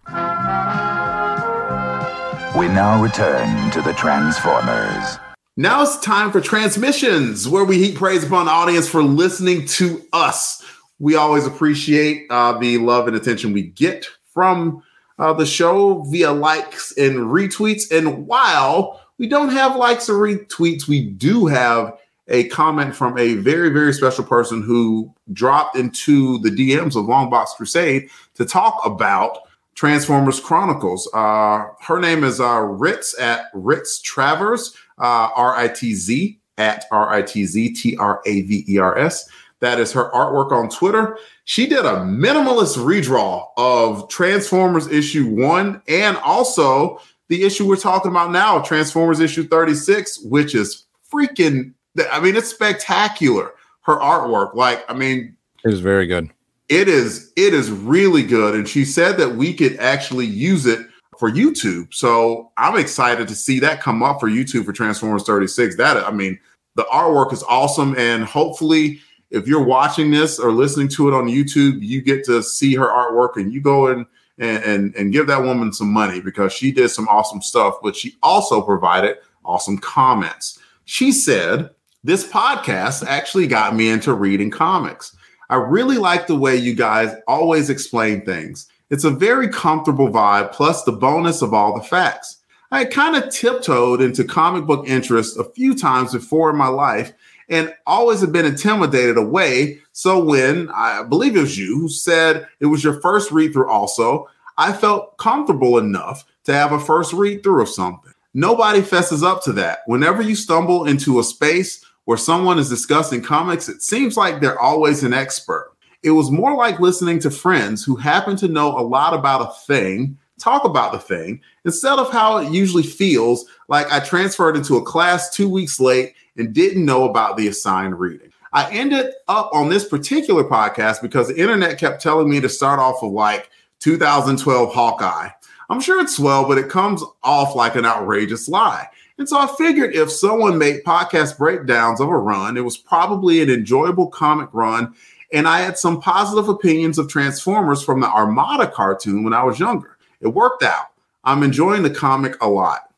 We 2.57 2.67
now 2.69 3.03
return 3.03 3.69
to 3.71 3.83
the 3.83 3.93
Transformers. 3.93 5.19
Now 5.59 5.81
it's 5.81 5.97
time 5.97 6.31
for 6.31 6.39
transmissions, 6.39 7.49
where 7.49 7.65
we 7.65 7.79
heap 7.79 7.95
praise 7.95 8.23
upon 8.23 8.45
the 8.45 8.51
audience 8.51 8.87
for 8.87 9.01
listening 9.01 9.65
to 9.65 10.05
us. 10.13 10.63
We 10.99 11.15
always 11.15 11.47
appreciate 11.47 12.27
uh, 12.29 12.59
the 12.59 12.77
love 12.77 13.07
and 13.07 13.17
attention 13.17 13.53
we 13.53 13.63
get 13.63 14.05
from 14.31 14.83
uh, 15.17 15.33
the 15.33 15.47
show 15.47 16.03
via 16.03 16.31
likes 16.31 16.95
and 16.95 17.15
retweets. 17.15 17.89
And 17.91 18.27
while 18.27 19.01
we 19.17 19.27
don't 19.27 19.49
have 19.49 19.75
likes 19.75 20.07
or 20.09 20.19
retweets, 20.19 20.87
we 20.87 21.07
do 21.09 21.47
have 21.47 21.97
a 22.27 22.47
comment 22.49 22.95
from 22.95 23.17
a 23.17 23.33
very, 23.33 23.69
very 23.69 23.93
special 23.93 24.25
person 24.25 24.61
who 24.61 25.11
dropped 25.33 25.75
into 25.75 26.37
the 26.43 26.51
DMs 26.51 26.95
of 26.95 27.05
Longbox 27.05 27.55
Crusade 27.57 28.11
to 28.35 28.45
talk 28.45 28.79
about 28.85 29.46
Transformers 29.77 30.39
Chronicles. 30.39 31.07
Uh, 31.13 31.67
her 31.81 31.99
name 31.99 32.23
is 32.23 32.41
uh, 32.41 32.61
Ritz 32.61 33.17
at 33.19 33.45
Ritz 33.53 34.01
Travers, 34.01 34.75
uh, 34.97 35.29
R 35.35 35.55
I 35.55 35.67
T 35.67 35.93
Z 35.93 36.39
at 36.57 36.85
R 36.91 37.13
I 37.13 37.21
T 37.21 37.45
Z 37.45 37.73
T 37.73 37.95
R 37.97 38.19
A 38.25 38.41
V 38.41 38.65
E 38.67 38.79
R 38.79 38.97
S. 38.97 39.29
That 39.59 39.79
is 39.79 39.91
her 39.93 40.09
artwork 40.11 40.51
on 40.51 40.69
Twitter. 40.69 41.19
She 41.45 41.67
did 41.67 41.85
a 41.85 41.99
minimalist 41.99 42.77
redraw 42.77 43.47
of 43.57 44.09
Transformers 44.09 44.87
issue 44.87 45.27
one 45.27 45.81
and 45.87 46.17
also 46.17 46.99
the 47.29 47.43
issue 47.43 47.67
we're 47.67 47.75
talking 47.75 48.09
about 48.09 48.31
now, 48.31 48.59
Transformers 48.59 49.19
issue 49.19 49.47
36, 49.47 50.21
which 50.23 50.55
is 50.55 50.85
freaking, 51.13 51.73
I 52.11 52.19
mean, 52.19 52.35
it's 52.35 52.49
spectacular. 52.49 53.51
Her 53.81 53.97
artwork, 53.97 54.55
like, 54.55 54.83
I 54.89 54.93
mean, 54.93 55.35
It 55.63 55.69
was 55.69 55.81
very 55.81 56.07
good. 56.07 56.31
It 56.69 56.87
is 56.87 57.31
it 57.35 57.53
is 57.53 57.71
really 57.71 58.23
good. 58.23 58.55
And 58.55 58.67
she 58.67 58.85
said 58.85 59.17
that 59.17 59.35
we 59.35 59.53
could 59.53 59.77
actually 59.77 60.25
use 60.25 60.65
it 60.65 60.85
for 61.17 61.31
youtube. 61.31 61.93
So 61.93 62.51
i'm 62.57 62.77
excited 62.77 63.27
to 63.27 63.35
see 63.35 63.59
that 63.59 63.81
come 63.81 64.03
up 64.03 64.19
for 64.19 64.29
youtube 64.29 64.65
for 64.65 64.73
transformers 64.73 65.23
36 65.23 65.75
that 65.77 65.97
i 65.97 66.11
mean 66.11 66.39
the 66.75 66.83
artwork 66.83 67.33
is 67.33 67.43
awesome. 67.43 67.97
And 67.97 68.23
hopefully 68.23 68.99
if 69.31 69.47
you're 69.47 69.63
watching 69.63 70.11
this 70.11 70.39
or 70.39 70.51
listening 70.51 70.89
to 70.89 71.07
it 71.07 71.13
on 71.13 71.27
youtube 71.27 71.81
you 71.81 72.01
get 72.01 72.23
to 72.25 72.43
see 72.43 72.75
her 72.75 72.87
artwork 72.87 73.37
and 73.37 73.51
you 73.51 73.61
go 73.61 73.87
in 73.87 74.05
and, 74.39 74.63
and, 74.63 74.95
and 74.95 75.11
give 75.11 75.25
that 75.25 75.41
woman 75.41 75.73
some 75.73 75.91
money 75.91 76.21
because 76.21 76.53
she 76.53 76.71
did 76.71 76.89
some 76.89 77.07
awesome 77.07 77.41
stuff 77.41 77.77
but 77.81 77.95
she 77.95 78.15
also 78.21 78.61
provided 78.61 79.17
awesome 79.47 79.77
comments. 79.79 80.59
She 80.85 81.11
said 81.11 81.71
this 82.03 82.27
podcast 82.27 83.03
actually 83.05 83.47
got 83.47 83.75
me 83.75 83.89
into 83.89 84.13
reading 84.13 84.51
comics 84.51 85.16
I 85.49 85.55
really 85.55 85.97
like 85.97 86.27
the 86.27 86.35
way 86.35 86.55
you 86.55 86.75
guys 86.75 87.15
always 87.27 87.69
explain 87.69 88.25
things. 88.25 88.67
It's 88.89 89.03
a 89.03 89.11
very 89.11 89.49
comfortable 89.49 90.09
vibe, 90.09 90.51
plus 90.51 90.83
the 90.83 90.91
bonus 90.91 91.41
of 91.41 91.53
all 91.53 91.75
the 91.75 91.83
facts. 91.83 92.37
I 92.71 92.83
kind 92.85 93.15
of 93.15 93.29
tiptoed 93.29 94.01
into 94.01 94.25
comic 94.25 94.65
book 94.65 94.87
interest 94.87 95.37
a 95.37 95.45
few 95.45 95.73
times 95.73 96.13
before 96.13 96.49
in 96.49 96.57
my 96.57 96.67
life 96.67 97.13
and 97.49 97.73
always 97.85 98.19
have 98.21 98.33
been 98.33 98.45
intimidated 98.45 99.17
away. 99.17 99.79
So 99.93 100.21
when 100.21 100.69
I 100.69 101.03
believe 101.03 101.37
it 101.37 101.41
was 101.41 101.57
you 101.57 101.79
who 101.79 101.89
said 101.89 102.45
it 102.59 102.65
was 102.65 102.83
your 102.83 102.99
first 102.99 103.31
read 103.31 103.53
through, 103.53 103.69
also, 103.69 104.27
I 104.57 104.73
felt 104.73 105.17
comfortable 105.17 105.77
enough 105.77 106.25
to 106.43 106.53
have 106.53 106.73
a 106.73 106.79
first 106.79 107.13
read 107.13 107.43
through 107.43 107.61
of 107.61 107.69
something. 107.69 108.11
Nobody 108.33 108.81
fesses 108.81 109.23
up 109.23 109.43
to 109.43 109.53
that. 109.53 109.79
Whenever 109.85 110.21
you 110.21 110.35
stumble 110.35 110.85
into 110.85 111.19
a 111.19 111.23
space 111.23 111.83
where 112.07 112.17
someone 112.17 112.57
is 112.57 112.69
discussing 112.69 113.21
comics, 113.21 113.67
it 113.67 113.81
seems 113.81 114.15
like 114.15 114.39
they're 114.39 114.57
always 114.57 115.03
an 115.03 115.13
expert. 115.13 115.73
It 116.03 116.11
was 116.11 116.31
more 116.31 116.55
like 116.55 116.79
listening 116.79 117.19
to 117.19 117.29
friends 117.29 117.83
who 117.83 117.97
happen 117.97 118.37
to 118.37 118.47
know 118.47 118.69
a 118.69 118.79
lot 118.79 119.13
about 119.13 119.41
a 119.41 119.53
thing 119.65 120.17
talk 120.39 120.63
about 120.63 120.93
the 120.93 120.99
thing 120.99 121.41
instead 121.65 121.99
of 121.99 122.09
how 122.09 122.37
it 122.37 122.49
usually 122.49 122.83
feels 122.83 123.45
like 123.67 123.91
I 123.91 123.99
transferred 123.99 124.55
into 124.55 124.77
a 124.77 124.83
class 124.83 125.29
two 125.29 125.49
weeks 125.49 125.81
late 125.81 126.13
and 126.37 126.53
didn't 126.53 126.85
know 126.85 127.09
about 127.09 127.35
the 127.35 127.49
assigned 127.49 127.99
reading. 127.99 128.31
I 128.53 128.71
ended 128.71 129.11
up 129.27 129.49
on 129.51 129.67
this 129.67 129.83
particular 129.83 130.45
podcast 130.45 131.01
because 131.01 131.27
the 131.27 131.37
internet 131.37 131.77
kept 131.77 132.01
telling 132.01 132.29
me 132.29 132.39
to 132.39 132.47
start 132.47 132.79
off 132.79 133.01
with 133.01 133.11
like 133.11 133.49
2012 133.79 134.73
Hawkeye. 134.73 135.29
I'm 135.69 135.81
sure 135.81 135.99
it's 135.99 136.15
swell, 136.15 136.47
but 136.47 136.57
it 136.57 136.69
comes 136.69 137.03
off 137.21 137.53
like 137.53 137.75
an 137.75 137.85
outrageous 137.85 138.47
lie. 138.47 138.87
And 139.17 139.27
so 139.27 139.37
I 139.37 139.47
figured 139.47 139.95
if 139.95 140.11
someone 140.11 140.57
made 140.57 140.83
podcast 140.83 141.37
breakdowns 141.37 141.99
of 141.99 142.09
a 142.09 142.17
run, 142.17 142.55
it 142.55 142.63
was 142.63 142.77
probably 142.77 143.41
an 143.41 143.49
enjoyable 143.49 144.07
comic 144.07 144.49
run. 144.53 144.93
And 145.33 145.47
I 145.47 145.59
had 145.59 145.77
some 145.77 145.99
positive 145.99 146.47
opinions 146.47 146.97
of 146.97 147.09
Transformers 147.09 147.83
from 147.83 147.99
the 147.99 148.07
Armada 148.07 148.67
cartoon 148.67 149.23
when 149.23 149.33
I 149.33 149.43
was 149.43 149.59
younger. 149.59 149.97
It 150.21 150.27
worked 150.27 150.63
out. 150.63 150.87
I'm 151.23 151.43
enjoying 151.43 151.83
the 151.83 151.89
comic 151.89 152.41
a 152.41 152.47
lot. 152.47 152.89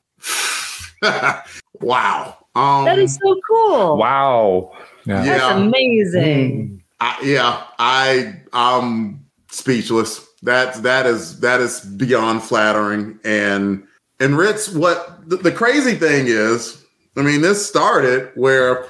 wow. 1.82 2.38
Um, 2.56 2.86
that 2.86 3.00
is 3.00 3.16
so 3.16 3.40
cool. 3.48 3.98
Wow. 3.98 4.78
Yeah. 5.06 5.24
That's 5.24 5.56
amazing. 5.56 6.84
I, 7.00 7.18
yeah, 7.24 7.64
I 7.80 8.36
I'm 8.54 9.26
speechless. 9.50 10.28
That 10.44 10.76
that 10.84 11.06
is 11.06 11.40
that 11.40 11.62
is 11.62 11.82
beyond 11.82 12.44
flattering. 12.44 13.20
And 13.24 13.88
and 14.20 14.38
Ritz, 14.38 14.70
what 14.70 15.19
the, 15.30 15.38
the 15.38 15.52
crazy 15.52 15.96
thing 15.96 16.26
is, 16.28 16.84
I 17.16 17.22
mean, 17.22 17.42
this 17.42 17.66
started 17.66 18.32
where 18.36 18.86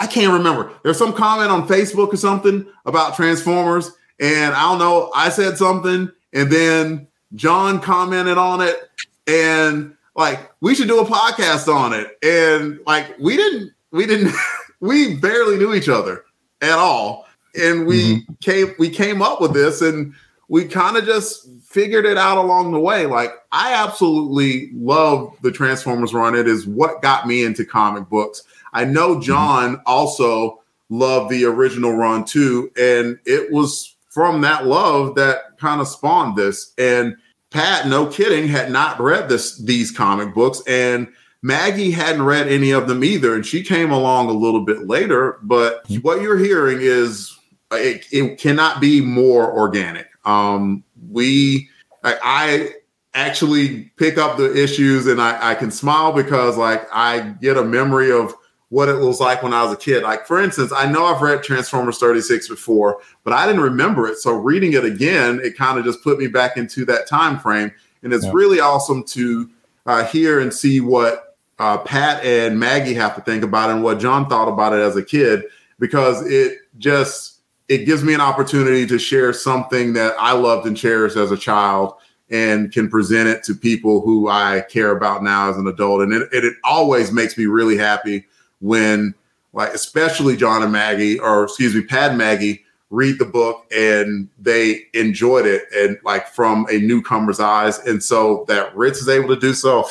I 0.00 0.06
can't 0.06 0.32
remember. 0.32 0.72
There's 0.82 0.98
some 0.98 1.12
comment 1.12 1.50
on 1.50 1.66
Facebook 1.66 2.12
or 2.12 2.16
something 2.16 2.66
about 2.86 3.16
Transformers, 3.16 3.90
and 4.20 4.54
I 4.54 4.62
don't 4.62 4.78
know, 4.78 5.10
I 5.14 5.28
said 5.28 5.58
something, 5.58 6.10
and 6.32 6.50
then 6.50 7.06
John 7.34 7.80
commented 7.80 8.38
on 8.38 8.60
it, 8.60 8.76
and 9.26 9.94
like 10.14 10.50
we 10.60 10.74
should 10.74 10.88
do 10.88 11.00
a 11.00 11.04
podcast 11.06 11.72
on 11.72 11.92
it, 11.92 12.16
and 12.22 12.78
like 12.86 13.18
we 13.18 13.36
didn't, 13.36 13.72
we 13.90 14.06
didn't, 14.06 14.34
we 14.80 15.16
barely 15.16 15.56
knew 15.56 15.74
each 15.74 15.88
other 15.88 16.24
at 16.60 16.78
all, 16.78 17.26
and 17.60 17.86
we 17.86 18.02
Mm-hmm. 18.16 18.32
came, 18.40 18.74
we 18.78 18.88
came 18.90 19.22
up 19.22 19.40
with 19.40 19.52
this, 19.54 19.82
and 19.82 20.14
we 20.52 20.66
kind 20.66 20.98
of 20.98 21.06
just 21.06 21.48
figured 21.62 22.04
it 22.04 22.18
out 22.18 22.36
along 22.36 22.72
the 22.72 22.78
way. 22.78 23.06
Like 23.06 23.32
I 23.52 23.72
absolutely 23.72 24.70
love 24.74 25.34
the 25.40 25.50
Transformers 25.50 26.12
run. 26.12 26.34
It 26.34 26.46
is 26.46 26.66
what 26.66 27.00
got 27.00 27.26
me 27.26 27.42
into 27.42 27.64
comic 27.64 28.10
books. 28.10 28.42
I 28.74 28.84
know 28.84 29.12
mm-hmm. 29.12 29.22
John 29.22 29.80
also 29.86 30.62
loved 30.90 31.30
the 31.30 31.46
original 31.46 31.94
run 31.94 32.26
too, 32.26 32.70
and 32.76 33.18
it 33.24 33.50
was 33.50 33.96
from 34.10 34.42
that 34.42 34.66
love 34.66 35.14
that 35.14 35.56
kind 35.56 35.80
of 35.80 35.88
spawned 35.88 36.36
this. 36.36 36.74
And 36.76 37.16
Pat, 37.48 37.88
no 37.88 38.04
kidding, 38.04 38.46
had 38.46 38.70
not 38.70 39.00
read 39.00 39.30
this 39.30 39.56
these 39.56 39.90
comic 39.90 40.34
books, 40.34 40.60
and 40.68 41.08
Maggie 41.40 41.92
hadn't 41.92 42.26
read 42.26 42.46
any 42.48 42.72
of 42.72 42.88
them 42.88 43.04
either, 43.04 43.34
and 43.34 43.46
she 43.46 43.62
came 43.62 43.90
along 43.90 44.28
a 44.28 44.32
little 44.32 44.66
bit 44.66 44.86
later. 44.86 45.38
But 45.44 45.82
what 46.02 46.20
you're 46.20 46.36
hearing 46.36 46.76
is 46.82 47.34
it, 47.72 48.04
it 48.12 48.38
cannot 48.38 48.82
be 48.82 49.00
more 49.00 49.50
organic. 49.50 50.11
Um, 50.24 50.84
we, 51.10 51.68
I, 52.04 52.16
I 52.22 52.70
actually 53.14 53.84
pick 53.96 54.18
up 54.18 54.36
the 54.36 54.54
issues, 54.60 55.06
and 55.06 55.20
I, 55.20 55.52
I 55.52 55.54
can 55.54 55.70
smile 55.70 56.12
because 56.12 56.56
like 56.56 56.86
I 56.92 57.20
get 57.40 57.56
a 57.56 57.64
memory 57.64 58.12
of 58.12 58.34
what 58.68 58.88
it 58.88 58.98
was 58.98 59.20
like 59.20 59.42
when 59.42 59.52
I 59.52 59.62
was 59.62 59.72
a 59.72 59.76
kid. 59.76 60.02
Like 60.02 60.26
for 60.26 60.40
instance, 60.42 60.72
I 60.74 60.90
know 60.90 61.04
I've 61.04 61.20
read 61.20 61.42
Transformers 61.42 61.98
36 61.98 62.48
before, 62.48 63.00
but 63.22 63.34
I 63.34 63.46
didn't 63.46 63.60
remember 63.60 64.06
it. 64.06 64.16
So 64.16 64.32
reading 64.32 64.72
it 64.72 64.84
again, 64.84 65.40
it 65.44 65.56
kind 65.58 65.78
of 65.78 65.84
just 65.84 66.02
put 66.02 66.18
me 66.18 66.26
back 66.26 66.56
into 66.56 66.84
that 66.86 67.06
time 67.06 67.38
frame, 67.38 67.70
and 68.02 68.12
it's 68.12 68.24
Yeah. 68.24 68.30
really 68.32 68.60
awesome 68.60 69.04
to 69.08 69.50
uh, 69.84 70.04
hear 70.04 70.40
and 70.40 70.52
see 70.54 70.80
what 70.80 71.36
uh, 71.58 71.78
Pat 71.78 72.24
and 72.24 72.58
Maggie 72.58 72.94
have 72.94 73.14
to 73.14 73.20
think 73.20 73.44
about 73.44 73.70
it 73.70 73.74
and 73.74 73.84
what 73.84 74.00
John 74.00 74.28
thought 74.28 74.48
about 74.48 74.72
it 74.72 74.80
as 74.80 74.96
a 74.96 75.02
kid 75.02 75.44
because 75.78 76.26
it 76.26 76.58
just 76.78 77.31
it 77.72 77.86
gives 77.86 78.04
me 78.04 78.12
an 78.12 78.20
opportunity 78.20 78.86
to 78.86 78.98
share 78.98 79.32
something 79.32 79.94
that 79.94 80.14
I 80.18 80.32
loved 80.32 80.66
and 80.66 80.76
cherished 80.76 81.16
as 81.16 81.30
a 81.30 81.38
child 81.38 81.94
and 82.28 82.70
can 82.70 82.90
present 82.90 83.30
it 83.30 83.42
to 83.44 83.54
people 83.54 84.02
who 84.02 84.28
I 84.28 84.66
care 84.68 84.90
about 84.90 85.22
now 85.22 85.48
as 85.48 85.56
an 85.56 85.66
adult. 85.66 86.02
And 86.02 86.12
it, 86.12 86.28
it, 86.32 86.54
always 86.64 87.12
makes 87.12 87.38
me 87.38 87.46
really 87.46 87.78
happy 87.78 88.26
when, 88.60 89.14
like, 89.54 89.72
especially 89.72 90.36
John 90.36 90.62
and 90.62 90.70
Maggie, 90.70 91.18
or 91.18 91.44
excuse 91.44 91.74
me, 91.74 91.80
Pat 91.80 92.10
and 92.10 92.18
Maggie, 92.18 92.62
read 92.90 93.18
the 93.18 93.24
book 93.24 93.64
and 93.74 94.28
they 94.38 94.82
enjoyed 94.92 95.46
it 95.46 95.62
and 95.74 95.96
like 96.04 96.28
from 96.28 96.66
a 96.70 96.76
newcomer's 96.76 97.40
eyes. 97.40 97.78
And 97.86 98.02
so 98.02 98.44
that 98.48 98.76
Ritz 98.76 99.00
is 99.00 99.08
able 99.08 99.28
to 99.28 99.40
do 99.40 99.54
so, 99.54 99.88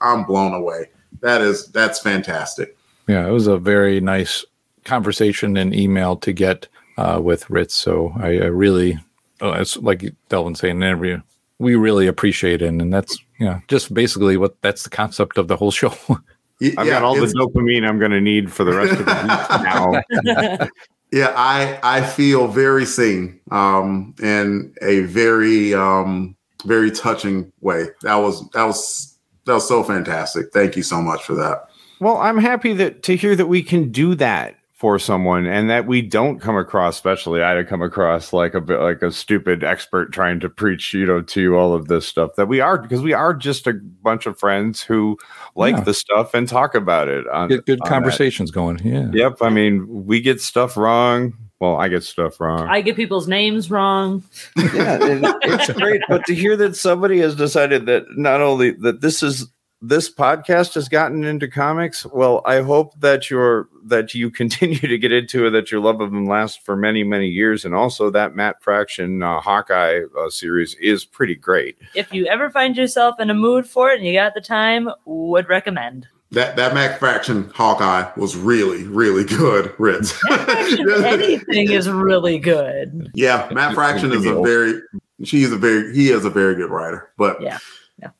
I'm 0.00 0.22
blown 0.22 0.54
away. 0.54 0.90
That 1.20 1.40
is 1.40 1.66
that's 1.72 1.98
fantastic. 1.98 2.76
Yeah, 3.08 3.26
it 3.26 3.32
was 3.32 3.48
a 3.48 3.58
very 3.58 4.00
nice 4.00 4.44
conversation 4.84 5.56
and 5.56 5.74
email 5.74 6.16
to 6.18 6.32
get 6.32 6.68
uh, 6.96 7.20
with 7.22 7.48
Ritz. 7.50 7.74
So 7.74 8.12
I, 8.16 8.28
I 8.28 8.46
really, 8.46 8.98
oh, 9.40 9.52
it's 9.52 9.76
like 9.76 10.14
Delvin 10.28 10.54
saying, 10.54 10.82
every 10.82 11.20
we 11.58 11.76
really 11.76 12.06
appreciate 12.06 12.62
it, 12.62 12.68
and 12.68 12.92
that's 12.92 13.18
yeah, 13.38 13.60
just 13.68 13.94
basically 13.94 14.36
what 14.36 14.60
that's 14.62 14.82
the 14.82 14.90
concept 14.90 15.38
of 15.38 15.48
the 15.48 15.56
whole 15.56 15.70
show. 15.70 15.94
I've 16.62 16.86
got 16.86 17.02
all 17.02 17.16
the 17.16 17.26
dopamine 17.26 17.86
I'm 17.86 17.98
going 17.98 18.12
to 18.12 18.20
need 18.20 18.52
for 18.52 18.64
the 18.64 18.72
rest 18.72 18.92
of 18.92 19.06
the 19.06 20.02
week 20.34 20.60
now. 20.60 20.68
Yeah, 21.12 21.32
I 21.36 21.78
I 21.84 22.02
feel 22.04 22.48
very 22.48 22.84
seen 22.84 23.38
um 23.52 24.16
in 24.20 24.74
a 24.82 25.02
very 25.02 25.72
um 25.72 26.34
very 26.64 26.90
touching 26.90 27.52
way. 27.60 27.86
That 28.02 28.16
was 28.16 28.48
that 28.50 28.64
was 28.64 29.16
that 29.44 29.52
was 29.52 29.68
so 29.68 29.84
fantastic. 29.84 30.52
Thank 30.52 30.74
you 30.76 30.82
so 30.82 31.00
much 31.00 31.22
for 31.22 31.34
that. 31.36 31.68
Well, 32.00 32.16
I'm 32.16 32.38
happy 32.38 32.72
that 32.72 33.04
to 33.04 33.14
hear 33.14 33.36
that 33.36 33.46
we 33.46 33.62
can 33.62 33.92
do 33.92 34.16
that 34.16 34.56
for 34.84 34.98
someone 34.98 35.46
and 35.46 35.70
that 35.70 35.86
we 35.86 36.02
don't 36.02 36.40
come 36.40 36.58
across, 36.58 36.94
especially 36.96 37.42
I 37.42 37.54
to 37.54 37.64
come 37.64 37.80
across 37.80 38.34
like 38.34 38.52
a 38.52 38.60
bit 38.60 38.80
like 38.80 39.00
a 39.00 39.10
stupid 39.10 39.64
expert 39.64 40.12
trying 40.12 40.40
to 40.40 40.50
preach, 40.50 40.92
you 40.92 41.06
know, 41.06 41.22
to 41.22 41.40
you 41.40 41.56
all 41.56 41.72
of 41.72 41.88
this 41.88 42.06
stuff. 42.06 42.32
That 42.36 42.48
we 42.48 42.60
are 42.60 42.76
because 42.76 43.00
we 43.00 43.14
are 43.14 43.32
just 43.32 43.66
a 43.66 43.72
bunch 43.72 44.26
of 44.26 44.38
friends 44.38 44.82
who 44.82 45.16
like 45.56 45.74
Yeah. 45.76 45.84
the 45.84 45.94
stuff 45.94 46.34
and 46.34 46.46
talk 46.46 46.74
about 46.74 47.08
it. 47.08 47.26
On, 47.28 47.48
Get 47.48 47.64
good 47.64 47.80
on 47.80 47.86
that. 47.86 47.94
conversations 47.94 48.50
going. 48.50 48.78
Yeah. 48.84 49.08
Yep. 49.10 49.38
I 49.40 49.48
mean, 49.48 49.86
we 50.04 50.20
get 50.20 50.42
stuff 50.42 50.76
wrong. 50.76 51.32
Well, 51.60 51.76
I 51.76 51.88
get 51.88 52.02
stuff 52.02 52.38
wrong. 52.38 52.68
I 52.68 52.82
get 52.82 52.94
people's 52.94 53.26
names 53.26 53.70
wrong. 53.70 54.22
yeah, 54.54 55.02
and 55.02 55.24
it's 55.44 55.72
great. 55.72 56.02
But 56.10 56.26
to 56.26 56.34
hear 56.34 56.58
that 56.58 56.76
somebody 56.76 57.20
has 57.20 57.34
decided 57.34 57.86
that 57.86 58.04
not 58.18 58.42
only 58.42 58.72
that 58.82 59.00
this 59.00 59.22
is 59.22 59.48
this 59.88 60.12
podcast 60.12 60.74
has 60.74 60.88
gotten 60.88 61.24
into 61.24 61.46
comics. 61.48 62.06
Well, 62.06 62.40
I 62.44 62.62
hope 62.62 62.98
that 63.00 63.28
you're 63.30 63.68
that 63.84 64.14
you 64.14 64.30
continue 64.42 64.78
to 64.78 64.98
get 64.98 65.12
into 65.12 65.46
it, 65.46 65.50
that 65.50 65.70
your 65.70 65.80
love 65.80 66.00
of 66.00 66.10
them 66.10 66.26
lasts 66.26 66.58
for 66.62 66.76
many, 66.76 67.04
many 67.04 67.28
years, 67.28 67.64
and 67.64 67.74
also 67.74 68.10
that 68.10 68.34
Matt 68.34 68.62
Fraction 68.62 69.22
uh, 69.22 69.40
Hawkeye 69.40 70.00
uh, 70.18 70.30
series 70.30 70.74
is 70.76 71.04
pretty 71.04 71.34
great. 71.34 71.76
If 71.94 72.12
you 72.12 72.26
ever 72.26 72.50
find 72.50 72.76
yourself 72.76 73.20
in 73.20 73.30
a 73.30 73.34
mood 73.34 73.66
for 73.66 73.90
it 73.90 73.98
and 73.98 74.06
you 74.06 74.14
got 74.14 74.34
the 74.34 74.40
time, 74.40 74.88
would 75.04 75.48
recommend. 75.48 76.08
That 76.30 76.56
that 76.56 76.74
Matt 76.74 76.98
Fraction 76.98 77.50
Hawkeye 77.54 78.10
was 78.16 78.36
really 78.36 78.84
really 78.84 79.24
good, 79.24 79.72
Ritz. 79.78 80.18
Anything 80.30 81.70
is 81.70 81.88
really 81.88 82.38
good. 82.38 83.10
yeah, 83.14 83.48
Matt 83.52 83.74
Fraction 83.74 84.12
is 84.12 84.26
a 84.26 84.34
very 84.40 84.80
she 85.22 85.42
is 85.42 85.52
a 85.52 85.56
very 85.56 85.94
he 85.94 86.08
is 86.10 86.24
a 86.24 86.30
very 86.30 86.56
good 86.56 86.70
writer. 86.70 87.10
But 87.16 87.40
Yeah. 87.40 87.58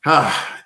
yeah. 0.05 0.33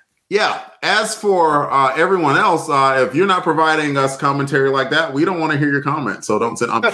As 0.82 1.14
for 1.14 1.70
uh, 1.70 1.94
everyone 1.96 2.36
else, 2.36 2.68
uh, 2.68 3.04
if 3.06 3.14
you're 3.14 3.26
not 3.26 3.42
providing 3.42 3.96
us 3.96 4.16
commentary 4.16 4.70
like 4.70 4.88
that, 4.90 5.12
we 5.12 5.24
don't 5.24 5.40
want 5.40 5.52
to 5.52 5.58
hear 5.58 5.70
your 5.70 5.82
comments. 5.82 6.28
So 6.28 6.38
don't 6.38 6.56
send. 6.56 6.70
I'm. 6.70 6.82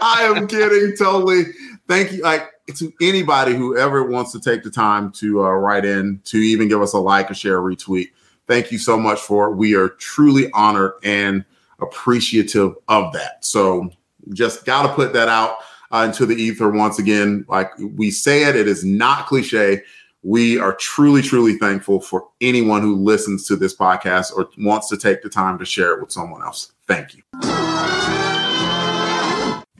I 0.00 0.32
am 0.34 0.46
kidding 0.46 0.96
totally. 0.96 1.42
Thank 1.88 2.12
you. 2.12 2.22
Like 2.22 2.52
to 2.76 2.92
anybody 3.00 3.54
who 3.54 3.76
ever 3.76 4.04
wants 4.04 4.32
to 4.32 4.40
take 4.40 4.62
the 4.62 4.70
time 4.70 5.10
to 5.12 5.44
uh, 5.44 5.50
write 5.50 5.84
in, 5.84 6.20
to 6.24 6.38
even 6.38 6.68
give 6.68 6.82
us 6.82 6.92
a 6.92 6.98
like, 6.98 7.30
a 7.30 7.34
share, 7.34 7.58
a 7.58 7.62
retweet. 7.62 8.10
Thank 8.46 8.70
you 8.70 8.78
so 8.78 8.98
much 8.98 9.20
for 9.20 9.50
it. 9.50 9.56
We 9.56 9.74
are 9.74 9.88
truly 9.88 10.50
honored 10.52 10.92
and 11.02 11.44
appreciative 11.80 12.74
of 12.88 13.12
that. 13.12 13.44
So 13.44 13.90
just 14.32 14.64
got 14.64 14.86
to 14.86 14.94
put 14.94 15.12
that 15.14 15.28
out 15.28 15.58
uh, 15.90 16.04
into 16.08 16.26
the 16.26 16.34
ether 16.34 16.70
once 16.70 16.98
again. 16.98 17.44
Like 17.48 17.70
we 17.78 18.10
say 18.10 18.44
it, 18.44 18.56
it 18.56 18.68
is 18.68 18.84
not 18.84 19.26
cliche. 19.26 19.82
We 20.28 20.58
are 20.58 20.74
truly, 20.74 21.22
truly 21.22 21.54
thankful 21.54 22.02
for 22.02 22.28
anyone 22.42 22.82
who 22.82 22.96
listens 22.96 23.46
to 23.46 23.56
this 23.56 23.74
podcast 23.74 24.30
or 24.36 24.50
wants 24.58 24.90
to 24.90 24.98
take 24.98 25.22
the 25.22 25.30
time 25.30 25.58
to 25.58 25.64
share 25.64 25.94
it 25.94 26.02
with 26.02 26.12
someone 26.12 26.42
else. 26.42 26.70
Thank 26.86 27.14
you. 27.14 27.22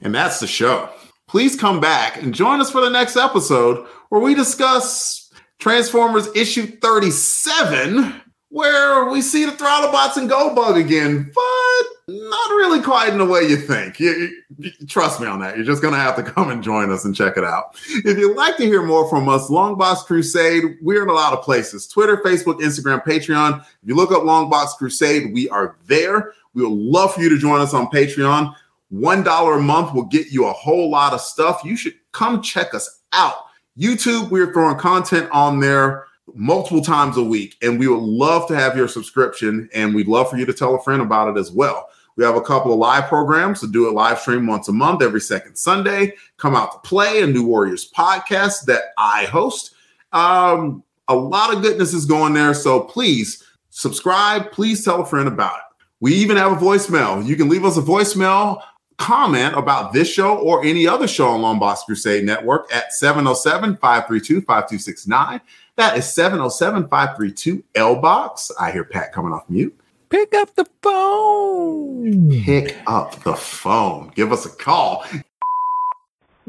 And 0.01 0.15
that's 0.15 0.39
the 0.39 0.47
show. 0.47 0.89
Please 1.27 1.55
come 1.55 1.79
back 1.79 2.19
and 2.19 2.33
join 2.33 2.61
us 2.61 2.71
for 2.71 2.81
the 2.81 2.89
next 2.89 3.15
episode 3.15 3.85
where 4.09 4.21
we 4.21 4.33
discuss 4.33 5.31
Transformers 5.59 6.27
issue 6.35 6.65
37, 6.65 8.19
where 8.47 9.05
we 9.05 9.21
see 9.21 9.45
the 9.45 9.51
Throttlebots 9.51 10.17
and 10.17 10.27
Goldbug 10.27 10.83
again, 10.83 11.31
but 11.31 11.87
not 12.09 12.49
really 12.51 12.81
quite 12.81 13.09
in 13.09 13.17
the 13.17 13.25
way 13.25 13.41
you 13.43 13.57
think. 13.57 13.99
You, 13.99 14.31
you- 14.57 14.71
trust 14.87 15.19
me 15.21 15.27
on 15.27 15.39
that. 15.39 15.55
You're 15.55 15.65
just 15.65 15.81
going 15.81 15.93
to 15.93 15.99
have 15.99 16.15
to 16.17 16.23
come 16.31 16.49
and 16.49 16.63
join 16.63 16.91
us 16.91 17.05
and 17.05 17.15
check 17.15 17.37
it 17.37 17.43
out. 17.43 17.75
If 18.05 18.17
you'd 18.17 18.35
like 18.35 18.57
to 18.57 18.63
hear 18.65 18.83
more 18.83 19.09
from 19.09 19.29
us, 19.29 19.49
Longbox 19.49 20.05
Crusade, 20.05 20.77
we're 20.81 21.03
in 21.03 21.09
a 21.09 21.13
lot 21.13 21.33
of 21.33 21.43
places 21.43 21.87
Twitter, 21.87 22.17
Facebook, 22.17 22.59
Instagram, 22.61 23.03
Patreon. 23.03 23.59
If 23.61 23.67
you 23.83 23.95
look 23.95 24.11
up 24.11 24.23
Longbox 24.23 24.77
Crusade, 24.77 25.33
we 25.33 25.47
are 25.49 25.77
there. 25.87 26.33
We 26.53 26.63
would 26.63 26.71
love 26.71 27.13
for 27.13 27.21
you 27.21 27.29
to 27.29 27.37
join 27.37 27.61
us 27.61 27.73
on 27.73 27.87
Patreon. 27.87 28.53
$1 28.93 29.57
a 29.57 29.61
month 29.61 29.93
will 29.93 30.05
get 30.05 30.27
you 30.31 30.47
a 30.47 30.53
whole 30.53 30.89
lot 30.89 31.13
of 31.13 31.21
stuff. 31.21 31.61
You 31.63 31.75
should 31.75 31.93
come 32.11 32.41
check 32.41 32.73
us 32.73 33.01
out. 33.13 33.35
YouTube, 33.77 34.29
we're 34.29 34.51
throwing 34.51 34.77
content 34.77 35.29
on 35.31 35.59
there 35.59 36.05
multiple 36.35 36.81
times 36.81 37.17
a 37.17 37.23
week, 37.23 37.55
and 37.61 37.79
we 37.79 37.87
would 37.87 38.01
love 38.01 38.47
to 38.47 38.55
have 38.55 38.75
your 38.75 38.87
subscription, 38.87 39.69
and 39.73 39.95
we'd 39.95 40.07
love 40.07 40.29
for 40.29 40.37
you 40.37 40.45
to 40.45 40.53
tell 40.53 40.75
a 40.75 40.81
friend 40.83 41.01
about 41.01 41.35
it 41.35 41.39
as 41.39 41.51
well. 41.51 41.89
We 42.19 42.25
have 42.25 42.35
a 42.35 42.41
couple 42.41 42.73
of 42.73 42.79
live 42.79 43.05
programs 43.05 43.61
to 43.61 43.67
do 43.67 43.89
a 43.89 43.91
live 43.91 44.19
stream 44.19 44.45
once 44.45 44.67
a 44.67 44.73
month, 44.73 45.01
every 45.01 45.21
second 45.21 45.55
Sunday. 45.55 46.15
Come 46.35 46.53
out 46.53 46.73
to 46.73 46.79
play 46.89 47.21
a 47.21 47.27
New 47.27 47.45
Warriors 47.45 47.89
podcast 47.89 48.65
that 48.65 48.91
I 48.97 49.23
host. 49.23 49.73
Um, 50.11 50.83
a 51.07 51.15
lot 51.15 51.55
of 51.55 51.61
goodness 51.61 51.93
is 51.93 52.05
going 52.05 52.33
there, 52.33 52.53
so 52.53 52.81
please 52.81 53.45
subscribe. 53.69 54.51
Please 54.51 54.83
tell 54.83 55.01
a 55.01 55.05
friend 55.05 55.29
about 55.29 55.59
it. 55.59 55.85
We 56.01 56.13
even 56.15 56.35
have 56.35 56.51
a 56.51 56.55
voicemail. 56.57 57.25
You 57.25 57.37
can 57.37 57.47
leave 57.47 57.63
us 57.63 57.77
a 57.77 57.81
voicemail 57.81 58.63
comment 58.97 59.55
about 59.55 59.93
this 59.93 60.11
show 60.11 60.39
or 60.39 60.61
any 60.65 60.85
other 60.85 61.07
show 61.07 61.29
on 61.29 61.39
Longbox 61.39 61.85
Crusade 61.85 62.25
Network 62.25 62.69
at 62.75 62.91
707 62.91 63.77
532 63.77 64.41
5269. 64.41 65.39
That 65.77 65.97
is 65.97 66.13
707 66.13 66.89
532 66.89 67.63
LBOX. 67.75 68.51
I 68.59 68.71
hear 68.71 68.83
Pat 68.83 69.13
coming 69.13 69.31
off 69.31 69.49
mute. 69.49 69.78
Pick 70.09 70.33
up 70.33 70.55
the 70.55 70.65
phone. 70.81 72.33
Pick 72.43 72.81
up 72.87 73.21
the 73.21 73.35
phone. 73.35 74.11
Give 74.15 74.33
us 74.33 74.41
a 74.45 74.49
call. 74.49 75.05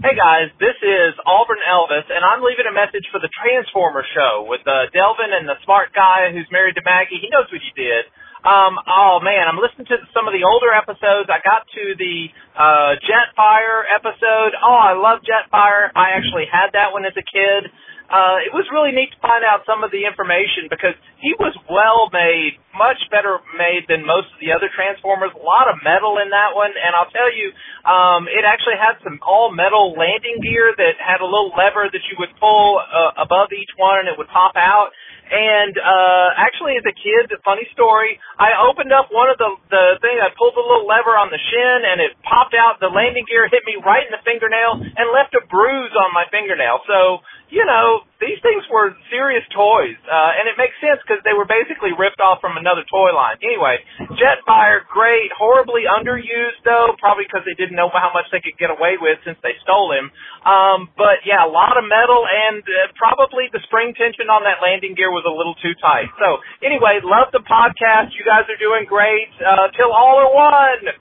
Hey 0.00 0.16
guys, 0.16 0.48
this 0.56 0.80
is 0.80 1.12
Auburn 1.28 1.60
Elvis, 1.68 2.08
and 2.08 2.24
I'm 2.24 2.40
leaving 2.40 2.64
a 2.64 2.72
message 2.72 3.04
for 3.12 3.20
the 3.20 3.28
Transformer 3.28 4.00
show 4.16 4.48
with 4.48 4.64
uh, 4.64 4.88
Delvin 4.96 5.28
and 5.36 5.44
the 5.44 5.60
smart 5.68 5.92
guy 5.92 6.32
who's 6.32 6.48
married 6.48 6.80
to 6.80 6.84
Maggie. 6.88 7.20
He 7.20 7.28
knows 7.28 7.52
what 7.52 7.60
you 7.60 7.74
did. 7.76 8.08
Um, 8.40 8.80
oh 8.80 9.20
man, 9.20 9.44
I'm 9.44 9.60
listening 9.60 9.84
to 9.92 10.00
some 10.16 10.24
of 10.24 10.32
the 10.32 10.48
older 10.48 10.72
episodes. 10.72 11.28
I 11.28 11.44
got 11.44 11.68
to 11.76 11.84
the 12.00 12.32
uh, 12.56 12.96
Jetfire 13.04 13.84
episode. 13.92 14.56
Oh, 14.56 14.80
I 14.80 14.96
love 14.96 15.20
Jetfire. 15.20 15.92
I 15.92 16.16
actually 16.16 16.48
had 16.48 16.72
that 16.72 16.96
one 16.96 17.04
as 17.04 17.12
a 17.20 17.26
kid. 17.28 17.68
Uh, 18.10 18.42
it 18.42 18.50
was 18.50 18.66
really 18.74 18.90
neat 18.90 19.14
to 19.14 19.20
find 19.22 19.46
out 19.46 19.62
some 19.70 19.86
of 19.86 19.94
the 19.94 20.02
information 20.02 20.66
because 20.66 20.98
he 21.22 21.30
was 21.38 21.54
well 21.70 22.10
made, 22.10 22.58
much 22.74 22.98
better 23.06 23.38
made 23.54 23.86
than 23.86 24.02
most 24.02 24.26
of 24.34 24.38
the 24.42 24.50
other 24.50 24.66
Transformers. 24.74 25.30
A 25.30 25.38
lot 25.38 25.70
of 25.70 25.78
metal 25.86 26.18
in 26.18 26.34
that 26.34 26.58
one, 26.58 26.74
and 26.74 26.90
I'll 26.98 27.12
tell 27.14 27.30
you, 27.30 27.54
um, 27.86 28.26
it 28.26 28.42
actually 28.42 28.82
had 28.82 28.98
some 29.06 29.22
all 29.22 29.54
metal 29.54 29.94
landing 29.94 30.42
gear 30.42 30.74
that 30.74 30.98
had 30.98 31.22
a 31.22 31.28
little 31.28 31.54
lever 31.54 31.86
that 31.86 32.04
you 32.10 32.18
would 32.18 32.34
pull 32.42 32.82
uh, 32.82 33.22
above 33.22 33.54
each 33.54 33.70
one, 33.78 34.02
and 34.02 34.10
it 34.10 34.18
would 34.18 34.30
pop 34.34 34.58
out. 34.58 34.90
And 35.30 35.78
uh 35.78 36.34
actually, 36.42 36.74
as 36.74 36.82
a 36.82 36.90
kid, 36.90 37.30
a 37.30 37.38
funny 37.46 37.62
story, 37.70 38.18
I 38.34 38.66
opened 38.66 38.90
up 38.90 39.14
one 39.14 39.30
of 39.30 39.38
the 39.38 39.54
the 39.70 40.02
thing. 40.02 40.18
I 40.18 40.34
pulled 40.34 40.58
the 40.58 40.66
little 40.66 40.90
lever 40.90 41.14
on 41.14 41.30
the 41.30 41.38
shin, 41.38 41.78
and 41.86 42.02
it 42.02 42.18
popped 42.26 42.50
out. 42.58 42.82
The 42.82 42.90
landing 42.90 43.30
gear 43.30 43.46
hit 43.46 43.62
me 43.62 43.78
right 43.78 44.02
in 44.02 44.10
the 44.10 44.18
fingernail 44.26 44.82
and 44.82 45.06
left 45.14 45.30
a 45.38 45.46
bruise 45.46 45.94
on 45.94 46.10
my 46.10 46.26
fingernail. 46.34 46.82
So 46.90 47.22
you 47.51 47.66
know, 47.66 48.06
these 48.22 48.39
things 48.47 48.62
were 48.70 48.94
serious 49.10 49.43
toys, 49.51 49.98
uh, 50.06 50.39
and 50.39 50.47
it 50.47 50.55
makes 50.55 50.78
sense 50.78 51.02
because 51.02 51.18
they 51.27 51.35
were 51.35 51.51
basically 51.51 51.90
ripped 51.90 52.22
off 52.22 52.39
from 52.39 52.55
another 52.55 52.86
toy 52.86 53.10
line. 53.10 53.43
Anyway, 53.43 53.82
Jetfire, 54.14 54.86
great, 54.86 55.35
horribly 55.35 55.90
underused 55.90 56.62
though, 56.62 56.94
probably 57.02 57.27
because 57.27 57.43
they 57.43 57.59
didn't 57.59 57.74
know 57.74 57.90
how 57.90 58.14
much 58.14 58.31
they 58.31 58.39
could 58.39 58.55
get 58.55 58.70
away 58.70 59.02
with 59.02 59.18
since 59.27 59.36
they 59.43 59.59
stole 59.66 59.90
him. 59.90 60.14
Um, 60.47 60.94
but 60.94 61.27
yeah, 61.27 61.43
a 61.43 61.51
lot 61.51 61.74
of 61.74 61.82
metal, 61.82 62.22
and 62.22 62.62
uh, 62.62 62.94
probably 62.94 63.51
the 63.51 63.60
spring 63.66 63.98
tension 63.98 64.31
on 64.31 64.47
that 64.47 64.62
landing 64.62 64.94
gear 64.94 65.10
was 65.10 65.27
a 65.27 65.35
little 65.35 65.59
too 65.59 65.74
tight. 65.82 66.06
So 66.22 66.39
anyway, 66.62 67.02
love 67.02 67.35
the 67.35 67.43
podcast. 67.43 68.14
You 68.14 68.22
guys 68.22 68.47
are 68.47 68.60
doing 68.62 68.86
great. 68.86 69.35
Uh, 69.43 69.74
till 69.74 69.90
all 69.90 70.22
are 70.22 70.31
one. 70.31 70.94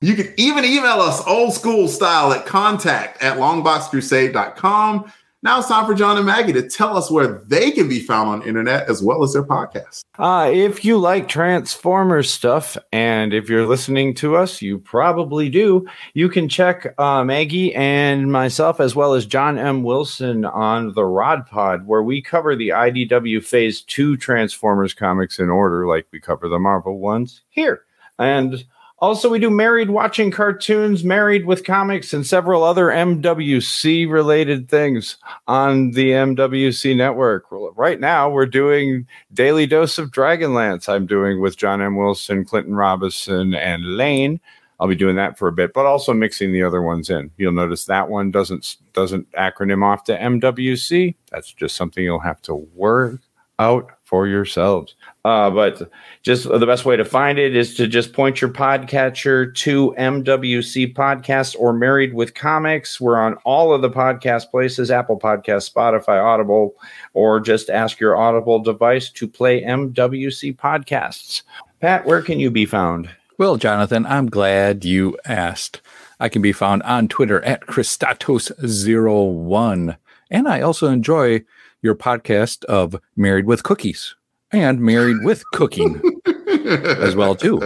You 0.00 0.14
can 0.14 0.32
even 0.36 0.64
email 0.64 1.00
us 1.00 1.20
old 1.26 1.54
school 1.54 1.88
style 1.88 2.32
at 2.32 2.46
contact 2.46 3.20
at 3.20 3.36
longboxcrusade.com. 3.36 5.12
Now 5.40 5.60
it's 5.60 5.68
time 5.68 5.86
for 5.86 5.94
John 5.94 6.16
and 6.16 6.26
Maggie 6.26 6.52
to 6.54 6.68
tell 6.68 6.96
us 6.96 7.12
where 7.12 7.44
they 7.46 7.70
can 7.70 7.88
be 7.88 8.00
found 8.00 8.28
on 8.28 8.42
internet 8.42 8.88
as 8.88 9.04
well 9.04 9.22
as 9.22 9.34
their 9.34 9.44
podcast. 9.44 10.02
Uh, 10.18 10.50
if 10.52 10.84
you 10.84 10.98
like 10.98 11.28
Transformers 11.28 12.28
stuff, 12.28 12.76
and 12.92 13.32
if 13.32 13.48
you're 13.48 13.64
listening 13.64 14.14
to 14.14 14.34
us, 14.34 14.60
you 14.60 14.80
probably 14.80 15.48
do, 15.48 15.86
you 16.12 16.28
can 16.28 16.48
check 16.48 16.92
uh, 16.98 17.22
Maggie 17.22 17.72
and 17.72 18.32
myself, 18.32 18.80
as 18.80 18.96
well 18.96 19.14
as 19.14 19.26
John 19.26 19.58
M. 19.58 19.84
Wilson, 19.84 20.44
on 20.44 20.92
the 20.94 21.04
Rod 21.04 21.46
Pod, 21.46 21.86
where 21.86 22.02
we 22.02 22.20
cover 22.20 22.56
the 22.56 22.70
IDW 22.70 23.44
Phase 23.44 23.82
2 23.82 24.16
Transformers 24.16 24.92
comics 24.92 25.38
in 25.38 25.50
order, 25.50 25.86
like 25.86 26.08
we 26.10 26.18
cover 26.18 26.48
the 26.48 26.58
Marvel 26.58 26.98
ones 26.98 27.42
here. 27.48 27.82
And 28.18 28.64
also, 29.00 29.28
we 29.28 29.38
do 29.38 29.48
married 29.48 29.90
watching 29.90 30.30
cartoons, 30.30 31.04
married 31.04 31.46
with 31.46 31.64
comics, 31.64 32.12
and 32.12 32.26
several 32.26 32.64
other 32.64 32.86
MWC 32.86 34.10
related 34.10 34.68
things 34.68 35.18
on 35.46 35.92
the 35.92 36.10
MWC 36.10 36.96
network. 36.96 37.44
Right 37.76 38.00
now, 38.00 38.28
we're 38.28 38.46
doing 38.46 39.06
Daily 39.32 39.66
Dose 39.66 39.98
of 39.98 40.10
Dragonlance. 40.10 40.88
I'm 40.88 41.06
doing 41.06 41.40
with 41.40 41.56
John 41.56 41.80
M. 41.80 41.96
Wilson, 41.96 42.44
Clinton 42.44 42.74
Robinson, 42.74 43.54
and 43.54 43.96
Lane. 43.96 44.40
I'll 44.80 44.88
be 44.88 44.96
doing 44.96 45.16
that 45.16 45.38
for 45.38 45.48
a 45.48 45.52
bit, 45.52 45.72
but 45.74 45.86
also 45.86 46.12
mixing 46.12 46.52
the 46.52 46.62
other 46.62 46.82
ones 46.82 47.10
in. 47.10 47.30
You'll 47.36 47.52
notice 47.52 47.84
that 47.86 48.08
one 48.08 48.30
doesn't 48.30 48.76
doesn't 48.92 49.30
acronym 49.32 49.84
off 49.84 50.04
to 50.04 50.16
MWC. 50.16 51.14
That's 51.30 51.52
just 51.52 51.76
something 51.76 52.02
you'll 52.02 52.20
have 52.20 52.42
to 52.42 52.54
work 52.54 53.20
out 53.58 53.90
for 54.08 54.26
yourselves. 54.26 54.96
Uh, 55.26 55.50
but 55.50 55.90
just 56.22 56.48
the 56.48 56.64
best 56.64 56.86
way 56.86 56.96
to 56.96 57.04
find 57.04 57.38
it 57.38 57.54
is 57.54 57.74
to 57.74 57.86
just 57.86 58.14
point 58.14 58.40
your 58.40 58.48
podcatcher 58.48 59.54
to 59.54 59.94
MWC 59.98 60.94
Podcast 60.94 61.54
or 61.58 61.74
Married 61.74 62.14
with 62.14 62.32
Comics. 62.32 62.98
We're 62.98 63.18
on 63.18 63.34
all 63.44 63.74
of 63.74 63.82
the 63.82 63.90
podcast 63.90 64.50
places 64.50 64.90
Apple 64.90 65.18
Podcast, 65.18 65.70
Spotify, 65.70 66.24
Audible, 66.24 66.74
or 67.12 67.38
just 67.38 67.68
ask 67.68 68.00
your 68.00 68.16
Audible 68.16 68.60
device 68.60 69.10
to 69.10 69.28
play 69.28 69.62
MWC 69.62 70.56
Podcasts. 70.56 71.42
Pat, 71.80 72.06
where 72.06 72.22
can 72.22 72.40
you 72.40 72.50
be 72.50 72.64
found? 72.64 73.10
Well, 73.36 73.58
Jonathan, 73.58 74.06
I'm 74.06 74.30
glad 74.30 74.86
you 74.86 75.18
asked. 75.26 75.82
I 76.18 76.30
can 76.30 76.40
be 76.40 76.52
found 76.52 76.82
on 76.84 77.08
Twitter 77.08 77.44
at 77.44 77.66
Christatos01. 77.66 79.98
And 80.30 80.48
I 80.48 80.62
also 80.62 80.88
enjoy 80.88 81.44
your 81.82 81.94
podcast 81.94 82.64
of 82.64 82.96
Married 83.16 83.46
with 83.46 83.62
Cookies 83.62 84.14
and 84.52 84.80
Married 84.80 85.18
with 85.22 85.44
Cooking 85.52 86.00
as 86.66 87.14
well 87.14 87.34
too. 87.34 87.60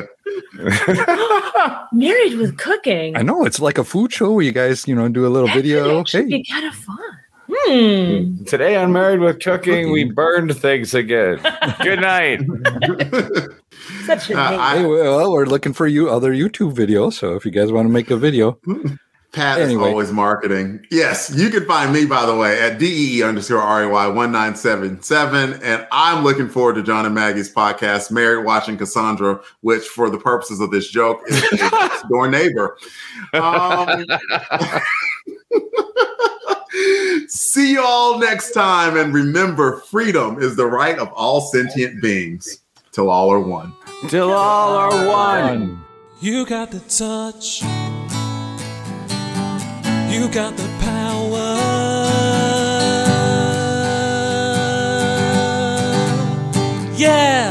Married 1.92 2.34
with 2.38 2.56
cooking. 2.58 3.16
I 3.16 3.22
know 3.22 3.44
it's 3.44 3.60
like 3.60 3.78
a 3.78 3.84
food 3.84 4.12
show 4.12 4.32
where 4.32 4.44
you 4.44 4.52
guys, 4.52 4.86
you 4.86 4.94
know, 4.94 5.08
do 5.08 5.26
a 5.26 5.28
little 5.28 5.48
video. 5.48 6.00
Actually, 6.00 6.24
Hey, 6.24 6.28
be 6.38 6.44
kind 6.44 6.66
of 6.66 6.74
fun. 6.74 6.98
Hmm. 7.54 8.44
Today 8.44 8.76
on 8.76 8.92
Married 8.92 9.20
with 9.20 9.40
Cooking, 9.40 9.92
we 9.92 10.04
burned 10.04 10.56
things 10.56 10.94
again. 10.94 11.38
Good 11.82 12.00
night. 12.00 12.40
Such 14.06 14.30
a 14.30 14.38
Uh, 14.38 14.70
hey, 14.76 14.84
well, 14.86 15.32
we're 15.32 15.46
looking 15.46 15.72
for 15.72 15.86
you 15.86 16.08
other 16.08 16.32
YouTube 16.32 16.74
videos. 16.74 17.14
So 17.14 17.34
if 17.34 17.44
you 17.44 17.50
guys 17.50 17.70
want 17.72 17.86
to 17.86 17.92
make 17.92 18.10
a 18.10 18.16
video, 18.16 18.58
Pat 19.32 19.60
Anyway. 19.60 19.82
is 19.82 19.88
always 19.88 20.12
marketing. 20.12 20.86
Yes, 20.90 21.32
you 21.34 21.48
can 21.48 21.64
find 21.64 21.90
me, 21.90 22.04
by 22.04 22.26
the 22.26 22.34
way, 22.34 22.60
at 22.60 22.78
DEE 22.78 23.22
underscore 23.22 23.58
RAY 23.60 23.86
1977. 23.86 25.54
And 25.62 25.86
I'm 25.90 26.22
looking 26.22 26.50
forward 26.50 26.74
to 26.74 26.82
John 26.82 27.06
and 27.06 27.14
Maggie's 27.14 27.50
podcast, 27.52 28.10
Married 28.10 28.44
Watching 28.44 28.76
Cassandra, 28.76 29.40
which, 29.62 29.84
for 29.86 30.10
the 30.10 30.18
purposes 30.18 30.60
of 30.60 30.70
this 30.70 30.88
joke, 30.90 31.22
is 31.28 31.42
a 31.62 31.90
door 32.10 32.28
neighbor. 32.28 32.76
Um, 33.32 34.04
see 37.28 37.72
you 37.72 37.82
all 37.82 38.18
next 38.18 38.52
time. 38.52 38.96
And 38.96 39.14
remember, 39.14 39.78
freedom 39.80 40.42
is 40.42 40.56
the 40.56 40.66
right 40.66 40.98
of 40.98 41.08
all 41.14 41.40
sentient 41.40 42.02
beings. 42.02 42.58
Till 42.92 43.08
all 43.08 43.32
are 43.32 43.40
one. 43.40 43.72
Till 44.08 44.30
all 44.30 44.76
are 44.76 45.06
one. 45.08 45.82
You 46.20 46.44
got 46.44 46.70
the 46.70 46.80
touch. 46.80 47.62
You 50.12 50.28
got 50.28 50.54
the 50.58 50.68
power. 50.78 51.56
Yeah. 56.94 57.50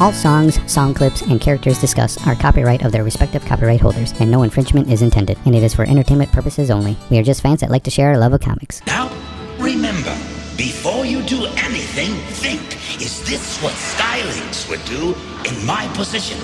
All 0.00 0.12
songs, 0.14 0.58
song 0.72 0.94
clips, 0.94 1.20
and 1.20 1.38
characters 1.38 1.78
discussed 1.78 2.26
are 2.26 2.34
copyright 2.34 2.82
of 2.82 2.92
their 2.92 3.04
respective 3.04 3.44
copyright 3.44 3.82
holders, 3.82 4.14
and 4.18 4.30
no 4.30 4.42
infringement 4.42 4.88
is 4.90 5.02
intended, 5.02 5.38
and 5.44 5.54
it 5.54 5.62
is 5.62 5.74
for 5.74 5.84
entertainment 5.84 6.32
purposes 6.32 6.70
only. 6.70 6.96
We 7.10 7.18
are 7.18 7.22
just 7.22 7.42
fans 7.42 7.60
that 7.60 7.70
like 7.70 7.82
to 7.82 7.90
share 7.90 8.08
our 8.08 8.18
love 8.18 8.32
of 8.32 8.40
comics. 8.40 8.80
Now, 8.86 9.12
remember, 9.58 10.16
before 10.58 11.06
you 11.06 11.22
do 11.22 11.46
anything, 11.56 12.12
think, 12.34 12.60
is 13.00 13.22
this 13.30 13.62
what 13.62 13.72
Skylynx 13.74 14.68
would 14.68 14.84
do 14.86 15.14
in 15.48 15.64
my 15.64 15.86
position? 15.94 16.40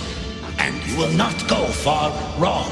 And 0.60 0.80
you 0.86 0.96
will 0.96 1.10
not 1.10 1.36
go 1.48 1.66
far 1.66 2.10
wrong. 2.38 2.70